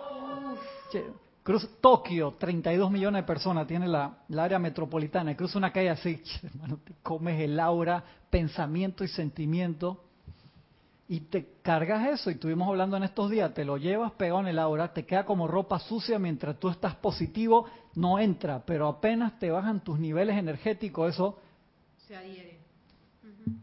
Cruz 1.48 1.66
Tokio, 1.80 2.34
32 2.38 2.90
millones 2.90 3.22
de 3.22 3.26
personas 3.26 3.66
tiene 3.66 3.88
la, 3.88 4.18
área 4.36 4.58
metropolitana. 4.58 5.34
Cruza 5.34 5.56
una 5.56 5.72
calle 5.72 5.88
así, 5.88 6.22
hermano, 6.42 6.78
te 6.84 6.92
comes 7.02 7.40
el 7.40 7.58
aura, 7.58 8.04
pensamiento 8.28 9.02
y 9.02 9.08
sentimiento. 9.08 10.04
Y 11.08 11.20
te 11.20 11.54
cargas 11.62 12.06
eso, 12.06 12.28
y 12.28 12.34
estuvimos 12.34 12.68
hablando 12.68 12.98
en 12.98 13.04
estos 13.04 13.30
días, 13.30 13.54
te 13.54 13.64
lo 13.64 13.78
llevas 13.78 14.12
pegado 14.12 14.40
en 14.40 14.48
el 14.48 14.58
aura, 14.58 14.92
te 14.92 15.06
queda 15.06 15.24
como 15.24 15.48
ropa 15.48 15.78
sucia 15.78 16.18
mientras 16.18 16.60
tú 16.60 16.68
estás 16.68 16.96
positivo, 16.96 17.64
no 17.94 18.18
entra, 18.18 18.62
pero 18.66 18.86
apenas 18.86 19.38
te 19.38 19.50
bajan 19.50 19.82
tus 19.82 19.98
niveles 19.98 20.36
energéticos, 20.36 21.14
eso 21.14 21.38
se 22.06 22.14
adhiere. 22.14 22.58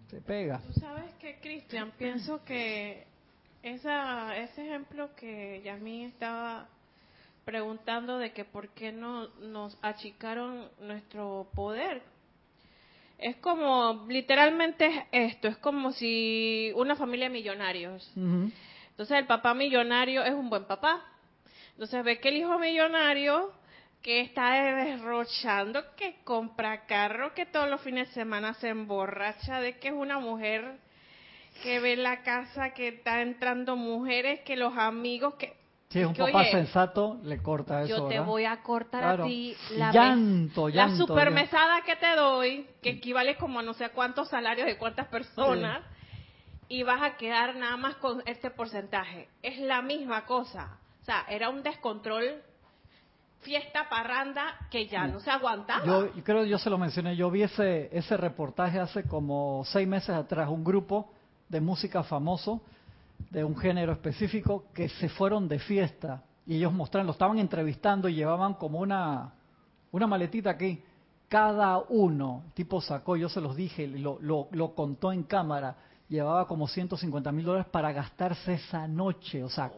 Se 0.10 0.22
pega. 0.22 0.58
Tú 0.58 0.74
sabes 0.80 1.14
que, 1.20 1.40
Cristian, 1.40 1.92
pienso 2.00 2.44
que 2.44 3.06
esa, 3.62 4.36
ese 4.38 4.66
ejemplo 4.66 5.14
que 5.16 5.62
Yasmín 5.64 6.08
estaba 6.08 6.68
preguntando 7.46 8.18
de 8.18 8.34
que 8.34 8.44
por 8.44 8.70
qué 8.70 8.92
no 8.92 9.28
nos 9.40 9.78
achicaron 9.82 10.68
nuestro 10.82 11.48
poder. 11.54 12.02
Es 13.18 13.38
como, 13.38 14.06
literalmente 14.10 15.08
esto, 15.12 15.48
es 15.48 15.58
como 15.58 15.94
si 15.94 16.72
una 16.76 16.96
familia 16.96 17.28
de 17.28 17.34
millonarios. 17.34 18.12
Entonces 18.16 19.18
el 19.18 19.26
papá 19.26 19.54
millonario 19.54 20.24
es 20.24 20.34
un 20.34 20.50
buen 20.50 20.66
papá. 20.66 21.06
Entonces 21.74 22.04
ve 22.04 22.20
que 22.20 22.30
el 22.30 22.38
hijo 22.38 22.58
millonario 22.58 23.54
que 24.02 24.22
está 24.22 24.54
derrochando, 24.54 25.84
que 25.96 26.18
compra 26.24 26.86
carro, 26.86 27.34
que 27.34 27.46
todos 27.46 27.70
los 27.70 27.82
fines 27.82 28.10
de 28.10 28.14
semana 28.14 28.54
se 28.56 28.70
emborracha, 28.70 29.60
de 29.62 29.80
que 29.80 29.88
es 29.90 29.94
una 29.94 30.20
mujer 30.20 30.78
que 31.64 31.80
ve 31.80 31.96
la 31.96 32.22
casa, 32.22 32.74
que 32.74 32.90
está 32.90 33.22
entrando 33.22 33.76
mujeres, 33.76 34.42
que 34.42 34.56
los 34.56 34.78
amigos, 34.78 35.36
que 35.36 35.54
si 35.96 36.02
es 36.02 36.08
un 36.08 36.14
papá 36.14 36.44
sensato, 36.52 37.20
le 37.24 37.42
corta 37.42 37.84
eso. 37.84 37.98
Yo 37.98 38.08
te 38.08 38.20
voy 38.20 38.44
a 38.44 38.62
cortar 38.62 39.22
a 39.22 39.24
ti 39.24 39.56
la, 39.78 39.94
llanto, 39.94 40.68
la 40.68 40.90
supermesada 40.98 41.84
que 41.86 41.96
te 41.96 42.16
doy, 42.18 42.68
que 42.82 42.90
equivale 42.90 43.38
como 43.38 43.60
a 43.60 43.64
no 43.64 43.74
sé 43.74 43.90
cuántos 43.92 44.28
salarios 44.28 44.68
de 44.68 44.78
cuántas 44.78 45.08
personas, 45.08 45.84
y 46.68 46.84
vas 46.84 47.02
a 47.02 47.16
quedar 47.16 47.56
nada 47.56 47.78
más 47.78 47.96
con 47.96 48.22
este 48.26 48.50
porcentaje. 48.52 49.30
Es 49.42 49.58
la 49.60 49.82
misma 49.82 50.26
cosa. 50.26 50.80
O 51.02 51.06
sea, 51.06 51.26
era 51.30 51.50
un 51.50 51.64
descontrol, 51.64 52.42
fiesta, 53.40 53.88
parranda, 53.88 54.68
que 54.70 54.88
ya 54.88 55.08
no 55.08 55.22
se 55.22 55.32
aguantaba. 55.32 55.86
Yo, 55.86 56.14
yo 56.14 56.24
creo 56.26 56.44
yo 56.44 56.58
se 56.58 56.70
lo 56.70 56.78
mencioné, 56.78 57.16
yo 57.16 57.32
vi 57.32 57.44
ese, 57.44 57.90
ese 57.98 58.18
reportaje 58.18 58.80
hace 58.80 59.04
como 59.04 59.64
seis 59.66 59.88
meses 59.88 60.10
atrás, 60.10 60.50
un 60.50 60.66
grupo 60.66 61.14
de 61.48 61.62
música 61.62 62.04
famoso 62.04 62.62
de 63.30 63.44
un 63.44 63.56
género 63.58 63.92
específico 63.94 64.66
que 64.74 64.90
se 64.90 65.10
fueron 65.10 65.48
de 65.48 65.60
fiesta 65.60 66.24
y 66.46 66.58
ellos 66.58 66.74
mostraron, 66.74 67.08
lo 67.08 67.14
estaban 67.14 67.40
entrevistando 67.40 68.08
y 68.08 68.16
llevaban 68.16 68.54
como 68.54 68.80
una, 68.80 69.34
una 69.92 70.08
maletita 70.08 70.52
aquí. 70.52 70.82
Cada 71.28 71.80
uno, 71.90 72.44
tipo 72.54 72.82
sacó, 72.82 73.16
yo 73.16 73.30
se 73.30 73.42
los 73.42 73.56
dije, 73.56 73.88
lo, 73.88 74.20
lo, 74.22 74.48
lo 74.52 74.76
contó 74.76 75.12
en 75.12 75.24
cámara, 75.24 75.76
llevaba 76.08 76.48
como 76.48 76.68
150 76.68 77.32
mil 77.32 77.46
dólares 77.46 77.68
para 77.72 77.92
gastarse 77.92 78.54
esa 78.54 78.88
noche. 78.88 79.44
O 79.44 79.50
sea, 79.50 79.72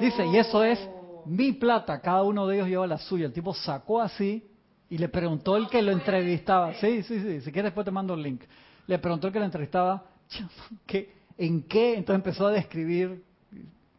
dice, 0.00 0.26
y 0.26 0.36
eso 0.36 0.64
es 0.64 0.80
mi 1.26 1.52
plata, 1.52 2.00
cada 2.00 2.22
uno 2.22 2.46
de 2.46 2.56
ellos 2.56 2.68
lleva 2.68 2.86
la 2.88 2.98
suya. 2.98 3.26
El 3.26 3.32
tipo 3.32 3.54
sacó 3.54 4.00
así 4.00 4.44
y 4.90 4.98
le 4.98 5.08
preguntó 5.08 5.56
el 5.56 5.68
que 5.68 5.80
lo 5.80 5.92
entrevistaba, 5.92 6.74
sí, 6.74 7.04
sí, 7.04 7.20
sí, 7.20 7.40
si 7.40 7.52
quieres 7.52 7.70
después 7.70 7.84
te 7.84 7.92
mando 7.92 8.14
el 8.14 8.22
link. 8.22 8.42
Le 8.88 8.98
preguntó 8.98 9.28
el 9.28 9.32
que 9.32 9.38
lo 9.38 9.44
entrevistaba, 9.44 10.06
¿qué, 10.86 11.17
en 11.38 11.62
qué, 11.62 11.96
entonces 11.96 12.16
empezó 12.16 12.48
a 12.48 12.50
describir, 12.50 13.24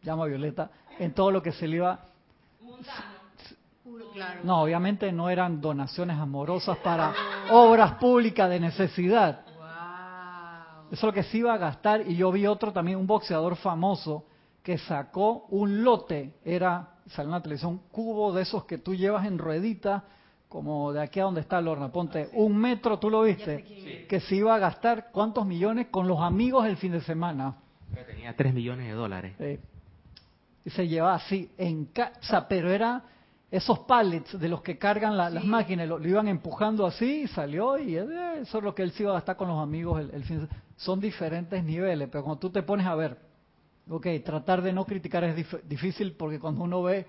llama 0.02 0.26
Violeta, 0.26 0.70
en 0.98 1.12
todo 1.12 1.30
lo 1.30 1.42
que 1.42 1.52
se 1.52 1.66
le 1.66 1.76
iba... 1.76 2.04
No, 4.44 4.62
obviamente 4.62 5.10
no 5.12 5.30
eran 5.30 5.60
donaciones 5.60 6.18
amorosas 6.18 6.76
para 6.78 7.14
obras 7.50 7.94
públicas 7.94 8.50
de 8.50 8.60
necesidad. 8.60 9.40
Eso 10.90 10.96
es 10.96 11.02
lo 11.02 11.12
que 11.12 11.22
se 11.22 11.38
iba 11.38 11.54
a 11.54 11.58
gastar. 11.58 12.02
Y 12.06 12.16
yo 12.16 12.30
vi 12.30 12.46
otro 12.46 12.72
también, 12.72 12.98
un 12.98 13.06
boxeador 13.06 13.56
famoso, 13.56 14.24
que 14.62 14.76
sacó 14.76 15.46
un 15.50 15.82
lote, 15.82 16.34
era, 16.44 16.96
salió 17.06 17.28
en 17.28 17.32
la 17.32 17.42
televisión, 17.42 17.72
un 17.72 17.78
cubo 17.90 18.32
de 18.32 18.42
esos 18.42 18.64
que 18.64 18.78
tú 18.78 18.94
llevas 18.94 19.24
en 19.26 19.38
ruedita, 19.38 20.04
como 20.50 20.92
de 20.92 21.00
aquí 21.00 21.20
a 21.20 21.22
donde 21.22 21.40
está 21.40 21.60
Lorna, 21.60 21.92
ponte 21.92 22.28
un 22.32 22.56
metro, 22.56 22.98
tú 22.98 23.08
lo 23.08 23.22
viste, 23.22 24.04
que 24.08 24.18
se 24.18 24.34
iba 24.34 24.52
a 24.52 24.58
gastar 24.58 25.10
cuántos 25.12 25.46
millones 25.46 25.86
con 25.92 26.08
los 26.08 26.18
amigos 26.20 26.66
el 26.66 26.76
fin 26.76 26.90
de 26.90 27.00
semana. 27.02 27.54
Tenía 28.04 28.34
3 28.34 28.52
millones 28.52 28.88
de 28.88 28.92
dólares. 28.92 29.36
Sí. 29.38 29.60
Y 30.64 30.70
se 30.70 30.88
llevaba 30.88 31.14
así, 31.14 31.48
en 31.56 31.86
casa, 31.86 32.48
pero 32.48 32.68
era 32.68 33.04
esos 33.48 33.78
pallets 33.80 34.40
de 34.40 34.48
los 34.48 34.60
que 34.60 34.76
cargan 34.76 35.16
las 35.16 35.44
máquinas, 35.44 35.88
lo, 35.88 36.04
iban 36.04 36.26
empujando 36.26 36.84
así 36.84 37.22
y 37.22 37.26
salió 37.28 37.78
y 37.78 37.96
eh, 37.96 38.40
eso 38.40 38.58
es 38.58 38.64
lo 38.64 38.74
que 38.74 38.82
él 38.82 38.90
se 38.90 39.04
iba 39.04 39.12
a 39.12 39.14
gastar 39.14 39.36
con 39.36 39.46
los 39.46 39.62
amigos 39.62 40.00
el, 40.00 40.24
fin 40.24 40.40
de 40.40 40.46
semana. 40.46 40.64
Son 40.76 40.98
diferentes 40.98 41.62
niveles, 41.62 42.08
pero 42.10 42.24
cuando 42.24 42.40
tú 42.40 42.50
te 42.50 42.64
pones 42.64 42.86
a 42.86 42.96
ver, 42.96 43.16
ok, 43.88 44.04
tratar 44.24 44.62
de 44.62 44.72
no 44.72 44.84
criticar 44.84 45.22
es 45.22 45.46
difícil 45.68 46.14
porque 46.14 46.40
cuando 46.40 46.64
uno 46.64 46.82
ve, 46.82 47.06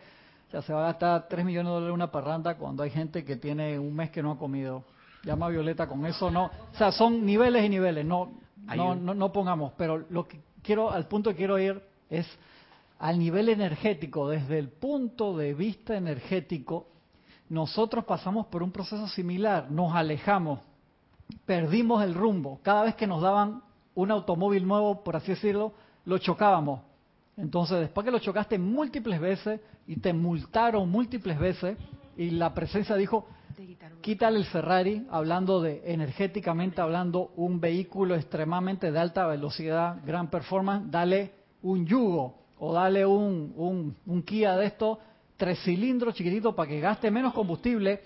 ya 0.52 0.62
se 0.62 0.74
va 0.74 0.84
a 0.84 0.92
gastar 0.92 1.28
3 1.28 1.46
millones 1.46 1.70
de 1.70 1.74
dólares 1.74 1.94
una 1.94 2.12
parranda 2.12 2.58
cuando 2.58 2.84
hay 2.84 2.90
gente 2.90 3.24
que 3.24 3.38
tiene 3.38 3.80
un 3.80 3.96
mes 3.96 4.12
que 4.12 4.22
no 4.22 4.32
ha 4.32 4.38
comido. 4.38 4.84
Llama 5.24 5.46
a 5.46 5.50
Violeta 5.50 5.88
con 5.88 6.06
eso, 6.06 6.32
no. 6.32 6.46
O 6.46 6.78
sea, 6.78 6.92
son 6.92 7.26
niveles 7.26 7.64
y 7.64 7.70
niveles, 7.70 8.06
no, 8.06 8.32
no, 8.76 8.96
no, 8.96 9.14
no 9.14 9.32
pongamos, 9.32 9.74
pero 9.78 10.06
lo 10.10 10.28
que 10.28 10.40
quiero, 10.64 10.92
al 10.92 11.08
punto 11.08 11.30
que 11.30 11.38
quiero 11.38 11.60
ir 11.60 11.82
es 12.10 12.28
al 13.00 13.18
nivel 13.18 13.50
energético, 13.50 14.30
desde 14.30 14.60
el 14.60 14.70
punto 14.70 15.38
de 15.38 15.54
vista 15.54 15.96
energético, 15.96 16.88
nosotros 17.50 18.06
pasamos 18.06 18.48
por 18.48 18.64
un 18.64 18.72
proceso 18.72 19.08
similar, 19.08 19.70
nos 19.72 19.94
alejamos, 19.94 20.60
perdimos 21.46 22.04
el 22.04 22.14
rumbo. 22.14 22.60
Cada 22.64 22.84
vez 22.84 22.96
que 22.96 23.08
nos 23.08 23.22
daban 23.22 23.62
un 23.96 24.12
automóvil 24.12 24.68
nuevo, 24.68 25.04
por 25.04 25.16
así 25.16 25.32
decirlo, 25.32 25.74
lo 26.06 26.18
chocábamos. 26.18 26.82
Entonces, 27.38 27.80
después 27.80 28.06
que 28.06 28.12
lo 28.12 28.20
chocaste 28.20 28.58
múltiples 28.58 29.20
veces 29.20 29.62
y 29.88 29.98
te 29.98 30.14
multaron 30.14 30.90
múltiples 30.90 31.40
veces, 31.40 31.78
y 32.18 32.32
la 32.32 32.54
presencia 32.54 32.96
dijo, 32.96 33.26
quítale 34.02 34.38
el 34.38 34.46
Ferrari, 34.46 35.08
hablando 35.10 35.62
de 35.62 35.82
energéticamente 35.86 36.82
hablando, 36.82 37.32
un 37.36 37.60
vehículo 37.60 38.16
extremadamente 38.16 38.92
de 38.92 39.00
alta 39.00 39.26
velocidad, 39.28 39.98
gran 40.06 40.30
performance, 40.30 40.90
dale 40.92 41.32
un 41.64 41.86
yugo 41.86 42.36
o 42.60 42.74
dale 42.74 43.06
un, 43.06 43.54
un, 43.56 43.96
un 44.06 44.22
Kia 44.24 44.56
de 44.58 44.68
estos, 44.68 44.98
tres 45.38 45.60
cilindros 45.64 46.14
chiquititos 46.14 46.54
para 46.54 46.70
que 46.70 46.80
gaste 46.80 47.10
menos 47.10 47.34
combustible, 47.34 48.02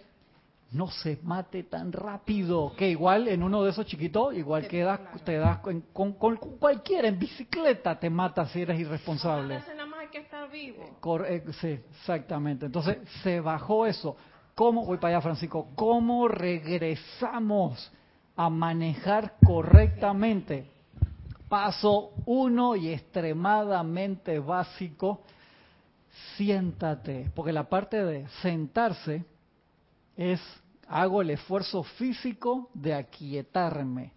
no 0.76 0.92
se 0.92 1.18
mate 1.24 1.64
tan 1.64 1.92
rápido. 1.92 2.74
Que 2.76 2.90
igual 2.90 3.28
en 3.28 3.42
uno 3.44 3.64
de 3.64 3.72
esos 3.72 3.86
chiquitos, 3.86 4.36
igual 4.36 4.68
te 4.68 4.80
das, 4.80 5.00
te 5.24 5.38
das 5.38 5.60
con, 5.60 5.82
con, 5.92 6.14
cualquiera, 6.14 7.08
en 7.08 7.18
bicicleta 7.18 7.98
te 7.98 8.10
mata 8.10 8.46
si 8.48 8.62
eres 8.62 8.80
irresponsable. 8.80 9.60
Nada 9.60 9.86
más 9.86 10.02
hay 10.02 10.08
que 10.10 10.18
estar 10.20 10.50
vivo. 10.52 10.84
Eh, 11.28 11.44
sí, 11.62 11.80
exactamente. 11.92 12.66
Entonces 12.66 12.98
se 13.24 13.40
bajó 13.40 13.86
eso. 13.86 14.18
¿Cómo, 14.54 14.86
voy 14.86 14.98
para 14.98 15.16
allá 15.16 15.22
Francisco, 15.22 15.70
cómo 15.76 16.28
regresamos 16.28 17.92
a 18.36 18.50
manejar 18.50 19.36
correctamente? 19.46 20.72
Paso 21.48 22.12
uno 22.26 22.76
y 22.76 22.90
extremadamente 22.90 24.40
básico, 24.40 25.22
siéntate, 26.36 27.32
porque 27.36 27.52
la 27.52 27.70
parte 27.70 28.04
de 28.04 28.28
sentarse 28.42 29.26
es, 30.16 30.42
hago 30.88 31.22
el 31.22 31.32
esfuerzo 31.32 31.84
físico 31.84 32.70
de 32.74 32.94
aquietarme. 32.94 34.14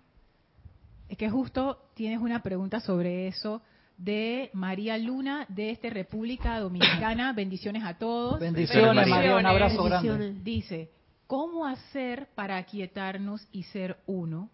Es 1.08 1.16
que 1.16 1.30
justo 1.30 1.78
tienes 1.94 2.20
una 2.20 2.42
pregunta 2.42 2.80
sobre 2.80 3.28
eso 3.28 3.62
de 3.96 4.50
María 4.52 4.98
Luna 4.98 5.46
de 5.48 5.70
este 5.70 5.90
República 5.90 6.60
Dominicana. 6.60 7.32
Bendiciones 7.36 7.82
a 7.84 7.94
todos. 7.94 8.38
Bendiciones, 8.38 9.08
María, 9.08 9.36
un 9.36 9.46
abrazo 9.46 9.84
grande. 9.84 10.34
Dice, 10.42 10.90
¿cómo 11.26 11.66
hacer 11.66 12.28
para 12.34 12.56
aquietarnos 12.56 13.46
y 13.52 13.62
ser 13.64 13.98
uno? 14.06 14.50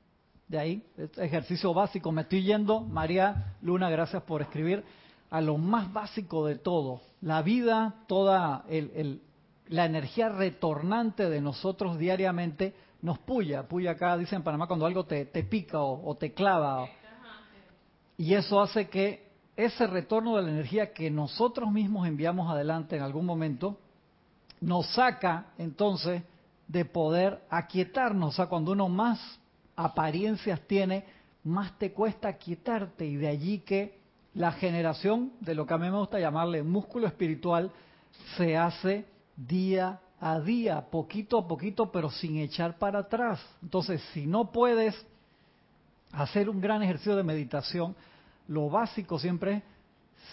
de 0.49 0.59
ahí, 0.59 0.83
ejercicio 1.17 1.73
básico. 1.73 2.13
Me 2.13 2.23
estoy 2.23 2.43
yendo, 2.43 2.81
María 2.81 3.55
Luna, 3.63 3.91
gracias 3.91 4.23
por 4.23 4.43
escribir, 4.43 4.85
a 5.31 5.41
lo 5.41 5.59
más 5.59 5.93
básico 5.93 6.47
de 6.47 6.57
todo. 6.57 7.01
La 7.21 7.43
vida, 7.43 7.95
toda 8.07 8.65
el, 8.69 9.21
la 9.69 9.87
energía 9.87 10.29
retornante 10.29 11.29
de 11.29 11.41
nosotros 11.41 11.99
diariamente 11.99 12.75
nos 13.03 13.19
puya. 13.19 13.69
Puya 13.69 13.93
acá, 13.93 14.17
dice 14.17 14.37
en 14.37 14.43
Panamá, 14.43 14.67
cuando 14.67 14.87
algo 14.87 15.05
te, 15.05 15.27
te 15.27 15.43
pica 15.45 15.81
o, 15.81 16.15
te 16.17 16.33
clava. 16.33 16.89
Y 18.17 18.35
eso 18.35 18.61
hace 18.61 18.89
que 18.89 19.29
ese 19.57 19.87
retorno 19.87 20.37
de 20.37 20.43
la 20.43 20.51
energía 20.51 20.93
que 20.93 21.11
nosotros 21.11 21.71
mismos 21.71 22.07
enviamos 22.07 22.51
adelante 22.51 22.97
en 22.97 23.03
algún 23.03 23.27
momento, 23.27 23.79
nos 24.61 24.87
saca 24.95 25.53
entonces 25.59 26.23
de 26.67 26.85
poder 26.85 27.43
aquietarnos. 27.51 28.31
O 28.31 28.37
sea, 28.37 28.47
cuando 28.47 28.73
uno 28.73 28.89
más 28.89 29.21
apariencias 29.77 30.61
tiene, 30.63 31.05
más 31.45 31.79
te 31.79 31.93
cuesta 31.93 32.33
quietarte 32.39 33.05
y 33.05 33.17
de 33.17 33.29
allí 33.29 33.59
que 33.61 33.99
la 34.35 34.53
generación 34.53 35.33
de 35.41 35.55
lo 35.55 35.67
que 35.67 35.75
a 35.75 35.79
mí 35.79 35.91
me 35.91 35.99
gusta 35.99 36.19
llamarle 36.19 36.63
músculo 36.63 37.07
espiritual 37.07 37.71
se 38.37 38.57
hace 38.57 39.05
día 39.37 40.01
a 40.21 40.41
día, 40.41 40.81
poquito 40.91 41.39
a 41.39 41.49
poquito, 41.49 41.91
pero 41.93 42.11
sin 42.11 42.39
echar 42.39 42.79
para 42.79 43.01
atrás. 43.01 43.41
Entonces, 43.63 44.03
si 44.13 44.27
no 44.27 44.51
puedes 44.51 44.95
hacer 46.13 46.49
un 46.49 46.61
gran 46.61 46.83
ejercicio 46.83 47.17
de 47.17 47.23
meditación, 47.23 47.95
lo 48.49 48.71
básico 48.71 49.19
siempre 49.19 49.57
es 49.57 49.63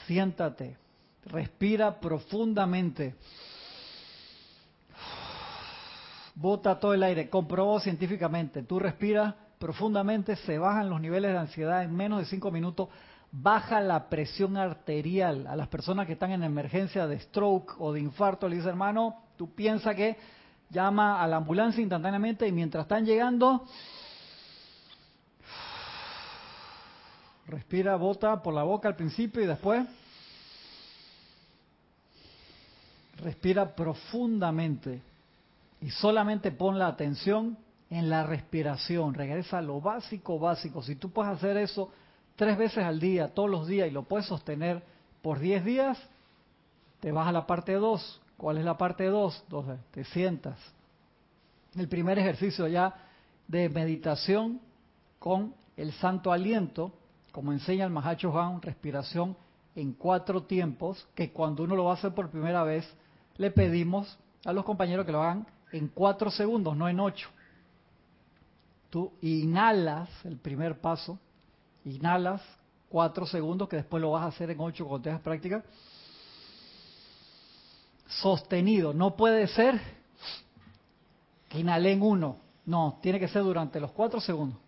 siéntate, 0.06 0.78
respira 1.26 2.00
profundamente 2.00 3.16
bota 6.36 6.80
todo 6.80 6.94
el 6.94 7.04
aire. 7.04 7.30
Comprobó 7.30 7.80
científicamente. 7.80 8.64
Tú 8.64 8.80
respiras 8.80 9.36
profundamente, 9.60 10.36
se 10.38 10.58
bajan 10.58 10.90
los 10.90 11.00
niveles 11.00 11.32
de 11.32 11.38
ansiedad 11.38 11.84
en 11.84 11.96
menos 11.96 12.20
de 12.20 12.26
cinco 12.26 12.52
minutos, 12.52 12.90
baja 13.32 13.80
la 13.80 14.10
presión 14.10 14.58
arterial. 14.58 15.48
A 15.48 15.56
las 15.56 15.68
personas 15.68 16.06
que 16.06 16.14
están 16.14 16.32
en 16.32 16.44
emergencia 16.44 17.08
de 17.08 17.20
stroke 17.20 17.76
o 17.80 17.94
de 17.94 18.02
infarto, 18.02 18.48
le 18.48 18.58
dice, 18.58 18.70
hermano, 18.70 19.16
tú 19.38 19.54
piensas 19.56 19.96
que 19.96 20.18
llama 20.70 21.22
a 21.22 21.28
la 21.28 21.38
ambulancia 21.38 21.82
instantáneamente 21.82 22.48
y 22.48 22.52
mientras 22.52 22.84
están 22.84 23.06
llegando, 23.06 23.66
respira, 27.48 27.96
bota 27.96 28.42
por 28.42 28.54
la 28.54 28.64
boca 28.64 28.88
al 28.88 28.96
principio 28.96 29.42
y 29.42 29.48
después 29.48 29.86
respira 33.18 33.76
profundamente 33.76 35.02
y 35.82 35.90
solamente 35.90 36.52
pon 36.52 36.80
la 36.80 36.88
atención 36.88 37.58
en 37.90 38.10
la 38.10 38.24
respiración. 38.24 39.14
Regresa 39.14 39.60
a 39.60 39.62
lo 39.62 39.82
básico, 39.82 40.40
básico. 40.40 40.82
Si 40.82 40.96
tú 40.96 41.12
puedes 41.12 41.34
hacer 41.34 41.58
eso 41.58 41.92
tres 42.42 42.58
veces 42.58 42.84
al 42.84 43.00
día, 43.00 43.28
todos 43.28 43.52
los 43.52 43.68
días, 43.68 43.88
y 43.88 43.92
lo 43.92 44.02
puedes 44.02 44.26
sostener 44.26 44.82
por 45.22 45.38
diez 45.38 45.64
días, 45.64 45.96
te 47.00 47.12
vas 47.12 47.28
a 47.28 47.32
la 47.32 47.46
parte 47.46 47.74
dos. 47.74 48.20
¿Cuál 48.36 48.58
es 48.58 48.66
la 48.66 48.80
parte 48.80 49.06
dos? 49.06 49.40
Entonces, 49.44 49.78
te 49.92 50.04
sientas. 50.06 50.58
El 51.76 51.88
primer 51.88 52.18
ejercicio 52.18 52.68
ya 52.68 52.96
de 53.48 53.70
meditación 53.70 54.60
con 55.20 55.54
el 55.78 55.92
santo 55.92 56.32
aliento, 56.32 56.92
como 57.32 57.52
enseña 57.52 57.86
el 57.86 57.92
Mahacho 57.92 58.36
Han, 58.42 58.60
respiración 58.60 59.38
en 59.76 59.94
cuatro 59.94 60.42
tiempos, 60.42 61.08
que 61.14 61.32
cuando 61.32 61.62
uno 61.62 61.76
lo 61.76 61.84
va 61.84 61.92
a 61.92 61.94
hacer 61.94 62.16
por 62.16 62.32
primera 62.32 62.64
vez, 62.64 62.92
le 63.38 63.52
pedimos 63.52 64.18
a 64.46 64.52
los 64.52 64.66
compañeros 64.66 65.06
que 65.06 65.12
lo 65.12 65.22
hagan 65.22 65.46
en 65.72 65.90
cuatro 65.90 66.32
segundos, 66.32 66.76
no 66.76 66.90
en 66.90 67.00
ocho. 67.00 67.30
Tú 68.90 69.14
inhalas 69.22 70.10
el 70.26 70.38
primer 70.38 70.82
paso, 70.82 71.20
inhalas 71.86 72.42
cuatro 72.90 73.26
segundos, 73.26 73.70
que 73.70 73.78
después 73.78 74.02
lo 74.02 74.12
vas 74.12 74.24
a 74.24 74.28
hacer 74.28 74.50
en 74.52 74.60
ocho 74.60 74.86
cuando 74.86 75.04
tengas 75.04 75.22
práctica. 75.22 75.64
Sostenido, 78.08 78.94
no 78.94 79.16
puede 79.16 79.48
ser 79.48 79.80
que 81.48 81.60
inhalé 81.60 81.94
en 81.94 82.02
uno, 82.02 82.38
no, 82.66 83.00
tiene 83.02 83.20
que 83.20 83.28
ser 83.28 83.44
durante 83.44 83.80
los 83.80 83.92
cuatro 83.92 84.20
segundos. 84.20 84.60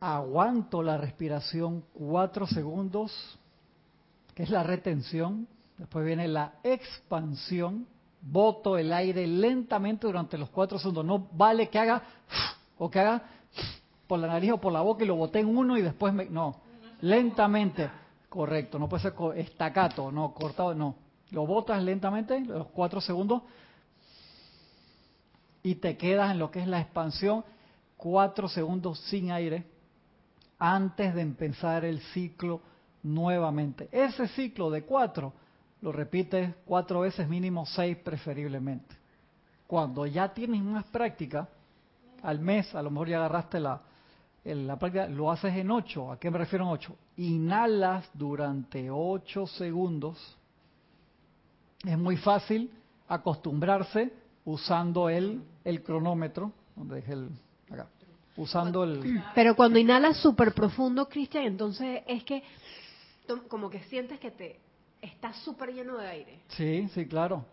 Aguanto 0.00 0.82
la 0.82 0.96
respiración 0.96 1.84
cuatro 1.92 2.46
segundos, 2.46 3.38
que 4.34 4.42
es 4.42 4.50
la 4.50 4.62
retención. 4.62 5.46
Después 5.78 6.04
viene 6.04 6.26
la 6.26 6.54
expansión, 6.64 7.86
boto 8.20 8.76
el 8.78 8.92
aire 8.92 9.26
lentamente 9.26 10.06
durante 10.06 10.38
los 10.38 10.50
cuatro 10.50 10.78
segundos. 10.78 11.04
No 11.04 11.28
vale 11.32 11.68
que 11.68 11.78
haga 11.78 12.02
o 12.78 12.90
que 12.90 12.98
haga 12.98 13.22
por 14.12 14.20
la 14.20 14.28
nariz 14.28 14.52
o 14.52 14.58
por 14.58 14.74
la 14.74 14.82
boca 14.82 15.04
y 15.04 15.06
lo 15.06 15.16
boté 15.16 15.40
en 15.40 15.56
uno 15.56 15.78
y 15.78 15.80
después 15.80 16.12
me... 16.12 16.26
No, 16.26 16.60
lentamente. 17.00 17.88
Correcto, 18.28 18.78
no 18.78 18.86
puede 18.86 19.04
ser 19.04 19.14
estacato, 19.36 20.12
no, 20.12 20.34
cortado, 20.34 20.74
no. 20.74 20.96
Lo 21.30 21.46
botas 21.46 21.82
lentamente, 21.82 22.38
los 22.40 22.66
cuatro 22.66 23.00
segundos, 23.00 23.40
y 25.62 25.76
te 25.76 25.96
quedas 25.96 26.32
en 26.32 26.40
lo 26.40 26.50
que 26.50 26.60
es 26.60 26.66
la 26.66 26.78
expansión, 26.78 27.42
cuatro 27.96 28.48
segundos 28.48 28.98
sin 29.08 29.30
aire, 29.30 29.64
antes 30.58 31.14
de 31.14 31.22
empezar 31.22 31.86
el 31.86 32.02
ciclo 32.12 32.60
nuevamente. 33.02 33.88
Ese 33.90 34.28
ciclo 34.28 34.70
de 34.70 34.82
cuatro 34.82 35.32
lo 35.80 35.90
repites 35.90 36.54
cuatro 36.66 37.00
veces, 37.00 37.26
mínimo 37.30 37.64
seis 37.64 37.96
preferiblemente. 37.96 38.94
Cuando 39.66 40.04
ya 40.04 40.34
tienes 40.34 40.62
más 40.62 40.84
práctica, 40.84 41.48
al 42.22 42.40
mes, 42.40 42.74
a 42.74 42.82
lo 42.82 42.90
mejor 42.90 43.08
ya 43.08 43.16
agarraste 43.16 43.58
la, 43.58 43.80
la 44.44 44.78
práctica, 44.78 45.06
lo 45.06 45.30
haces 45.30 45.54
en 45.56 45.70
ocho. 45.70 46.10
¿A 46.10 46.18
qué 46.18 46.30
me 46.30 46.38
refiero 46.38 46.64
en 46.64 46.70
ocho? 46.72 46.96
Inhalas 47.16 48.08
durante 48.14 48.90
ocho 48.90 49.46
segundos. 49.46 50.36
Es 51.84 51.98
muy 51.98 52.16
fácil 52.16 52.70
acostumbrarse 53.08 54.12
usando 54.44 55.08
el, 55.08 55.42
el 55.64 55.82
cronómetro, 55.82 56.52
donde 56.74 56.96
dejé 56.96 57.12
el, 57.12 57.28
acá, 57.70 57.88
usando 58.36 58.84
el... 58.84 59.22
Pero 59.34 59.54
cuando 59.54 59.78
inhalas 59.78 60.16
súper 60.16 60.52
profundo, 60.52 61.08
Cristian, 61.08 61.44
entonces 61.44 62.02
es 62.06 62.24
que 62.24 62.42
como 63.48 63.70
que 63.70 63.82
sientes 63.84 64.18
que 64.18 64.30
te 64.30 64.60
estás 65.00 65.36
súper 65.38 65.72
lleno 65.72 65.96
de 65.98 66.06
aire. 66.06 66.40
Sí, 66.48 66.88
sí, 66.94 67.06
claro. 67.06 67.44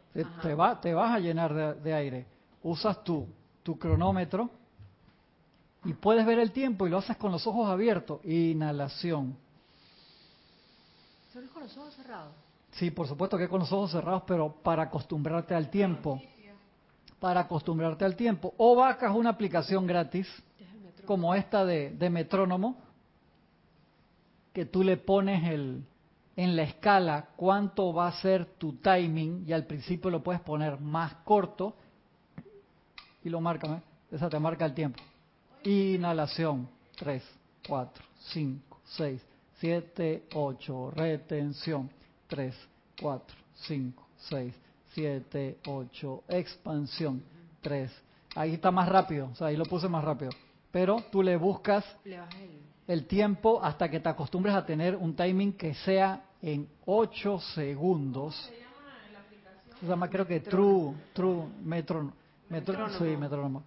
Te, 0.41 0.55
va, 0.55 0.81
te 0.81 0.93
vas 0.93 1.11
a 1.11 1.19
llenar 1.19 1.53
de, 1.53 1.73
de 1.75 1.93
aire. 1.93 2.25
Usas 2.63 3.03
tu, 3.03 3.27
tu 3.63 3.77
cronómetro 3.77 4.49
y 5.85 5.93
puedes 5.93 6.25
ver 6.25 6.39
el 6.39 6.51
tiempo 6.51 6.85
y 6.85 6.89
lo 6.89 6.97
haces 6.97 7.17
con 7.17 7.31
los 7.31 7.45
ojos 7.47 7.69
abiertos. 7.69 8.23
Inhalación. 8.25 9.37
¿Solo 11.33 11.49
con 11.51 11.63
los 11.63 11.77
ojos 11.77 11.93
cerrados? 11.95 12.33
Sí, 12.71 12.91
por 12.91 13.07
supuesto 13.07 13.37
que 13.37 13.47
con 13.47 13.59
los 13.59 13.71
ojos 13.71 13.91
cerrados, 13.91 14.23
pero 14.27 14.51
para 14.51 14.83
acostumbrarte 14.83 15.55
al 15.55 15.69
tiempo. 15.69 16.21
Para 17.19 17.41
acostumbrarte 17.41 18.05
al 18.05 18.15
tiempo. 18.15 18.53
O 18.57 18.75
vacas 18.75 19.13
una 19.15 19.31
aplicación 19.31 19.87
gratis, 19.87 20.27
como 21.05 21.33
esta 21.33 21.65
de, 21.65 21.91
de 21.91 22.09
metrónomo, 22.09 22.77
que 24.53 24.65
tú 24.65 24.83
le 24.83 24.97
pones 24.97 25.43
el, 25.49 25.83
en 26.35 26.55
la 26.55 26.63
escala 26.63 27.29
cuánto 27.35 27.93
va 27.93 28.07
a 28.07 28.21
ser 28.21 28.45
tu 28.57 28.73
timing 28.73 29.43
y 29.47 29.53
al 29.53 29.65
principio 29.65 30.09
lo 30.09 30.23
puedes 30.23 30.41
poner 30.41 30.79
más 30.79 31.13
corto 31.25 31.75
y 33.23 33.29
lo 33.29 33.41
marca, 33.41 33.81
esa 34.11 34.29
te 34.29 34.39
marca 34.39 34.65
el 34.65 34.73
tiempo. 34.73 35.01
Inhalación, 35.63 36.69
3, 36.97 37.23
4, 37.67 38.03
5, 38.31 38.79
6, 38.83 39.21
7, 39.59 40.23
8, 40.33 40.91
retención, 40.91 41.89
3, 42.27 42.55
4, 43.01 43.37
5, 43.53 44.07
6, 44.29 44.53
7, 44.93 45.57
8, 45.65 46.23
expansión, 46.29 47.23
3. 47.61 47.91
Ahí 48.35 48.53
está 48.53 48.71
más 48.71 48.87
rápido, 48.87 49.29
o 49.31 49.35
sea, 49.35 49.47
ahí 49.47 49.57
lo 49.57 49.65
puse 49.65 49.87
más 49.89 50.03
rápido. 50.03 50.31
Pero 50.71 51.03
tú 51.11 51.23
le 51.23 51.35
buscas 51.35 51.83
el 52.87 53.05
tiempo 53.05 53.61
hasta 53.61 53.89
que 53.89 53.99
te 53.99 54.09
acostumbres 54.09 54.55
a 54.55 54.65
tener 54.65 54.95
un 54.95 55.15
timing 55.15 55.53
que 55.53 55.73
sea 55.73 56.23
en 56.41 56.67
8 56.85 57.39
segundos. 57.55 58.51
Se 59.79 59.87
llama 59.87 60.09
creo 60.09 60.27
que 60.27 60.41
True, 60.41 60.93
True 61.13 61.47
Metro, 61.63 62.11
metro, 62.49 62.89
sí, 62.97 63.15
metrónomo. 63.17 63.63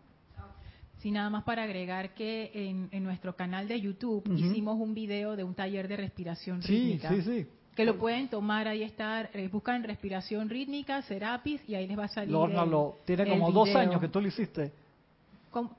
Sí, 1.03 1.11
nada 1.11 1.29
más 1.31 1.43
para 1.43 1.65
agregar 1.65 2.15
que 2.15 2.53
en, 2.55 3.03
nuestro 3.03 3.35
canal 3.35 3.67
de 3.67 3.81
YouTube 3.81 4.23
hicimos 4.37 4.79
un 4.79 4.95
video 4.95 5.35
de 5.35 5.43
un 5.43 5.53
taller 5.53 5.89
de 5.89 5.97
respiración 5.97 6.63
rítmica. 6.63 7.09
Sí, 7.09 7.23
sí, 7.23 7.43
sí. 7.43 7.47
Que 7.75 7.85
lo 7.85 7.99
pueden 7.99 8.29
tomar, 8.29 8.69
ahí 8.69 8.85
está, 8.85 9.23
eh, 9.33 9.49
buscan 9.49 9.83
respiración 9.83 10.49
rítmica, 10.49 11.03
Serapis, 11.03 11.61
y 11.69 11.75
ahí 11.75 11.89
les 11.89 11.99
va 11.99 12.05
a 12.05 12.09
salir. 12.09 12.31
Lorna, 12.31 12.65
lo, 12.65 12.99
tiene 13.05 13.29
como 13.29 13.51
dos 13.51 13.75
años 13.75 14.01
que 14.01 14.07
tú 14.07 14.21
lo 14.21 14.29
hiciste. 14.29 14.71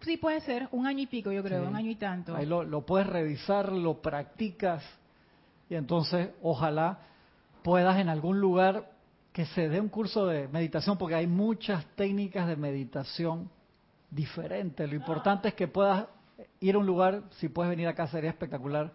sí, 0.02 0.18
puede 0.18 0.42
ser, 0.42 0.68
un 0.72 0.88
año 0.88 1.00
y 1.00 1.08
pico, 1.08 1.32
yo 1.32 1.42
creo, 1.42 1.70
un 1.70 1.76
año 1.78 1.92
y 1.92 1.96
tanto. 1.96 2.36
Ahí 2.36 2.46
lo, 2.46 2.66
lo 2.66 2.86
puedes 2.86 3.08
revisar, 3.08 3.72
lo 3.72 4.02
practicas, 4.02 4.84
y 5.70 5.76
entonces 5.76 6.32
ojalá 6.42 7.00
puedas 7.64 7.98
en 7.98 8.10
algún 8.10 8.42
lugar 8.42 8.92
que 9.32 9.46
se 9.46 9.70
dé 9.70 9.80
un 9.80 9.88
curso 9.88 10.26
de 10.26 10.50
meditación, 10.50 10.98
porque 10.98 11.16
hay 11.16 11.28
muchas 11.28 11.86
técnicas 11.96 12.46
de 12.46 12.58
meditación 12.58 13.50
diferente. 14.14 14.88
Lo 14.88 14.96
importante 14.96 15.50
es 15.50 15.54
que 15.54 15.68
puedas 15.68 16.08
ir 16.60 16.76
a 16.76 16.78
un 16.78 16.86
lugar, 16.86 17.24
si 17.32 17.50
puedes 17.50 17.70
venir 17.70 17.88
acá 17.88 18.08
sería 18.08 18.30
espectacular, 18.30 18.92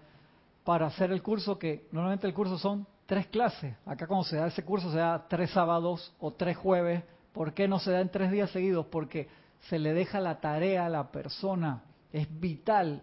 para 0.64 0.86
hacer 0.86 1.10
el 1.12 1.22
curso, 1.22 1.58
que 1.58 1.86
normalmente 1.92 2.26
el 2.26 2.34
curso 2.34 2.58
son 2.58 2.86
tres 3.06 3.26
clases. 3.28 3.74
Acá 3.86 4.06
cuando 4.06 4.24
se 4.24 4.36
da 4.36 4.48
ese 4.48 4.64
curso 4.64 4.90
se 4.90 4.98
da 4.98 5.26
tres 5.28 5.50
sábados 5.50 6.14
o 6.20 6.32
tres 6.32 6.56
jueves. 6.56 7.02
¿Por 7.32 7.54
qué 7.54 7.66
no 7.66 7.78
se 7.78 7.90
da 7.90 8.00
en 8.00 8.10
tres 8.10 8.30
días 8.30 8.50
seguidos? 8.50 8.86
Porque 8.86 9.28
se 9.68 9.78
le 9.78 9.94
deja 9.94 10.20
la 10.20 10.40
tarea 10.40 10.86
a 10.86 10.90
la 10.90 11.10
persona. 11.10 11.82
Es 12.12 12.28
vital 12.38 13.02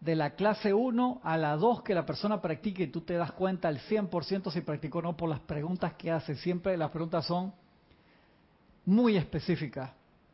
de 0.00 0.14
la 0.14 0.30
clase 0.30 0.74
1 0.74 1.20
a 1.22 1.36
la 1.36 1.56
2 1.56 1.82
que 1.82 1.94
la 1.94 2.04
persona 2.04 2.40
practique 2.40 2.84
y 2.84 2.86
tú 2.88 3.00
te 3.00 3.14
das 3.14 3.32
cuenta 3.32 3.68
al 3.68 3.78
100% 3.80 4.50
si 4.50 4.60
practicó 4.60 4.98
o 4.98 5.02
no 5.02 5.16
por 5.16 5.28
las 5.28 5.40
preguntas 5.40 5.94
que 5.94 6.10
hace. 6.10 6.34
Siempre 6.36 6.76
las 6.76 6.90
preguntas 6.90 7.24
son 7.26 7.52
muy 8.84 9.16
específicas. 9.16 9.90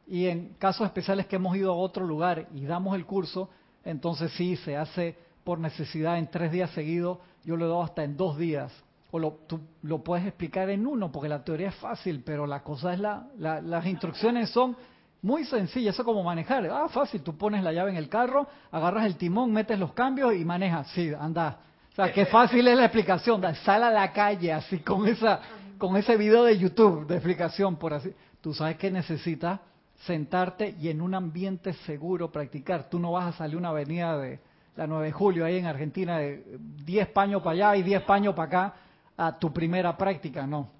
Y 0.07 0.27
en 0.27 0.55
casos 0.55 0.87
especiales 0.87 1.27
que 1.27 1.37
hemos 1.37 1.57
ido 1.57 1.73
a 1.73 1.77
otro 1.77 2.07
lugar 2.07 2.49
y 2.55 2.65
damos 2.65 2.95
el 2.97 3.07
curso, 3.07 3.51
entonces 3.85 4.33
sí, 4.33 4.57
se 4.57 4.77
hace 4.77 5.17
por 5.45 5.59
necesidad 5.59 6.19
en 6.19 6.31
tres 6.31 6.53
días 6.53 6.71
seguidos, 6.71 7.19
yo 7.45 7.57
lo 7.57 7.67
doy 7.67 7.85
hasta 7.85 8.05
en 8.05 8.17
dos 8.17 8.37
días. 8.37 8.73
O 9.11 9.19
lo, 9.19 9.33
tú 9.47 9.61
lo 9.83 10.03
puedes 10.03 10.27
explicar 10.27 10.71
en 10.71 10.87
uno, 10.87 11.13
porque 11.13 11.29
la 11.29 11.45
teoría 11.45 11.69
es 11.69 11.75
fácil, 11.77 12.23
pero 12.25 12.47
la 12.47 12.63
cosa 12.63 12.95
es 12.95 13.01
la, 13.01 13.27
las 13.37 13.87
instrucciones 13.87 14.51
son 14.51 14.77
muy 15.21 15.45
sencillas, 15.45 15.95
eso 15.95 16.05
como 16.05 16.23
manejar. 16.23 16.67
Ah, 16.67 16.89
fácil, 16.89 17.23
tú 17.23 17.37
pones 17.37 17.63
la 17.63 17.73
llave 17.73 17.91
en 17.91 17.97
el 17.97 18.09
carro, 18.09 18.47
agarras 18.71 19.07
el 19.07 19.17
timón, 19.17 19.53
metes 19.53 19.79
los 19.79 19.93
cambios 19.93 20.35
y 20.35 20.45
manejas. 20.45 20.89
Sí, 20.89 21.13
anda. 21.19 21.59
O 21.93 21.95
sea, 21.95 22.13
qué 22.13 22.27
fácil 22.27 22.67
es 22.67 22.77
la 22.77 22.87
explicación. 22.87 23.43
Sal 23.57 23.85
a 23.85 23.91
la 23.91 24.13
calle 24.13 24.53
así 24.53 24.79
con 24.79 25.07
esa 25.07 25.41
con 25.83 25.97
ese 25.97 26.17
video 26.17 26.45
de 26.45 26.57
YouTube 26.57 27.07
de 27.09 27.17
explicación 27.17 27.77
por 27.77 27.93
así. 27.93 28.13
Tú 28.41 28.55
sabes 28.55 28.77
que 28.77 28.91
necesitas 28.91 29.61
sentarte 30.07 30.75
y 30.81 30.89
en 30.89 31.01
un 31.01 31.15
ambiente 31.15 31.73
seguro 31.73 32.31
practicar. 32.31 32.89
Tú 32.89 32.99
no 32.99 33.13
vas 33.13 33.35
a 33.35 33.39
salir 33.39 33.57
una 33.57 33.69
avenida 33.69 34.19
de 34.19 34.41
la 34.77 34.87
9 34.87 35.07
de 35.07 35.13
julio 35.13 35.45
ahí 35.45 35.59
en 35.59 35.67
Argentina 35.67 36.19
de 36.19 36.59
10 36.85 37.09
paños 37.09 37.43
para 37.43 37.53
allá 37.53 37.77
y 37.77 37.83
10 37.83 38.03
paños 38.03 38.35
para 38.35 38.47
acá 38.47 38.75
a 39.17 39.39
tu 39.39 39.53
primera 39.53 39.97
práctica, 39.97 40.47
no. 40.47 40.71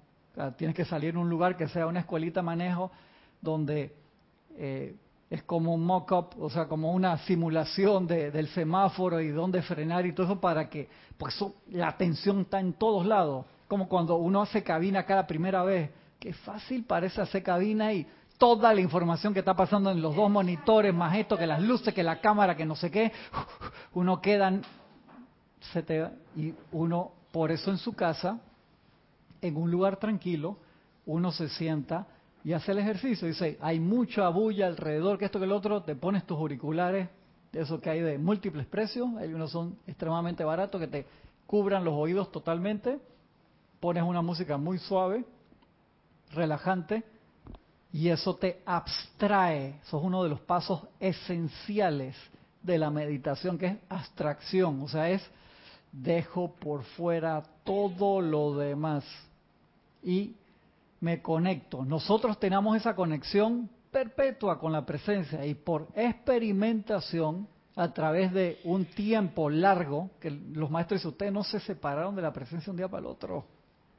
tienes 0.57 0.75
que 0.75 0.85
salir 0.85 1.11
en 1.11 1.17
un 1.17 1.29
lugar 1.29 1.55
que 1.55 1.67
sea 1.67 1.85
una 1.85 1.99
escuelita 1.99 2.41
manejo 2.41 2.91
donde 3.39 3.93
eh, 4.57 4.95
es 5.29 5.43
como 5.43 5.73
un 5.73 5.83
mock-up, 5.83 6.29
o 6.39 6.49
sea, 6.49 6.67
como 6.67 6.91
una 6.91 7.17
simulación 7.19 8.05
del 8.07 8.47
semáforo 8.49 9.19
y 9.19 9.29
dónde 9.29 9.61
frenar 9.61 10.05
y 10.05 10.13
todo 10.13 10.27
eso 10.27 10.39
para 10.39 10.69
que, 10.69 10.89
pues 11.17 11.35
la 11.71 11.87
atención 11.87 12.41
está 12.41 12.59
en 12.59 12.73
todos 12.73 13.05
lados, 13.05 13.45
como 13.67 13.87
cuando 13.87 14.17
uno 14.17 14.41
hace 14.41 14.63
cabina 14.63 15.05
cada 15.05 15.25
primera 15.25 15.63
vez, 15.63 15.89
qué 16.19 16.33
fácil 16.33 16.83
parece 16.83 17.21
hacer 17.21 17.41
cabina 17.41 17.91
y 17.93 18.07
toda 18.43 18.73
la 18.73 18.81
información 18.81 19.33
que 19.33 19.39
está 19.39 19.55
pasando 19.55 19.89
en 19.89 20.01
los 20.01 20.17
dos 20.17 20.29
monitores, 20.29 20.93
más 20.93 21.15
esto, 21.15 21.37
que 21.37 21.47
las 21.47 21.61
luces, 21.61 21.93
que 21.93 22.03
la 22.03 22.19
cámara, 22.19 22.57
que 22.57 22.65
no 22.65 22.75
sé 22.75 22.91
qué, 22.91 23.13
uno 23.93 24.19
queda, 24.19 24.59
se 25.71 25.81
te, 25.81 26.09
y 26.35 26.53
uno, 26.73 27.13
por 27.31 27.51
eso 27.51 27.71
en 27.71 27.77
su 27.77 27.93
casa, 27.93 28.41
en 29.41 29.55
un 29.55 29.71
lugar 29.71 29.95
tranquilo, 29.95 30.57
uno 31.05 31.31
se 31.31 31.47
sienta 31.47 32.05
y 32.43 32.51
hace 32.51 32.73
el 32.73 32.79
ejercicio. 32.79 33.29
Dice, 33.29 33.57
hay 33.61 33.79
mucha 33.79 34.27
bulla 34.27 34.67
alrededor, 34.67 35.17
que 35.17 35.23
esto 35.23 35.39
que 35.39 35.45
el 35.45 35.53
otro, 35.53 35.83
te 35.83 35.95
pones 35.95 36.25
tus 36.25 36.37
auriculares, 36.37 37.07
de 37.53 37.61
esos 37.61 37.79
que 37.79 37.91
hay 37.91 38.01
de 38.01 38.17
múltiples 38.17 38.67
precios, 38.67 39.07
hay 39.19 39.33
unos 39.33 39.51
son 39.51 39.77
extremadamente 39.87 40.43
baratos 40.43 40.81
que 40.81 40.87
te 40.87 41.07
cubran 41.45 41.85
los 41.85 41.93
oídos 41.93 42.29
totalmente, 42.29 42.99
pones 43.79 44.03
una 44.03 44.21
música 44.21 44.57
muy 44.57 44.79
suave, 44.79 45.23
relajante, 46.33 47.05
y 47.93 48.09
eso 48.09 48.35
te 48.35 48.61
abstrae. 48.65 49.79
Eso 49.83 49.99
es 49.99 50.03
uno 50.03 50.23
de 50.23 50.29
los 50.29 50.41
pasos 50.41 50.81
esenciales 50.99 52.15
de 52.63 52.79
la 52.79 52.89
meditación, 52.89 53.57
que 53.57 53.67
es 53.67 53.77
abstracción. 53.87 54.81
O 54.81 54.87
sea, 54.87 55.09
es 55.11 55.21
dejo 55.91 56.55
por 56.55 56.83
fuera 56.83 57.43
todo 57.63 58.19
lo 58.19 58.57
demás 58.57 59.05
y 60.01 60.35
me 61.01 61.21
conecto. 61.21 61.85
Nosotros 61.85 62.39
tenemos 62.39 62.75
esa 62.75 62.95
conexión 62.95 63.69
perpetua 63.91 64.59
con 64.59 64.71
la 64.71 64.83
presencia 64.83 65.45
y 65.45 65.53
por 65.53 65.87
experimentación 65.93 67.47
a 67.75 67.93
través 67.93 68.33
de 68.33 68.59
un 68.63 68.85
tiempo 68.85 69.49
largo, 69.49 70.09
que 70.19 70.31
los 70.31 70.69
maestros 70.71 70.99
dicen, 70.99 71.11
ustedes 71.11 71.33
no 71.33 71.43
se 71.43 71.59
separaron 71.59 72.15
de 72.15 72.21
la 72.23 72.33
presencia 72.33 72.71
un 72.71 72.77
día 72.77 72.87
para 72.87 73.01
el 73.01 73.07
otro. 73.07 73.45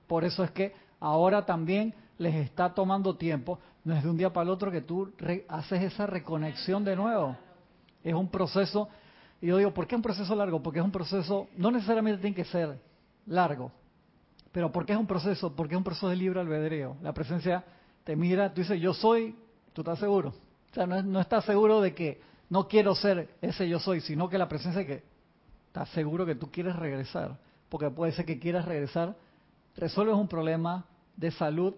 Por 0.09 0.25
eso 0.25 0.43
es 0.43 0.51
que 0.51 0.73
ahora 0.99 1.47
también 1.47 1.95
les 2.19 2.35
está 2.35 2.73
tomando 2.73 3.17
tiempo, 3.17 3.59
no 3.85 3.95
es 3.95 4.03
de 4.03 4.11
un 4.11 4.17
día 4.17 4.33
para 4.33 4.45
el 4.45 4.51
otro 4.51 4.71
que 4.71 4.81
tú 4.81 5.13
haces 5.49 5.83
esa 5.83 6.07
reconexión 6.07 6.85
de 6.85 6.97
nuevo. 6.97 7.37
Es 8.03 8.15
un 8.15 8.29
proceso, 8.29 8.89
y 9.41 9.49
yo 9.49 9.57
digo, 9.57 9.73
¿por 9.73 9.87
qué 9.87 9.97
un 9.97 10.03
proceso 10.03 10.35
largo? 10.35 10.63
Porque 10.63 10.79
es 10.79 10.85
un 10.85 10.93
proceso, 10.93 11.49
no 11.57 11.71
necesariamente 11.71 12.21
tiene 12.21 12.37
que 12.37 12.45
ser 12.45 12.79
largo, 13.27 13.73
pero 14.53 14.71
¿por 14.71 14.87
qué 14.87 14.93
es 14.93 14.99
un 14.99 15.07
proceso? 15.07 15.55
Porque 15.55 15.75
es 15.75 15.79
un 15.79 15.85
proceso 15.85 16.09
de 16.09 16.17
libre 16.17 16.41
albedrío. 16.41 16.97
La 17.03 17.13
presencia 17.13 17.65
te 18.05 18.15
mira, 18.15 18.53
tú 18.55 18.61
dices, 18.61 18.81
yo 18.81 18.95
soy, 18.95 19.35
tú 19.73 19.81
estás 19.81 19.99
seguro. 19.99 20.35
O 20.71 20.75
sea, 20.75 20.87
no, 20.87 21.03
no 21.03 21.21
estás 21.21 21.45
seguro 21.45 21.81
de 21.81 21.95
que 21.95 22.21
no 22.51 22.69
quiero 22.69 22.95
ser 22.95 23.29
ese 23.43 23.69
yo 23.69 23.81
soy, 23.81 24.01
sino 24.01 24.29
que 24.29 24.39
la 24.39 24.49
presencia 24.49 24.87
que 24.87 25.03
estás 25.67 25.89
seguro 25.91 26.25
que 26.25 26.37
tú 26.37 26.51
quieres 26.53 26.77
regresar. 26.77 27.37
Porque 27.69 27.91
puede 27.91 28.13
ser 28.13 28.25
que 28.25 28.39
quieras 28.39 28.65
regresar, 28.67 29.17
resuelves 29.77 30.15
un 30.15 30.29
problema, 30.29 30.85
de 31.17 31.31
salud, 31.31 31.75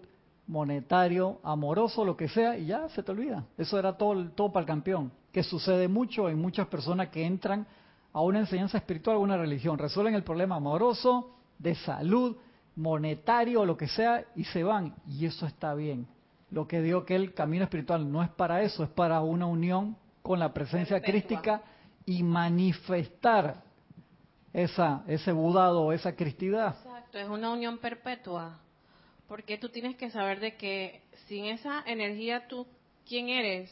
monetario, 0.47 1.39
amoroso, 1.43 2.05
lo 2.05 2.15
que 2.15 2.29
sea, 2.29 2.57
y 2.57 2.67
ya 2.67 2.87
se 2.89 3.03
te 3.03 3.11
olvida. 3.11 3.45
Eso 3.57 3.77
era 3.77 3.97
todo, 3.97 4.29
todo 4.31 4.51
para 4.51 4.61
el 4.61 4.67
campeón, 4.67 5.11
que 5.31 5.43
sucede 5.43 5.87
mucho 5.87 6.29
en 6.29 6.39
muchas 6.39 6.67
personas 6.67 7.09
que 7.09 7.25
entran 7.25 7.67
a 8.13 8.21
una 8.21 8.39
enseñanza 8.39 8.77
espiritual 8.77 9.17
o 9.17 9.19
una 9.19 9.37
religión, 9.37 9.77
resuelven 9.77 10.15
el 10.15 10.23
problema 10.23 10.55
amoroso, 10.55 11.31
de 11.59 11.75
salud, 11.75 12.37
monetario, 12.75 13.65
lo 13.65 13.77
que 13.77 13.87
sea, 13.87 14.25
y 14.35 14.43
se 14.45 14.63
van. 14.63 14.95
Y 15.07 15.25
eso 15.25 15.45
está 15.45 15.73
bien. 15.73 16.07
Lo 16.49 16.67
que 16.67 16.81
digo 16.81 17.05
que 17.05 17.15
el 17.15 17.33
camino 17.33 17.65
espiritual 17.65 18.09
no 18.09 18.23
es 18.23 18.29
para 18.29 18.61
eso, 18.61 18.83
es 18.83 18.89
para 18.89 19.21
una 19.21 19.45
unión 19.45 19.97
con 20.21 20.39
la 20.39 20.53
presencia 20.53 21.01
crística 21.01 21.61
y 22.05 22.23
manifestar 22.23 23.63
esa, 24.53 25.03
ese 25.07 25.31
budado, 25.31 25.91
esa 25.91 26.15
cristidad. 26.15 26.75
Exacto, 26.77 27.17
es 27.17 27.27
una 27.27 27.51
unión 27.51 27.77
perpetua. 27.79 28.59
Porque 29.27 29.57
tú 29.57 29.69
tienes 29.69 29.95
que 29.97 30.09
saber 30.09 30.39
de 30.39 30.55
que 30.55 31.01
sin 31.27 31.45
esa 31.45 31.83
energía 31.85 32.47
tú, 32.47 32.65
¿quién 33.07 33.29
eres? 33.29 33.69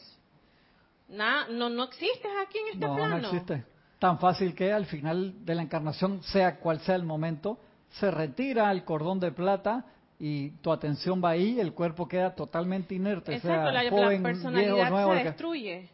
Nada, 1.08 1.46
no, 1.48 1.68
no 1.68 1.84
existes 1.84 2.30
aquí 2.46 2.58
en 2.58 2.74
este 2.74 2.86
plano. 2.86 3.18
No 3.18 3.28
existe. 3.28 3.64
Tan 3.98 4.18
fácil 4.18 4.54
que 4.54 4.72
al 4.72 4.86
final 4.86 5.44
de 5.44 5.54
la 5.54 5.62
encarnación, 5.62 6.22
sea 6.24 6.58
cual 6.58 6.80
sea 6.80 6.96
el 6.96 7.04
momento, 7.04 7.58
se 7.92 8.10
retira 8.10 8.70
el 8.70 8.84
cordón 8.84 9.20
de 9.20 9.32
plata 9.32 9.86
y 10.18 10.50
tu 10.62 10.72
atención 10.72 11.22
va 11.22 11.30
ahí, 11.30 11.60
el 11.60 11.72
cuerpo 11.72 12.06
queda 12.06 12.34
totalmente 12.34 12.94
inerte. 12.94 13.34
Exacto, 13.34 13.70
sea, 13.70 13.82
la, 13.82 13.90
joven, 13.90 14.22
personalidad 14.22 14.74
viejo, 14.74 14.90
nuevo, 14.90 15.14
se 15.14 15.24
destruye. 15.24 15.88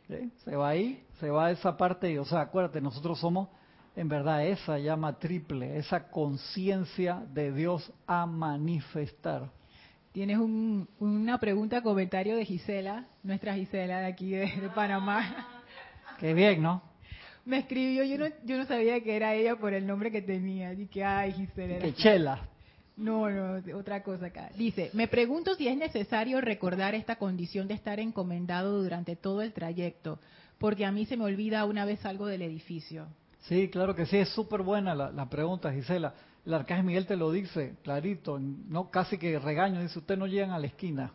Se 0.44 0.56
va 0.56 0.68
ahí, 0.70 1.04
se 1.20 1.30
va 1.30 1.50
esa 1.50 1.76
parte, 1.76 2.10
y, 2.10 2.18
o 2.18 2.24
sea, 2.24 2.40
acuérdate, 2.40 2.80
nosotros 2.80 3.18
somos 3.20 3.48
en 3.94 4.08
verdad 4.08 4.46
esa 4.46 4.78
llama 4.78 5.18
triple, 5.18 5.78
esa 5.78 6.08
conciencia 6.08 7.22
de 7.32 7.52
Dios 7.52 7.92
a 8.06 8.26
manifestar. 8.26 9.50
Tienes 10.12 10.38
un, 10.38 10.88
una 10.98 11.38
pregunta, 11.38 11.82
comentario 11.82 12.36
de 12.36 12.44
Gisela, 12.44 13.06
nuestra 13.22 13.54
Gisela 13.54 14.00
de 14.00 14.06
aquí 14.06 14.30
de, 14.30 14.46
de 14.46 14.68
Panamá. 14.74 15.62
Qué 16.18 16.34
bien, 16.34 16.62
¿no? 16.62 16.82
Me 17.44 17.58
escribió, 17.58 18.04
yo 18.04 18.18
no, 18.18 18.26
yo 18.44 18.56
no 18.56 18.66
sabía 18.66 19.02
que 19.02 19.16
era 19.16 19.34
ella 19.34 19.56
por 19.56 19.74
el 19.74 19.86
nombre 19.86 20.10
que 20.12 20.22
tenía. 20.22 20.70
Dije, 20.70 21.02
ay, 21.02 21.32
Gisela. 21.32 21.78
Que 21.78 21.94
chela. 21.94 22.48
No, 22.96 23.28
no, 23.30 23.60
otra 23.76 24.02
cosa 24.02 24.26
acá. 24.26 24.50
Dice, 24.56 24.90
me 24.92 25.08
pregunto 25.08 25.54
si 25.54 25.66
es 25.66 25.76
necesario 25.76 26.40
recordar 26.40 26.94
esta 26.94 27.16
condición 27.16 27.66
de 27.66 27.74
estar 27.74 27.98
encomendado 27.98 28.82
durante 28.82 29.16
todo 29.16 29.40
el 29.42 29.52
trayecto, 29.52 30.20
porque 30.58 30.84
a 30.84 30.92
mí 30.92 31.06
se 31.06 31.16
me 31.16 31.24
olvida 31.24 31.64
una 31.64 31.86
vez 31.86 32.00
salgo 32.00 32.26
del 32.26 32.42
edificio. 32.42 33.08
Sí, 33.42 33.68
claro 33.68 33.94
que 33.94 34.06
sí, 34.06 34.18
es 34.18 34.28
súper 34.30 34.62
buena 34.62 34.94
la, 34.94 35.10
la, 35.10 35.28
pregunta, 35.28 35.72
Gisela. 35.72 36.14
El 36.46 36.54
arcángel 36.54 36.86
Miguel 36.86 37.06
te 37.06 37.16
lo 37.16 37.30
dice 37.30 37.76
clarito, 37.82 38.38
no 38.38 38.90
casi 38.90 39.18
que 39.18 39.38
regaño, 39.38 39.80
dice, 39.80 39.98
ustedes 39.98 40.18
no 40.18 40.26
llegan 40.26 40.50
a 40.50 40.58
la 40.58 40.66
esquina. 40.66 41.12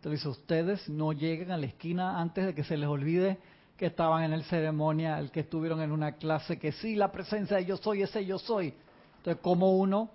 Te 0.00 0.10
dice, 0.10 0.28
ustedes 0.28 0.88
no 0.88 1.12
llegan 1.12 1.50
a 1.50 1.56
la 1.56 1.66
esquina 1.66 2.20
antes 2.20 2.46
de 2.46 2.54
que 2.54 2.64
se 2.64 2.76
les 2.76 2.88
olvide 2.88 3.38
que 3.76 3.86
estaban 3.86 4.22
en 4.22 4.32
el 4.32 4.44
ceremonial, 4.44 5.30
que 5.30 5.40
estuvieron 5.40 5.80
en 5.80 5.90
una 5.90 6.12
clase, 6.12 6.58
que 6.58 6.72
sí, 6.72 6.94
la 6.94 7.10
presencia 7.10 7.56
de 7.56 7.64
yo 7.64 7.76
soy, 7.76 8.02
ese 8.02 8.24
yo 8.24 8.38
soy. 8.38 8.74
Entonces, 9.18 9.42
¿cómo 9.42 9.76
uno 9.76 10.10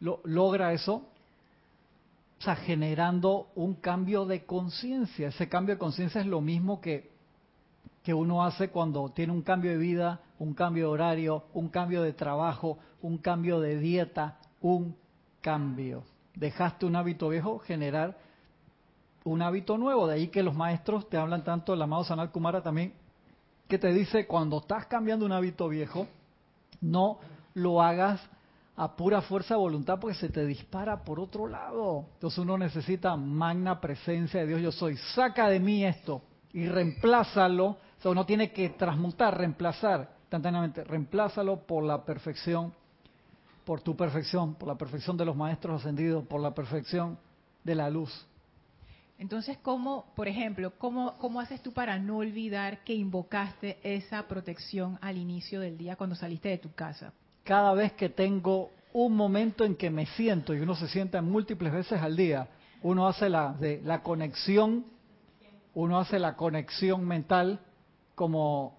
lo, 0.00 0.20
logra 0.24 0.72
eso? 0.72 0.94
O 2.38 2.42
sea, 2.42 2.56
generando 2.56 3.48
un 3.54 3.74
cambio 3.74 4.24
de 4.24 4.44
conciencia. 4.44 5.28
Ese 5.28 5.48
cambio 5.48 5.74
de 5.74 5.78
conciencia 5.78 6.20
es 6.20 6.26
lo 6.26 6.40
mismo 6.40 6.80
que, 6.80 7.10
que 8.02 8.14
uno 8.14 8.44
hace 8.44 8.68
cuando 8.68 9.10
tiene 9.10 9.32
un 9.32 9.42
cambio 9.42 9.70
de 9.72 9.76
vida, 9.76 10.20
un 10.42 10.54
cambio 10.54 10.88
de 10.88 10.92
horario, 10.92 11.44
un 11.54 11.68
cambio 11.68 12.02
de 12.02 12.14
trabajo, 12.14 12.76
un 13.00 13.18
cambio 13.18 13.60
de 13.60 13.78
dieta, 13.78 14.40
un 14.60 14.96
cambio. 15.40 16.02
Dejaste 16.34 16.84
un 16.84 16.96
hábito 16.96 17.28
viejo, 17.28 17.60
generar 17.60 18.18
un 19.22 19.40
hábito 19.40 19.78
nuevo. 19.78 20.08
De 20.08 20.14
ahí 20.14 20.28
que 20.28 20.42
los 20.42 20.56
maestros 20.56 21.08
te 21.08 21.16
hablan 21.16 21.44
tanto, 21.44 21.74
el 21.74 21.82
amado 21.82 22.02
Sanal 22.02 22.32
Kumara 22.32 22.60
también, 22.60 22.92
que 23.68 23.78
te 23.78 23.92
dice, 23.92 24.26
cuando 24.26 24.58
estás 24.58 24.86
cambiando 24.86 25.24
un 25.24 25.30
hábito 25.30 25.68
viejo, 25.68 26.08
no 26.80 27.20
lo 27.54 27.80
hagas 27.80 28.20
a 28.74 28.96
pura 28.96 29.22
fuerza 29.22 29.54
de 29.54 29.60
voluntad 29.60 30.00
porque 30.00 30.16
se 30.16 30.28
te 30.28 30.44
dispara 30.44 31.04
por 31.04 31.20
otro 31.20 31.46
lado. 31.46 32.06
Entonces 32.14 32.40
uno 32.40 32.58
necesita 32.58 33.14
magna 33.14 33.80
presencia 33.80 34.40
de 34.40 34.48
Dios, 34.48 34.60
yo 34.60 34.72
soy. 34.72 34.96
Saca 35.14 35.48
de 35.48 35.60
mí 35.60 35.84
esto 35.84 36.20
y 36.52 36.66
reemplázalo. 36.66 37.66
O 37.66 38.02
sea, 38.02 38.10
uno 38.10 38.26
tiene 38.26 38.50
que 38.50 38.70
transmutar, 38.70 39.38
reemplazar 39.38 40.20
instantáneamente. 40.32 40.82
Reemplázalo 40.84 41.58
por 41.66 41.84
la 41.84 42.06
perfección, 42.06 42.72
por 43.66 43.82
tu 43.82 43.94
perfección, 43.94 44.54
por 44.54 44.66
la 44.66 44.76
perfección 44.76 45.14
de 45.18 45.26
los 45.26 45.36
maestros 45.36 45.82
ascendidos, 45.82 46.24
por 46.24 46.40
la 46.40 46.54
perfección 46.54 47.18
de 47.62 47.74
la 47.74 47.90
luz. 47.90 48.26
Entonces, 49.18 49.58
¿cómo, 49.58 50.06
por 50.16 50.28
ejemplo, 50.28 50.72
cómo, 50.78 51.18
cómo 51.18 51.38
haces 51.38 51.62
tú 51.62 51.72
para 51.72 51.98
no 51.98 52.16
olvidar 52.16 52.82
que 52.82 52.94
invocaste 52.94 53.78
esa 53.82 54.26
protección 54.26 54.98
al 55.02 55.18
inicio 55.18 55.60
del 55.60 55.76
día 55.76 55.96
cuando 55.96 56.16
saliste 56.16 56.48
de 56.48 56.58
tu 56.58 56.72
casa? 56.72 57.12
Cada 57.44 57.74
vez 57.74 57.92
que 57.92 58.08
tengo 58.08 58.70
un 58.94 59.14
momento 59.14 59.64
en 59.64 59.76
que 59.76 59.90
me 59.90 60.06
siento, 60.06 60.54
y 60.54 60.60
uno 60.60 60.74
se 60.74 60.88
sienta 60.88 61.20
múltiples 61.20 61.72
veces 61.72 62.00
al 62.00 62.16
día, 62.16 62.48
uno 62.82 63.06
hace 63.06 63.28
la, 63.28 63.52
de, 63.52 63.82
la 63.84 64.02
conexión, 64.02 64.86
uno 65.74 65.98
hace 65.98 66.18
la 66.18 66.36
conexión 66.36 67.06
mental, 67.06 67.60
como 68.14 68.78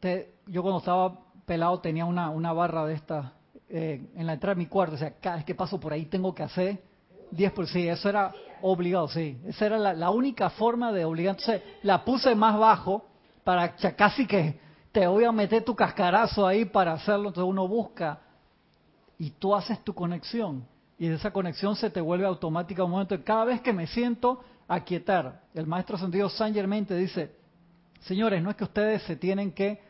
te, 0.00 0.32
yo 0.46 0.62
cuando 0.62 0.78
estaba 0.78 1.18
pelado 1.46 1.80
tenía 1.80 2.04
una, 2.04 2.30
una 2.30 2.52
barra 2.52 2.86
de 2.86 2.94
esta 2.94 3.32
eh, 3.68 4.10
en 4.14 4.26
la 4.26 4.34
entrada 4.34 4.54
de 4.54 4.58
mi 4.58 4.66
cuarto, 4.66 4.96
o 4.96 4.98
sea, 4.98 5.14
cada 5.18 5.36
vez 5.36 5.44
que 5.44 5.54
paso 5.54 5.80
por 5.80 5.92
ahí 5.92 6.04
tengo 6.04 6.34
que 6.34 6.42
hacer 6.42 6.82
10 7.30 7.52
por 7.52 7.66
sí, 7.66 7.88
eso 7.88 8.08
era 8.08 8.32
obligado, 8.60 9.08
sí. 9.08 9.38
Esa 9.46 9.66
era 9.66 9.78
la, 9.94 10.10
única 10.10 10.50
forma 10.50 10.92
de 10.92 11.04
obligar. 11.04 11.36
Entonces 11.36 11.62
la 11.82 12.04
puse 12.04 12.34
más 12.34 12.58
bajo 12.58 13.06
para 13.44 13.74
casi 13.74 14.26
que 14.26 14.60
te 14.92 15.06
voy 15.06 15.24
a 15.24 15.32
meter 15.32 15.64
tu 15.64 15.74
cascarazo 15.74 16.46
ahí 16.46 16.66
para 16.66 16.92
hacerlo. 16.92 17.28
Entonces 17.28 17.48
uno 17.48 17.66
busca 17.66 18.20
y 19.18 19.30
tú 19.30 19.54
haces 19.54 19.82
tu 19.82 19.94
conexión. 19.94 20.66
Y 20.98 21.08
esa 21.08 21.32
conexión 21.32 21.74
se 21.74 21.90
te 21.90 22.00
vuelve 22.00 22.26
automática 22.26 22.84
un 22.84 22.90
momento. 22.90 23.18
Cada 23.24 23.46
vez 23.46 23.60
que 23.60 23.72
me 23.72 23.86
siento 23.86 24.40
a 24.68 24.80
quietar, 24.80 25.40
el 25.54 25.66
maestro 25.66 25.98
sentido 25.98 26.28
San 26.28 26.52
dice, 26.52 27.34
señores, 28.00 28.42
no 28.42 28.50
es 28.50 28.56
que 28.56 28.64
ustedes 28.64 29.02
se 29.02 29.16
tienen 29.16 29.52
que 29.52 29.80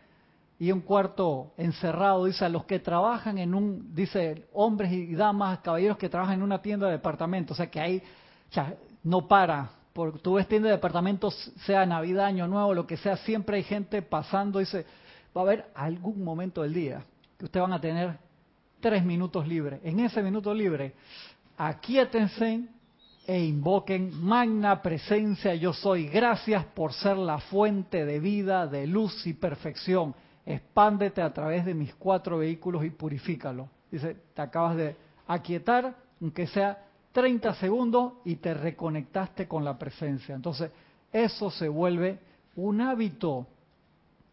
y 0.63 0.71
un 0.71 0.83
cuarto 0.83 1.55
encerrado, 1.57 2.27
dice, 2.27 2.45
a 2.45 2.49
los 2.49 2.67
que 2.67 2.79
trabajan 2.79 3.37
en 3.37 3.53
un, 3.53 3.93
dice, 3.97 4.47
hombres 4.53 4.93
y 4.93 5.13
damas, 5.13 5.59
caballeros 5.59 5.99
que 5.99 6.09
trabajan 6.09 6.35
en 6.35 6.43
una 6.45 6.63
tienda 6.63 6.87
de 6.87 6.93
departamentos, 6.93 7.57
o 7.57 7.59
sea 7.59 7.69
que 7.69 7.81
ahí, 7.81 8.01
sea, 8.49 8.77
no 9.03 9.27
para, 9.27 9.73
porque 9.93 10.21
tú 10.21 10.35
ves 10.35 10.47
tienda 10.47 10.69
de 10.69 10.77
departamentos, 10.77 11.35
sea 11.67 11.85
Navidad, 11.85 12.27
Año 12.27 12.47
Nuevo, 12.47 12.75
lo 12.75 12.87
que 12.87 12.97
sea, 12.97 13.17
siempre 13.17 13.57
hay 13.57 13.65
gente 13.65 14.03
pasando, 14.03 14.61
dice, 14.61 14.87
va 15.37 15.41
a 15.41 15.45
haber 15.47 15.67
algún 15.75 16.23
momento 16.23 16.63
del 16.63 16.75
día 16.75 17.03
que 17.37 17.47
ustedes 17.47 17.63
van 17.63 17.73
a 17.73 17.81
tener 17.81 18.17
tres 18.79 19.05
minutos 19.05 19.49
libres. 19.49 19.81
En 19.83 19.99
ese 19.99 20.23
minuto 20.23 20.55
libre, 20.55 20.95
aquíétense 21.59 22.69
e 23.27 23.45
invoquen 23.45 24.13
magna 24.25 24.81
presencia 24.81 25.57
yo 25.57 25.73
soy. 25.73 26.07
Gracias 26.07 26.65
por 26.67 26.93
ser 26.93 27.17
la 27.17 27.39
fuente 27.39 28.05
de 28.05 28.21
vida, 28.21 28.69
de 28.69 28.87
luz 28.87 29.27
y 29.27 29.33
perfección 29.33 30.15
expándete 30.45 31.23
a 31.23 31.33
través 31.33 31.65
de 31.65 31.75
mis 31.75 31.95
cuatro 31.95 32.39
vehículos 32.39 32.85
y 32.85 32.91
purifícalo. 32.91 33.69
Dice, 33.91 34.17
te 34.35 34.43
acabas 34.43 34.77
de 34.77 34.97
aquietar, 35.27 35.95
aunque 36.21 36.47
sea 36.47 36.85
30 37.13 37.55
segundos, 37.55 38.15
y 38.25 38.37
te 38.37 38.55
reconectaste 38.55 39.47
con 39.47 39.65
la 39.65 39.79
presencia. 39.79 40.35
Entonces, 40.35 40.71
eso 41.13 41.51
se 41.51 41.69
vuelve 41.69 42.19
un 42.57 42.81
hábito, 42.81 43.47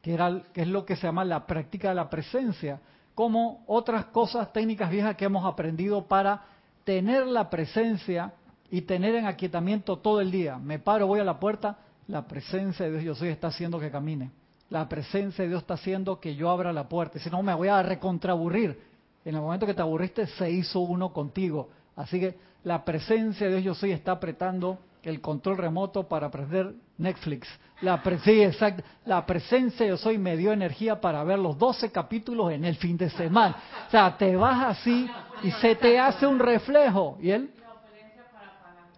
que, 0.01 0.14
era, 0.14 0.43
es 0.53 0.68
lo 0.68 0.86
que 0.86 0.95
se 0.95 1.03
llama 1.03 1.26
la 1.26 1.45
práctica 1.45 1.89
de 1.89 1.95
la 1.95 2.10
presencia, 2.10 2.80
como 3.14 3.64
otras 3.68 4.05
cosas 4.05 4.53
técnicas 4.53 4.89
viejas 4.89 5.16
que 5.18 5.26
hemos 5.26 5.45
aprendido 5.45 6.05
para 6.05 6.41
tener 6.86 7.28
la 7.28 7.49
presencia 7.49 8.34
y 8.72 8.82
tener 8.82 9.16
en 9.16 9.26
aquietamiento 9.26 9.97
todo 9.97 10.22
el 10.22 10.32
día. 10.32 10.57
Me 10.57 10.80
paro, 10.80 11.05
voy 11.05 11.20
a 11.20 11.26
la 11.26 11.38
puerta, 11.38 11.80
la 12.07 12.26
presencia 12.26 12.86
de 12.86 12.93
Dios 12.93 13.03
yo 13.03 13.16
soy 13.16 13.30
está 13.30 13.47
haciendo 13.47 13.80
que 13.80 13.91
camine 13.91 14.32
la 14.70 14.88
presencia 14.88 15.44
de 15.44 15.50
Dios 15.50 15.62
está 15.62 15.76
haciendo 15.76 16.20
que 16.20 16.36
yo 16.36 16.50
abra 16.50 16.72
la 16.72 16.88
puerta. 16.88 17.20
Si 17.20 17.30
no, 17.30 17.42
me 17.42 17.54
voy 17.54 17.68
a 17.68 17.82
recontraburrir. 17.82 18.80
En 19.26 19.36
el 19.36 19.42
momento 19.42 19.66
que 19.66 19.74
te 19.74 19.82
aburriste, 19.82 20.28
se 20.28 20.50
hizo 20.50 20.80
uno 20.80 21.12
contigo. 21.12 21.70
Así 21.96 22.20
que 22.20 22.38
la 22.64 22.86
presencia 22.86 23.48
de 23.48 23.54
Dios 23.54 23.64
yo 23.64 23.74
soy 23.74 23.92
está 23.92 24.14
apretando 24.14 24.78
el 25.04 25.22
control 25.22 25.58
remoto 25.58 26.08
para 26.08 26.30
prender 26.30 26.74
Netflix. 26.98 27.48
La, 27.82 28.02
sí, 28.24 28.44
exacto. 28.44 28.84
la 29.06 29.26
presencia 29.26 29.86
yo 29.86 29.98
soy 29.98 30.18
me 30.18 30.36
dio 30.36 30.52
energía 30.52 31.00
para 31.00 31.24
ver 31.24 31.40
los 31.40 31.58
12 31.58 31.92
capítulos 31.92 32.52
en 32.52 32.66
el 32.66 32.76
fin 32.76 32.98
de 32.98 33.10
semana. 33.10 33.56
O 33.88 33.92
sea, 33.92 34.18
te 34.18 34.36
vas 34.36 34.78
así 34.78 35.10
y 35.44 35.52
se 35.52 35.76
te 35.76 35.98
hace 35.98 36.28
un 36.28 36.40
reflejo. 36.40 37.18
¿Y 37.22 37.32
él? 37.32 37.52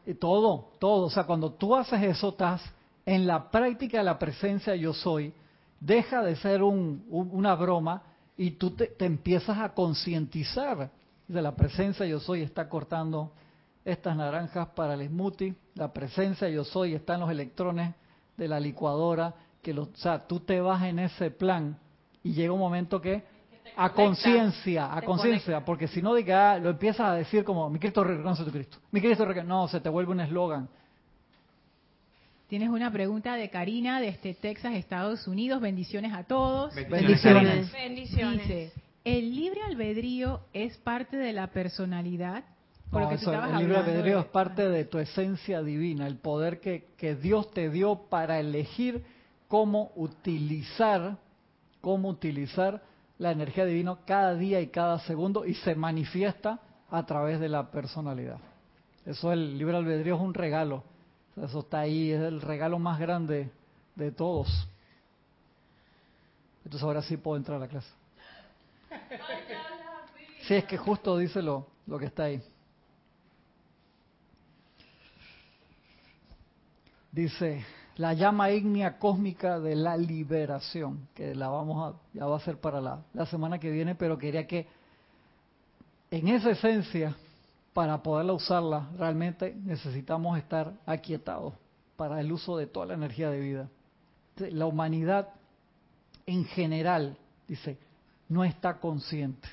Y 0.06 0.16
todo, 0.16 0.72
todo. 0.80 1.06
O 1.06 1.10
sea, 1.10 1.24
cuando 1.26 1.52
tú 1.52 1.76
haces 1.76 2.02
eso, 2.02 2.30
estás 2.30 2.62
en 3.06 3.28
la 3.28 3.50
práctica 3.50 4.00
de 4.00 4.04
la 4.04 4.18
presencia 4.18 4.76
yo 4.76 4.94
soy 4.94 5.34
deja 5.82 6.22
de 6.22 6.38
ser 6.38 6.64
un, 6.64 7.04
una 7.10 7.56
broma 7.56 8.04
y 8.38 8.52
tú 8.52 8.72
te, 8.72 8.88
te 8.88 9.06
empiezas 9.06 9.58
a 9.58 9.74
concientizar 9.74 10.92
de 11.28 11.42
la 11.42 11.56
presencia 11.56 12.06
yo 12.06 12.20
soy 12.20 12.44
está 12.44 12.70
cortando 12.70 13.34
estas 13.84 14.16
naranjas 14.16 14.70
para 14.70 14.94
el 14.94 15.08
smoothie, 15.08 15.56
la 15.76 15.92
presencia 15.92 16.48
yo 16.50 16.64
soy, 16.64 16.94
están 16.94 17.20
los 17.20 17.32
electrones 17.32 17.96
de 18.38 18.48
la 18.48 18.60
licuadora, 18.60 19.34
que 19.62 19.74
los, 19.74 19.88
o 19.88 19.96
sea, 19.96 20.20
tú 20.28 20.40
te 20.40 20.62
vas 20.62 20.84
en 20.84 21.00
ese 21.00 21.32
plan 21.32 21.78
y 22.24 22.34
llega 22.34 22.54
un 22.54 22.60
momento 22.60 23.02
que 23.02 23.24
a 23.76 23.92
conciencia, 23.92 24.96
a 24.96 25.02
conciencia, 25.02 25.64
porque 25.66 25.88
si 25.88 26.02
no 26.02 26.14
diga, 26.14 26.60
lo 26.60 26.70
empiezas 26.70 27.08
a 27.08 27.14
decir 27.16 27.44
como, 27.44 27.70
mi 27.70 27.80
Cristo 27.80 28.04
reconoce 28.04 28.44
tu 28.44 28.52
Cristo, 28.52 28.78
mi 28.92 29.02
Cristo 29.02 29.26
reconoce, 29.26 29.48
no, 29.48 29.68
se 29.68 29.80
te 29.80 29.90
vuelve 29.90 30.12
un 30.12 30.20
eslogan. 30.20 30.70
Tienes 32.52 32.68
una 32.68 32.92
pregunta 32.92 33.36
de 33.36 33.50
Karina 33.50 34.02
desde 34.02 34.34
Texas, 34.34 34.74
Estados 34.76 35.26
Unidos. 35.26 35.62
Bendiciones 35.62 36.12
a 36.12 36.26
todos. 36.26 36.76
Bendiciones. 36.76 37.72
Bendiciones. 37.72 38.42
Dice, 38.46 38.74
¿el 39.06 39.34
libre 39.34 39.62
albedrío 39.62 40.42
es 40.52 40.78
parte 40.80 41.16
de 41.16 41.32
la 41.32 41.48
personalidad? 41.48 42.44
Por 42.90 43.04
No, 43.04 43.06
lo 43.06 43.10
que 43.12 43.16
tú 43.16 43.22
eso, 43.22 43.32
estabas 43.32 43.54
el 43.54 43.60
libre 43.60 43.78
albedrío 43.78 44.16
de- 44.16 44.22
es 44.24 44.28
parte 44.28 44.68
de 44.68 44.84
tu 44.84 45.00
esencia 45.00 45.64
divina, 45.64 46.06
el 46.08 46.18
poder 46.18 46.60
que, 46.60 46.90
que 46.98 47.16
Dios 47.16 47.50
te 47.54 47.70
dio 47.70 47.96
para 48.10 48.38
elegir 48.42 49.02
cómo 49.48 49.94
utilizar, 49.96 51.20
cómo 51.80 52.10
utilizar 52.10 52.84
la 53.18 53.32
energía 53.32 53.64
divina 53.64 53.96
cada 54.06 54.36
día 54.36 54.60
y 54.60 54.68
cada 54.68 55.00
segundo 55.00 55.46
y 55.46 55.54
se 55.54 55.74
manifiesta 55.74 56.60
a 56.90 57.06
través 57.06 57.40
de 57.40 57.48
la 57.48 57.72
personalidad. 57.72 58.40
Eso 59.06 59.32
el 59.32 59.58
libre 59.58 59.78
albedrío 59.78 60.16
es 60.16 60.22
un 60.22 60.34
regalo. 60.34 60.91
Eso 61.38 61.60
está 61.60 61.80
ahí, 61.80 62.12
es 62.12 62.22
el 62.22 62.42
regalo 62.42 62.80
más 62.80 63.00
grande 63.00 63.50
de 63.96 64.12
todos. 64.12 64.68
Entonces 66.64 66.84
ahora 66.84 67.02
sí 67.02 67.18
puedo 67.18 67.38
entrar 67.38 67.58
a 67.58 67.62
la 67.62 67.68
clase. 67.68 67.90
Sí, 70.48 70.56
es 70.56 70.66
que 70.66 70.78
justo 70.78 71.18
dice 71.18 71.42
lo, 71.42 71.68
que 72.00 72.06
está 72.06 72.24
ahí. 72.24 72.42
Dice, 77.12 77.66
la 77.98 78.14
llama 78.14 78.52
ígnea 78.52 78.98
cósmica 78.98 79.60
de 79.60 79.76
la 79.76 79.98
liberación, 79.98 81.08
que 81.14 81.36
la 81.36 81.50
vamos 81.50 81.94
a, 81.94 82.18
ya 82.18 82.26
va 82.26 82.38
a 82.38 82.40
ser 82.40 82.58
para 82.58 82.82
la 82.82 83.26
semana 83.26 83.60
que 83.60 83.70
viene, 83.70 83.96
pero 83.96 84.18
quería 84.18 84.48
que 84.48 84.68
en 86.12 86.28
esa 86.28 86.50
esencia, 86.50 87.16
para 87.74 88.02
poderla 88.04 88.34
usarla, 88.34 88.90
realmente 88.98 89.56
necesitamos 89.64 90.38
estar 90.38 90.74
aquietados 90.86 91.54
para 91.96 92.20
el 92.20 92.32
uso 92.32 92.58
de 92.58 92.68
toda 92.68 92.88
la 92.88 92.94
energía 92.96 93.30
de 93.30 93.40
vida. 93.40 93.70
La 94.38 94.66
humanidad 94.66 95.30
en 96.26 96.46
general, 96.46 97.18
dice, 97.48 97.78
no 98.30 98.44
está 98.44 98.80
consciente. 98.80 99.48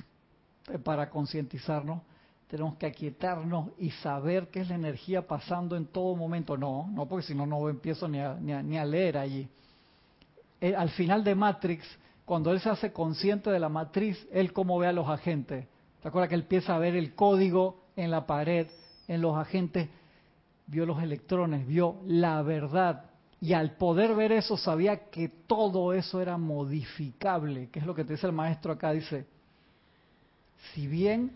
Para 0.83 1.09
concientizarnos, 1.09 2.01
tenemos 2.47 2.75
que 2.77 2.85
aquietarnos 2.85 3.69
y 3.77 3.91
saber 3.91 4.47
qué 4.49 4.61
es 4.61 4.69
la 4.69 4.75
energía 4.75 5.27
pasando 5.27 5.75
en 5.75 5.85
todo 5.85 6.15
momento. 6.15 6.57
No, 6.57 6.87
no, 6.91 7.05
porque 7.07 7.27
si 7.27 7.35
no, 7.35 7.45
no 7.45 7.69
empiezo 7.69 8.07
ni 8.07 8.19
a, 8.19 8.33
ni 8.35 8.53
a, 8.53 8.61
ni 8.61 8.77
a 8.77 8.85
leer 8.85 9.17
allí. 9.17 9.47
Eh, 10.61 10.75
al 10.75 10.89
final 10.89 11.23
de 11.23 11.35
Matrix, 11.35 11.85
cuando 12.25 12.51
él 12.51 12.59
se 12.59 12.69
hace 12.69 12.91
consciente 12.91 13.49
de 13.49 13.59
la 13.59 13.69
matriz, 13.69 14.27
él 14.31 14.51
cómo 14.53 14.77
ve 14.77 14.87
a 14.87 14.91
los 14.91 15.07
agentes. 15.07 15.67
¿Te 16.01 16.07
acuerdas 16.07 16.29
que 16.29 16.35
él 16.35 16.41
empieza 16.41 16.75
a 16.75 16.79
ver 16.79 16.95
el 16.95 17.15
código 17.15 17.81
en 18.03 18.11
la 18.11 18.25
pared, 18.25 18.67
en 19.07 19.21
los 19.21 19.37
agentes? 19.37 19.89
Vio 20.67 20.85
los 20.85 21.01
electrones, 21.01 21.65
vio 21.67 21.97
la 22.05 22.41
verdad. 22.41 23.05
Y 23.41 23.53
al 23.53 23.77
poder 23.77 24.15
ver 24.15 24.31
eso, 24.31 24.57
sabía 24.57 25.09
que 25.09 25.29
todo 25.29 25.93
eso 25.93 26.21
era 26.21 26.37
modificable, 26.37 27.69
que 27.69 27.79
es 27.79 27.85
lo 27.85 27.95
que 27.95 28.03
te 28.03 28.13
dice 28.13 28.27
el 28.27 28.33
maestro 28.33 28.73
acá. 28.73 28.91
Dice, 28.91 29.25
si 30.73 30.87
bien 30.87 31.31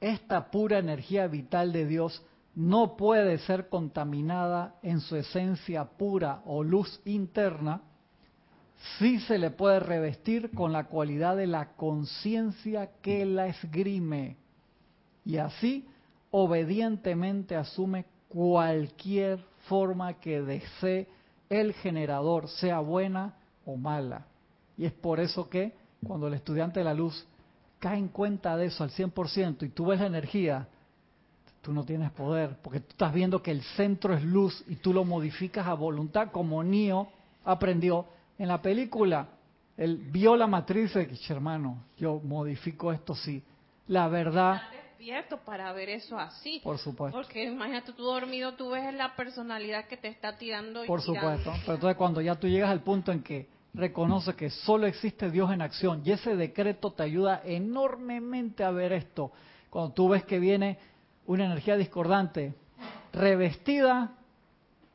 esta 0.00 0.50
pura 0.50 0.78
energía 0.78 1.26
vital 1.26 1.72
de 1.72 1.86
Dios 1.86 2.22
no 2.54 2.96
puede 2.96 3.38
ser 3.38 3.68
contaminada 3.68 4.76
en 4.82 5.00
su 5.00 5.16
esencia 5.16 5.84
pura 5.84 6.42
o 6.44 6.62
luz 6.62 7.00
interna, 7.04 7.82
sí 8.98 9.20
se 9.20 9.38
le 9.38 9.50
puede 9.50 9.80
revestir 9.80 10.50
con 10.52 10.72
la 10.72 10.84
cualidad 10.84 11.36
de 11.36 11.46
la 11.46 11.72
conciencia 11.74 12.90
que 13.02 13.24
la 13.26 13.48
esgrime. 13.48 14.36
Y 15.24 15.36
así 15.36 15.86
obedientemente 16.30 17.56
asume 17.56 18.06
cualquier 18.28 19.44
forma 19.68 20.14
que 20.14 20.42
desee 20.42 21.08
el 21.48 21.72
generador, 21.74 22.48
sea 22.48 22.80
buena 22.80 23.34
o 23.64 23.76
mala. 23.76 24.26
Y 24.76 24.84
es 24.84 24.92
por 24.92 25.20
eso 25.20 25.48
que 25.48 25.74
cuando 26.06 26.28
el 26.28 26.34
estudiante 26.34 26.80
de 26.80 26.84
la 26.84 26.94
luz 26.94 27.26
cae 27.78 27.98
en 27.98 28.08
cuenta 28.08 28.56
de 28.56 28.66
eso 28.66 28.84
al 28.84 28.90
100% 28.90 29.62
y 29.64 29.68
tú 29.70 29.86
ves 29.86 30.00
la 30.00 30.06
energía, 30.06 30.68
tú 31.62 31.72
no 31.72 31.84
tienes 31.84 32.10
poder, 32.12 32.56
porque 32.62 32.80
tú 32.80 32.90
estás 32.90 33.12
viendo 33.12 33.42
que 33.42 33.50
el 33.50 33.62
centro 33.62 34.14
es 34.14 34.22
luz 34.22 34.64
y 34.68 34.76
tú 34.76 34.92
lo 34.92 35.04
modificas 35.04 35.66
a 35.66 35.74
voluntad, 35.74 36.30
como 36.30 36.62
Neo 36.62 37.08
aprendió 37.44 38.06
en 38.38 38.48
la 38.48 38.62
película. 38.62 39.28
Él 39.76 39.96
vio 39.96 40.36
la 40.36 40.46
matriz 40.46 40.94
y 40.96 41.06
dice, 41.06 41.32
hermano, 41.32 41.84
yo 41.96 42.20
modifico 42.24 42.92
esto 42.92 43.14
sí. 43.14 43.42
La 43.86 44.08
verdad, 44.08 44.60
despierto 44.98 45.38
para 45.44 45.72
ver 45.72 45.90
eso 45.90 46.18
así. 46.18 46.60
por 46.64 46.76
supuesto. 46.78 47.16
Porque 47.16 47.44
imagínate 47.44 47.92
tú 47.92 48.02
dormido, 48.02 48.54
tú 48.54 48.70
ves 48.70 48.92
la 48.94 49.14
personalidad 49.14 49.86
que 49.86 49.96
te 49.96 50.08
está 50.08 50.36
tirando 50.36 50.84
y 50.84 50.88
Por 50.88 51.00
tirando. 51.00 51.20
supuesto. 51.20 51.52
Pero 51.60 51.74
entonces 51.74 51.96
cuando 51.96 52.20
ya 52.20 52.34
tú 52.34 52.48
llegas 52.48 52.70
al 52.70 52.80
punto 52.80 53.12
en 53.12 53.22
que 53.22 53.48
reconoce 53.74 54.34
que 54.34 54.50
solo 54.50 54.86
existe 54.86 55.30
Dios 55.30 55.52
en 55.52 55.62
acción 55.62 56.02
y 56.04 56.10
ese 56.10 56.34
decreto 56.34 56.90
te 56.92 57.04
ayuda 57.04 57.42
enormemente 57.44 58.64
a 58.64 58.72
ver 58.72 58.92
esto. 58.92 59.30
Cuando 59.70 59.92
tú 59.92 60.08
ves 60.08 60.24
que 60.24 60.40
viene 60.40 60.78
una 61.26 61.44
energía 61.44 61.76
discordante 61.76 62.54
revestida 63.12 64.14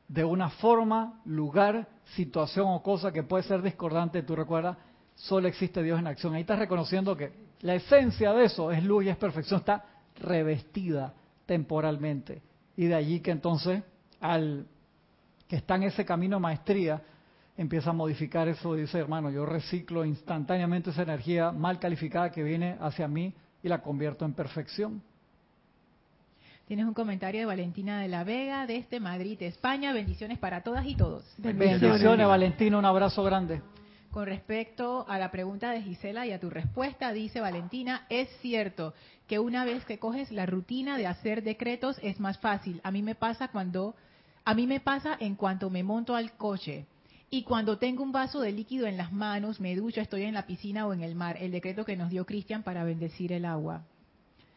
de 0.10 0.26
una 0.26 0.50
forma, 0.50 1.22
lugar, 1.24 1.88
situación 2.16 2.68
o 2.68 2.84
cosa 2.84 3.14
que 3.14 3.24
puede 3.24 3.44
ser 3.44 3.62
discordante, 3.62 4.22
tú 4.22 4.36
recuerdas, 4.36 4.76
solo 5.16 5.48
existe 5.48 5.82
Dios 5.82 5.98
en 5.98 6.08
acción. 6.08 6.34
Ahí 6.34 6.42
estás 6.42 6.60
reconociendo 6.60 7.16
que 7.16 7.32
la 7.62 7.76
esencia 7.76 8.34
de 8.34 8.46
eso 8.46 8.70
es 8.72 8.84
luz 8.84 9.06
y 9.06 9.10
es 9.10 9.16
perfección, 9.16 9.62
está 9.62 9.93
revestida 10.20 11.14
temporalmente. 11.46 12.42
Y 12.76 12.86
de 12.86 12.96
allí 12.96 13.20
que 13.20 13.32
entonces, 13.32 13.84
al 14.20 14.66
que 15.48 15.58
está 15.58 15.76
en 15.76 15.84
ese 15.84 16.06
camino 16.06 16.38
de 16.38 16.42
maestría, 16.42 17.02
empieza 17.58 17.92
a 17.92 17.94
modificar 17.94 18.48
eso 18.48 18.78
y 18.78 18.82
dice, 18.82 19.00
hermano, 19.00 19.30
yo 19.30 19.46
reciclo 19.46 20.06
instantáneamente 20.06 20.90
esa 20.90 21.04
energía 21.04 21.52
mal 21.52 21.80
calificada 21.80 22.32
que 22.32 22.44
viene 22.44 22.78
hacia 22.80 23.08
mí 23.08 23.34
y 23.62 23.68
la 23.68 23.82
convierto 23.82 24.26
en 24.26 24.34
perfección. 24.34 25.02
Tienes 26.68 26.86
un 26.86 26.94
comentario 26.94 27.42
de 27.42 27.46
Valentina 27.46 28.00
de 28.00 28.08
la 28.08 28.24
Vega 28.24 28.66
desde 28.66 29.00
Madrid, 29.00 29.42
España. 29.42 29.92
Bendiciones 29.92 30.40
para 30.40 30.62
todas 30.62 30.86
y 30.86 30.96
todos. 30.96 31.24
Bendiciones, 31.38 32.26
Valentina, 32.26 32.78
un 32.78 32.86
abrazo 32.86 33.22
grande. 33.24 33.62
Con 34.14 34.28
respecto 34.28 35.06
a 35.10 35.18
la 35.18 35.32
pregunta 35.32 35.72
de 35.72 35.82
Gisela 35.82 36.28
y 36.28 36.32
a 36.34 36.40
tu 36.40 36.52
respuesta, 36.52 37.12
dice 37.14 37.42
Valentina, 37.42 38.06
es 38.10 38.30
cierto 38.42 38.94
que 39.26 39.40
una 39.40 39.66
vez 39.66 39.84
que 39.86 39.98
coges 39.98 40.32
la 40.32 40.46
rutina 40.46 41.00
de 41.00 41.08
hacer 41.08 41.42
decretos 41.42 41.98
es 42.04 42.20
más 42.20 42.38
fácil. 42.38 42.80
A 42.84 42.92
mí 42.92 43.02
me 43.02 43.16
pasa 43.16 43.48
cuando, 43.48 43.96
a 44.46 44.54
mí 44.54 44.68
me 44.68 44.80
pasa 44.80 45.18
en 45.20 45.34
cuanto 45.34 45.72
me 45.72 45.82
monto 45.82 46.16
al 46.16 46.34
coche 46.34 46.86
y 47.32 47.42
cuando 47.42 47.80
tengo 47.80 48.04
un 48.04 48.12
vaso 48.12 48.40
de 48.42 48.52
líquido 48.52 48.86
en 48.86 48.98
las 48.98 49.12
manos, 49.12 49.60
me 49.60 49.76
ducho, 49.76 50.00
estoy 50.00 50.22
en 50.26 50.36
la 50.36 50.46
piscina 50.46 50.86
o 50.86 50.94
en 50.94 51.02
el 51.02 51.16
mar. 51.16 51.38
El 51.40 51.52
decreto 51.52 51.84
que 51.84 51.98
nos 51.98 52.12
dio 52.12 52.24
Cristian 52.24 52.62
para 52.62 52.84
bendecir 52.84 53.34
el 53.34 53.46
agua. 53.46 53.82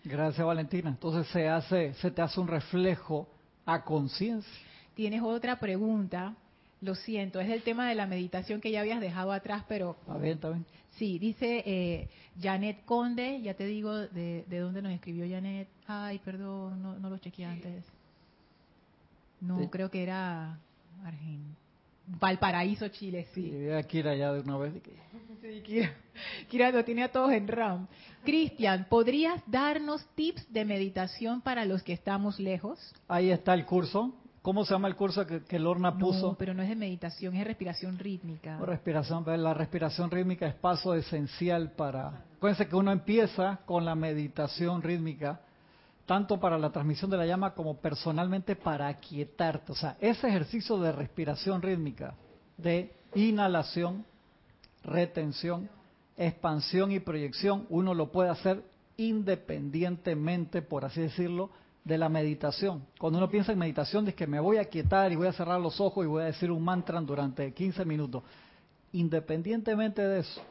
Gracias, 0.05 0.47
Valentina. 0.47 0.91
Entonces 0.91 1.33
se 1.33 1.49
hace, 1.49 1.95
se 1.95 2.11
te 2.11 2.21
hace 2.21 2.39
un 2.39 2.49
reflejo 2.49 3.27
a 3.65 3.83
conciencia. 3.83 4.53
Tienes 4.95 5.23
otra 5.23 5.59
pregunta, 5.59 6.35
lo 6.81 6.95
siento, 6.95 7.41
es 7.41 7.49
del 7.49 7.63
tema 7.63 7.89
de 7.89 7.95
la 7.95 8.07
meditación 8.07 8.61
que 8.61 8.71
ya 8.71 8.81
habías 8.81 9.01
dejado 9.01 9.33
atrás, 9.33 9.65
pero 9.69 9.97
Está 10.01 10.19
bien, 10.19 10.35
está 10.35 10.49
bien. 10.51 10.67
Sí, 10.99 11.19
dice 11.19 11.63
eh, 11.67 12.09
Janet 12.41 12.85
Conde, 12.85 13.41
ya 13.43 13.55
te 13.55 13.67
digo 13.67 13.93
de, 13.95 14.45
de 14.47 14.59
dónde 14.59 14.81
nos 14.83 14.93
escribió 14.93 15.27
Janet. 15.29 15.69
Ay, 15.87 16.19
perdón, 16.21 16.83
no, 16.83 16.99
no 16.99 17.11
lo 17.11 17.19
chequeé 17.19 17.45
antes. 17.45 17.85
No, 19.41 19.59
Sí. 19.61 19.69
creo 19.69 19.91
que 19.91 20.03
era 20.03 20.59
Argentina. 21.05 21.55
Valparaíso, 22.09 22.87
Chile, 22.89 23.27
Sí. 23.35 23.69
Aquí 23.71 23.99
era 23.99 24.15
ya 24.15 24.33
de 24.33 24.41
una 24.41 24.57
vez. 24.59 24.73
Sí, 25.43 25.61
Kira, 25.63 25.93
Kira 26.49 26.71
lo 26.73 26.85
tiene 26.85 27.05
a 27.05 27.13
todos 27.13 27.31
en 27.33 27.47
RAM. 27.47 27.87
Cristian, 28.25 28.87
¿podrías 28.89 29.43
darnos 29.47 30.05
tips 30.15 30.51
de 30.53 30.65
meditación 30.65 31.41
para 31.41 31.65
los 31.65 31.83
que 31.83 31.93
estamos 31.93 32.41
lejos? 32.41 32.79
Ahí 33.07 33.31
está 33.31 33.55
el 33.55 33.65
curso. 33.67 34.15
¿Cómo 34.47 34.65
se 34.65 34.75
llama 34.75 34.87
el 34.87 34.95
curso 34.95 35.27
que, 35.27 35.43
que 35.43 35.59
Lorna 35.59 35.99
puso? 35.99 36.29
No, 36.29 36.35
pero 36.35 36.55
no 36.55 36.63
es 36.63 36.69
de 36.69 36.77
meditación, 36.77 37.35
es 37.35 37.45
respiración 37.45 37.99
rítmica. 37.99 38.57
Respiración, 38.59 39.25
la 39.43 39.53
respiración 39.55 40.09
rítmica 40.09 40.47
es 40.47 40.55
paso 40.55 40.95
esencial 40.95 41.73
para... 41.73 42.23
Acuérdense 42.37 42.69
que 42.69 42.77
uno 42.77 42.93
empieza 42.93 43.59
con 43.67 43.85
la 43.85 43.97
meditación 43.97 44.83
rítmica, 44.83 45.41
tanto 46.07 46.39
para 46.39 46.59
la 46.59 46.71
transmisión 46.71 47.11
de 47.11 47.17
la 47.17 47.27
llama 47.27 47.55
como 47.55 47.79
personalmente 47.79 48.55
para 48.55 48.87
aquietarte. 48.87 49.73
O 49.73 49.75
sea, 49.75 49.97
ese 50.01 50.29
ejercicio 50.29 50.79
de 50.79 50.93
respiración 50.93 51.61
rítmica, 51.61 52.15
de 52.57 52.95
inhalación, 53.17 54.07
retención, 54.85 55.69
expansión 56.17 56.93
y 56.93 57.01
proyección, 57.01 57.67
uno 57.69 57.95
lo 57.95 58.13
puede 58.13 58.31
hacer 58.31 58.63
independientemente, 58.97 60.63
por 60.63 60.85
así 60.85 61.01
decirlo, 61.01 61.51
de 61.87 61.97
la 61.97 62.09
meditación. 62.09 62.85
Cuando 62.99 63.19
uno 63.19 63.31
piensa 63.31 63.53
en 63.53 63.59
meditación, 63.61 64.09
es 64.09 64.15
que 64.17 64.27
me 64.27 64.41
voy 64.41 64.57
a 64.57 64.65
quietar 64.65 65.13
y 65.13 65.15
voy 65.15 65.29
a 65.29 65.33
cerrar 65.33 65.61
los 65.61 65.81
ojos 65.81 66.05
y 66.05 66.09
voy 66.09 66.25
a 66.25 66.27
decir 66.27 66.51
un 66.51 66.65
mantra 66.65 67.01
durante 67.01 67.55
15 67.55 67.85
minutos. 67.85 68.25
Independientemente 68.91 70.03
de 70.03 70.19
eso, 70.19 70.43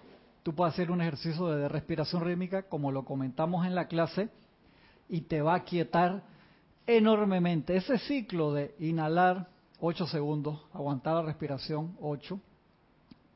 tú 0.44 0.56
puedes 0.56 0.74
hacer 0.74 0.90
un 0.92 1.02
ejercicio 1.02 1.48
de 1.48 1.68
respiración 1.68 2.24
rítmica, 2.24 2.64
como 2.64 2.90
lo 2.90 3.04
comentamos 3.04 3.66
en 3.66 3.76
la 3.76 3.90
clase, 3.90 4.30
y 5.10 5.22
te 5.22 5.42
va 5.42 5.56
a 5.56 5.64
quietar 5.66 6.24
enormemente. 6.88 7.76
Ese 7.76 7.98
ciclo 7.98 8.54
de 8.54 8.74
inhalar 8.80 9.50
8 9.82 10.08
segundos, 10.08 10.62
aguantar 10.72 11.16
la 11.16 11.24
respiración 11.24 11.98
8, 12.00 12.40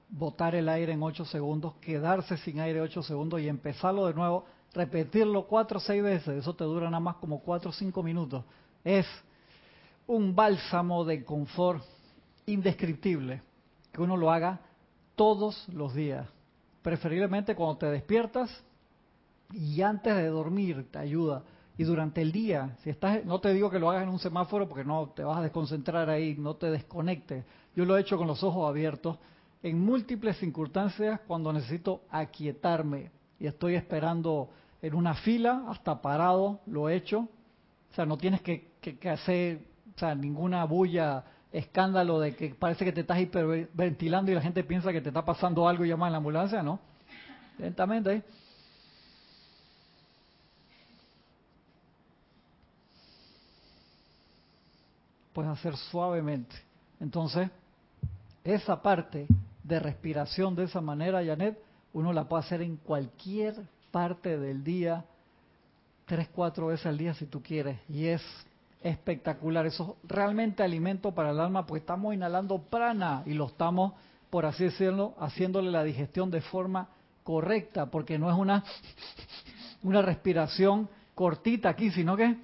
botar 0.07 0.55
el 0.55 0.69
aire 0.69 0.93
en 0.93 1.03
8 1.03 1.25
segundos, 1.25 1.73
quedarse 1.81 2.37
sin 2.37 2.61
aire 2.61 2.79
8 2.79 3.03
segundos 3.03 3.41
y 3.41 3.49
empezarlo 3.49 4.07
de 4.07 4.13
nuevo, 4.13 4.45
repetirlo 4.73 5.45
4 5.47 5.77
o 5.77 5.81
6 5.81 6.03
veces, 6.03 6.37
eso 6.37 6.55
te 6.55 6.63
dura 6.63 6.89
nada 6.89 6.99
más 6.99 7.15
como 7.15 7.39
4 7.41 7.69
o 7.69 7.73
5 7.73 8.03
minutos. 8.03 8.43
Es 8.83 9.05
un 10.07 10.35
bálsamo 10.35 11.05
de 11.05 11.23
confort 11.23 11.83
indescriptible 12.45 13.41
que 13.91 14.01
uno 14.01 14.17
lo 14.17 14.31
haga 14.31 14.59
todos 15.15 15.67
los 15.69 15.93
días. 15.93 16.27
Preferiblemente 16.81 17.55
cuando 17.55 17.77
te 17.77 17.85
despiertas 17.87 18.49
y 19.51 19.81
antes 19.81 20.15
de 20.15 20.27
dormir 20.27 20.87
te 20.91 20.99
ayuda. 20.99 21.43
Y 21.77 21.83
durante 21.83 22.21
el 22.21 22.31
día, 22.31 22.75
si 22.83 22.89
estás, 22.89 23.23
no 23.25 23.39
te 23.39 23.53
digo 23.53 23.69
que 23.69 23.79
lo 23.79 23.89
hagas 23.89 24.03
en 24.03 24.09
un 24.09 24.19
semáforo 24.19 24.67
porque 24.67 24.83
no 24.83 25.09
te 25.15 25.23
vas 25.23 25.37
a 25.37 25.41
desconcentrar 25.41 26.09
ahí, 26.09 26.35
no 26.37 26.55
te 26.55 26.69
desconectes. 26.69 27.45
Yo 27.75 27.85
lo 27.85 27.97
he 27.97 28.01
hecho 28.01 28.17
con 28.17 28.27
los 28.27 28.43
ojos 28.43 28.67
abiertos 28.67 29.17
en 29.63 29.79
múltiples 29.79 30.37
circunstancias 30.37 31.21
cuando 31.27 31.53
necesito 31.53 32.01
aquietarme 32.09 33.11
y 33.39 33.47
estoy 33.47 33.75
esperando 33.75 34.49
en 34.81 34.93
una 34.93 35.13
fila, 35.15 35.65
hasta 35.69 36.01
parado, 36.01 36.59
lo 36.65 36.89
he 36.89 36.95
hecho. 36.95 37.27
O 37.91 37.95
sea, 37.95 38.05
no 38.05 38.17
tienes 38.17 38.41
que, 38.41 38.67
que, 38.81 39.09
hacer 39.09 39.61
o 39.95 39.99
sea, 39.99 40.15
ninguna 40.15 40.63
bulla, 40.65 41.23
escándalo 41.51 42.19
de 42.19 42.35
que 42.35 42.53
parece 42.53 42.85
que 42.85 42.91
te 42.91 43.01
estás 43.01 43.19
hiperventilando 43.19 44.31
y 44.31 44.35
la 44.35 44.41
gente 44.41 44.63
piensa 44.63 44.91
que 44.91 45.01
te 45.01 45.09
está 45.09 45.25
pasando 45.25 45.67
algo 45.67 45.85
y 45.85 45.89
llama 45.89 46.07
a 46.07 46.09
la 46.09 46.17
ambulancia, 46.17 46.61
¿no? 46.61 46.79
Lentamente. 47.57 48.23
Puedes 55.33 55.51
hacer 55.51 55.75
suavemente. 55.75 56.55
Entonces, 56.99 57.49
esa 58.43 58.81
parte 58.81 59.27
de 59.63 59.79
respiración 59.79 60.55
de 60.55 60.63
esa 60.63 60.81
manera, 60.81 61.23
Janet, 61.23 61.57
uno 61.93 62.13
la 62.13 62.25
puede 62.25 62.43
hacer 62.43 62.61
en 62.61 62.77
cualquier 62.77 63.55
parte 63.91 64.37
del 64.37 64.63
día, 64.63 65.05
tres, 66.05 66.29
cuatro 66.33 66.67
veces 66.67 66.85
al 66.85 66.97
día 66.97 67.13
si 67.13 67.25
tú 67.25 67.41
quieres. 67.41 67.79
Y 67.89 68.07
es 68.07 68.21
espectacular. 68.81 69.65
Eso 69.65 69.97
es 70.03 70.09
realmente 70.09 70.63
alimento 70.63 71.11
para 71.13 71.31
el 71.31 71.39
alma, 71.39 71.65
porque 71.65 71.81
estamos 71.81 72.13
inhalando 72.13 72.59
prana 72.59 73.23
y 73.25 73.33
lo 73.33 73.47
estamos, 73.47 73.93
por 74.29 74.45
así 74.45 74.65
decirlo, 74.65 75.15
haciéndole 75.19 75.71
la 75.71 75.83
digestión 75.83 76.31
de 76.31 76.41
forma 76.41 76.89
correcta, 77.23 77.87
porque 77.87 78.17
no 78.17 78.29
es 78.29 78.37
una, 78.37 78.63
una 79.83 80.01
respiración 80.01 80.89
cortita 81.15 81.69
aquí, 81.69 81.91
sino 81.91 82.15
que 82.15 82.37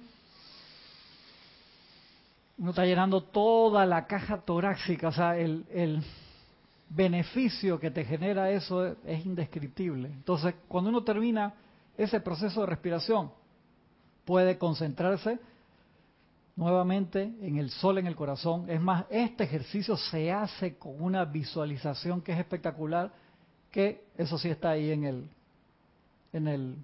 uno 2.58 2.70
está 2.70 2.84
llenando 2.84 3.22
toda 3.22 3.84
la 3.84 4.06
caja 4.06 4.38
torácica, 4.38 5.08
o 5.08 5.12
sea, 5.12 5.36
el, 5.36 5.66
el 5.70 6.02
beneficio 6.88 7.80
que 7.80 7.90
te 7.90 8.04
genera 8.04 8.50
eso 8.50 8.86
es, 9.04 9.26
indescriptible. 9.26 10.08
Entonces, 10.08 10.54
cuando 10.68 10.90
uno 10.90 11.02
termina 11.02 11.54
ese 11.96 12.20
proceso 12.20 12.60
de 12.60 12.66
respiración, 12.66 13.30
puede 14.24 14.58
concentrarse 14.58 15.38
nuevamente 16.54 17.22
en 17.40 17.58
el 17.58 17.70
sol 17.70 17.98
en 17.98 18.06
el 18.06 18.16
corazón. 18.16 18.68
Es 18.70 18.80
más, 18.80 19.04
este 19.10 19.44
ejercicio 19.44 19.96
se 19.96 20.32
hace 20.32 20.76
con 20.76 21.00
una 21.02 21.24
visualización 21.24 22.22
que 22.22 22.32
es 22.32 22.38
espectacular, 22.38 23.12
que 23.70 24.04
eso 24.16 24.38
sí 24.38 24.48
está 24.48 24.70
ahí 24.70 24.90
en 24.90 25.04
el, 25.04 25.28
en 26.32 26.48
el, 26.48 26.76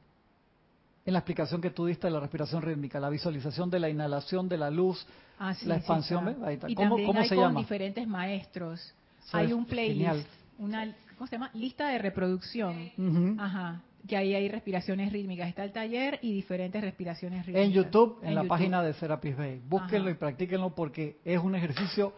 en 1.07 1.13
la 1.13 1.21
explicación 1.21 1.61
que 1.61 1.71
tú 1.71 1.87
diste 1.87 2.07
de 2.07 2.13
la 2.13 2.21
respiración 2.21 2.61
rítmica, 2.61 3.01
la 3.01 3.09
visualización 3.09 3.71
de 3.71 3.81
la 3.81 3.89
inhalación 3.89 4.49
de 4.49 4.59
la 4.59 4.71
luz, 4.71 5.07
ah, 5.39 5.55
la 5.65 5.77
expansión, 5.77 6.45
Ahí 6.45 6.55
está. 6.55 6.69
¿Cómo, 6.75 6.97
hay 6.97 7.29
se 7.29 7.37
con 7.37 7.55
diferentes 7.55 8.07
maestros 8.07 8.95
hay 9.33 9.53
un 9.53 9.65
playlist, 9.67 10.29
una 10.59 10.95
¿cómo 11.17 11.27
se 11.27 11.37
llama? 11.37 11.51
lista 11.55 11.89
de 11.89 11.99
reproducción. 11.99 12.91
Ajá. 13.39 13.83
Que 14.09 14.17
ahí 14.17 14.35
hay 14.35 14.49
respiraciones 14.49 15.13
rítmicas. 15.13 15.49
Está 15.49 15.63
el 15.63 15.71
taller 15.71 16.19
y 16.23 16.33
diferentes 16.33 16.83
respiraciones 16.83 17.47
rítmicas. 17.47 17.65
En 17.65 17.73
YouTube, 17.73 18.19
en, 18.23 18.35
la 18.35 18.45
página 18.45 18.83
de 18.83 18.95
Serapis 18.95 19.37
Bay. 19.37 19.63
Búsquenlo 19.65 20.11
y 20.11 20.15
practíquenlo 20.15 20.75
porque 20.75 21.19
es 21.25 21.39
un 21.39 21.55
ejercicio 21.55 22.13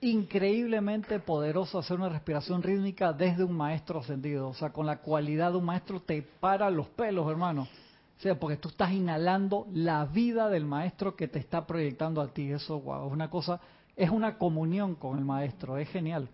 increíblemente 0.00 1.18
poderoso 1.18 1.78
hacer 1.78 1.98
una 1.98 2.08
respiración 2.08 2.62
rítmica 2.62 3.12
desde 3.12 3.44
un 3.44 3.54
maestro 3.54 4.00
ascendido. 4.00 4.48
O 4.48 4.54
sea, 4.54 4.70
con 4.70 4.86
la 4.86 4.98
cualidad 4.98 5.52
de 5.52 5.58
un 5.58 5.66
maestro 5.66 6.00
te 6.00 6.22
para 6.22 6.70
los 6.70 6.88
pelos, 6.88 7.30
hermano. 7.30 7.68
O 8.16 8.20
sea, 8.20 8.38
porque 8.38 8.56
tú 8.56 8.68
estás 8.68 8.92
inhalando 8.92 9.66
la 9.72 10.04
vida 10.06 10.48
del 10.48 10.64
maestro 10.64 11.14
que 11.14 11.28
te 11.28 11.38
está 11.38 11.66
proyectando 11.66 12.20
a 12.20 12.28
ti. 12.28 12.50
Eso, 12.50 12.80
wow, 12.80 13.06
es 13.06 13.12
una 13.12 13.28
cosa, 13.28 13.60
es 13.94 14.10
una 14.10 14.38
comunión 14.38 14.94
con 14.94 15.18
el 15.18 15.24
maestro, 15.24 15.76
es 15.76 15.88
genial. 15.90 16.28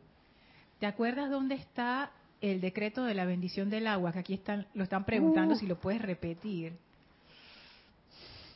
¿Te 0.84 0.88
acuerdas 0.88 1.30
dónde 1.30 1.54
está 1.54 2.10
el 2.42 2.60
decreto 2.60 3.04
de 3.04 3.14
la 3.14 3.24
bendición 3.24 3.70
del 3.70 3.86
agua? 3.86 4.12
Que 4.12 4.18
aquí 4.18 4.34
están, 4.34 4.66
lo 4.74 4.84
están 4.84 5.04
preguntando 5.04 5.54
uh. 5.54 5.56
si 5.56 5.66
lo 5.66 5.80
puedes 5.80 6.02
repetir. 6.02 6.74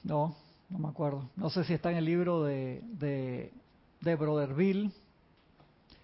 No, 0.04 0.36
no 0.68 0.78
me 0.78 0.88
acuerdo. 0.88 1.30
No 1.36 1.48
sé 1.48 1.64
si 1.64 1.72
está 1.72 1.90
en 1.90 1.96
el 1.96 2.04
libro 2.04 2.44
de, 2.44 2.82
de, 2.84 3.50
de 4.02 4.14
Brotherville. 4.14 4.90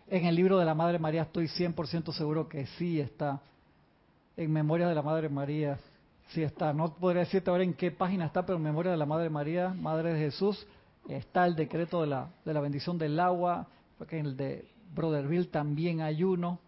En 0.09 0.25
el 0.25 0.35
libro 0.35 0.59
de 0.59 0.64
la 0.64 0.75
Madre 0.75 0.99
María 0.99 1.25
estoy 1.25 1.45
100% 1.45 2.11
seguro 2.14 2.49
que 2.49 2.64
sí 2.79 3.01
está. 3.01 3.43
En 4.39 4.51
Memoria 4.51 4.89
de 4.89 4.95
la 4.95 5.03
Madre 5.03 5.29
María, 5.29 5.79
sí 6.29 6.43
está. 6.43 6.72
No 6.72 6.95
podría 6.95 7.20
decirte 7.20 7.51
ahora 7.51 7.64
en 7.64 7.75
qué 7.75 7.91
página 7.91 8.25
está, 8.25 8.47
pero 8.47 8.57
en 8.57 8.64
Memoria 8.64 8.93
de 8.93 8.97
la 8.97 9.05
Madre 9.05 9.29
María, 9.29 9.75
Madre 9.75 10.14
de 10.14 10.20
Jesús, 10.20 10.66
está 11.07 11.45
el 11.45 11.55
decreto 11.55 12.01
de 12.01 12.07
la, 12.07 12.31
de 12.47 12.55
la 12.55 12.62
bendición 12.62 12.97
del 12.97 13.20
agua, 13.20 13.66
porque 13.99 14.18
en 14.18 14.25
el 14.25 14.37
de 14.39 14.74
Brotherville 14.95 15.47
también 15.47 16.01
hay 16.01 16.22
uno. 16.22 16.59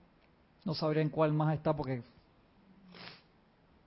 No 0.64 0.74
sabría 0.74 1.02
en 1.02 1.10
cuál 1.10 1.32
más 1.32 1.54
está 1.54 1.74
porque... 1.74 2.02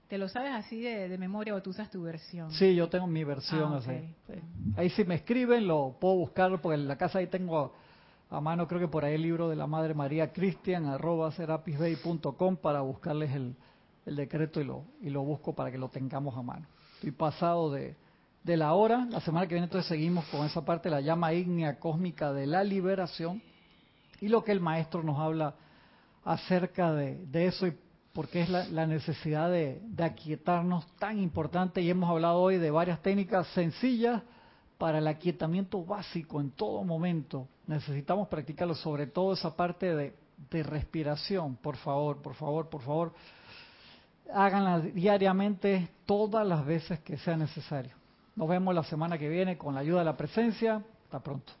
¿Te 0.08 0.18
lo 0.18 0.28
sabes 0.28 0.52
así 0.52 0.80
de, 0.80 1.16
memoria 1.18 1.54
o 1.54 1.62
tú 1.62 1.70
usas 1.70 1.88
tu 1.88 2.02
versión? 2.02 2.50
Sí, 2.52 2.74
yo 2.74 2.88
tengo 2.88 3.06
mi 3.06 3.22
versión 3.22 3.74
ah, 3.74 3.76
así. 3.76 3.92
Ahí 4.76 4.90
si 4.90 5.04
me 5.04 5.14
escriben 5.14 5.68
lo 5.68 5.96
puedo 6.00 6.16
buscar 6.16 6.60
porque 6.60 6.74
en 6.74 6.88
la 6.88 6.96
casa 6.96 7.20
ahí 7.20 7.28
tengo 7.28 7.72
a 8.28 8.40
mano 8.40 8.66
creo 8.66 8.80
que 8.80 8.88
por 8.88 9.04
ahí 9.04 9.14
el 9.14 9.22
libro 9.22 9.48
de 9.48 9.56
la 9.56 9.68
Madre 9.68 9.94
María 9.94 10.32
Cristian 10.32 10.86
arroba 10.86 11.30
serapisbay.com 11.30 12.56
para 12.56 12.80
buscarles 12.80 13.32
el, 13.32 13.54
el 14.06 14.16
decreto 14.16 14.60
y 14.60 14.64
lo, 14.64 14.84
y 15.00 15.10
lo 15.10 15.22
busco 15.22 15.54
para 15.54 15.70
que 15.70 15.78
lo 15.78 15.88
tengamos 15.88 16.36
a 16.36 16.42
mano. 16.42 16.66
Estoy 16.94 17.12
pasado 17.12 17.70
de, 17.70 17.94
de 18.42 18.56
la 18.56 18.72
hora. 18.72 19.06
La 19.10 19.20
semana 19.20 19.46
que 19.46 19.54
viene 19.54 19.66
entonces 19.66 19.88
seguimos 19.88 20.24
con 20.26 20.44
esa 20.44 20.64
parte, 20.64 20.90
la 20.90 21.00
llama 21.00 21.32
ígnea 21.32 21.78
cósmica 21.78 22.32
de 22.32 22.46
la 22.46 22.64
liberación 22.64 23.42
y 24.20 24.28
lo 24.28 24.44
que 24.44 24.52
el 24.52 24.60
maestro 24.60 25.02
nos 25.02 25.18
habla 25.18 25.54
acerca 26.24 26.92
de, 26.92 27.46
eso 27.46 27.66
y 27.66 27.76
porque 28.12 28.42
es 28.42 28.48
la, 28.48 28.86
necesidad 28.86 29.50
de, 29.50 29.80
aquietarnos 29.98 30.86
tan 30.98 31.18
importante 31.18 31.80
y 31.80 31.90
hemos 31.90 32.10
hablado 32.10 32.40
hoy 32.40 32.58
de 32.58 32.70
varias 32.70 33.00
técnicas 33.02 33.46
sencillas 33.48 34.22
para 34.78 34.98
el 34.98 35.06
aquietamiento 35.06 35.84
básico 35.84 36.40
en 36.40 36.50
todo 36.50 36.82
momento. 36.84 37.46
Necesitamos 37.66 38.28
practicarlo, 38.28 38.74
sobre 38.74 39.06
todo 39.06 39.32
esa 39.32 39.54
parte 39.54 39.94
de, 39.94 40.14
de 40.50 40.62
respiración, 40.62 41.56
por 41.56 41.76
favor, 41.76 42.20
por 42.20 42.34
favor, 42.34 42.68
por 42.68 42.82
favor. 42.82 43.14
Háganla 44.32 44.80
diariamente 44.80 45.88
todas 46.06 46.46
las 46.46 46.64
veces 46.64 47.00
que 47.00 47.16
sea 47.18 47.36
necesario. 47.36 47.92
Nos 48.36 48.48
vemos 48.48 48.74
la 48.74 48.84
semana 48.84 49.18
que 49.18 49.28
viene 49.28 49.58
con 49.58 49.74
la 49.74 49.80
ayuda 49.80 50.00
de 50.00 50.04
la 50.04 50.16
presencia. 50.16 50.82
Hasta 51.04 51.20
pronto. 51.20 51.59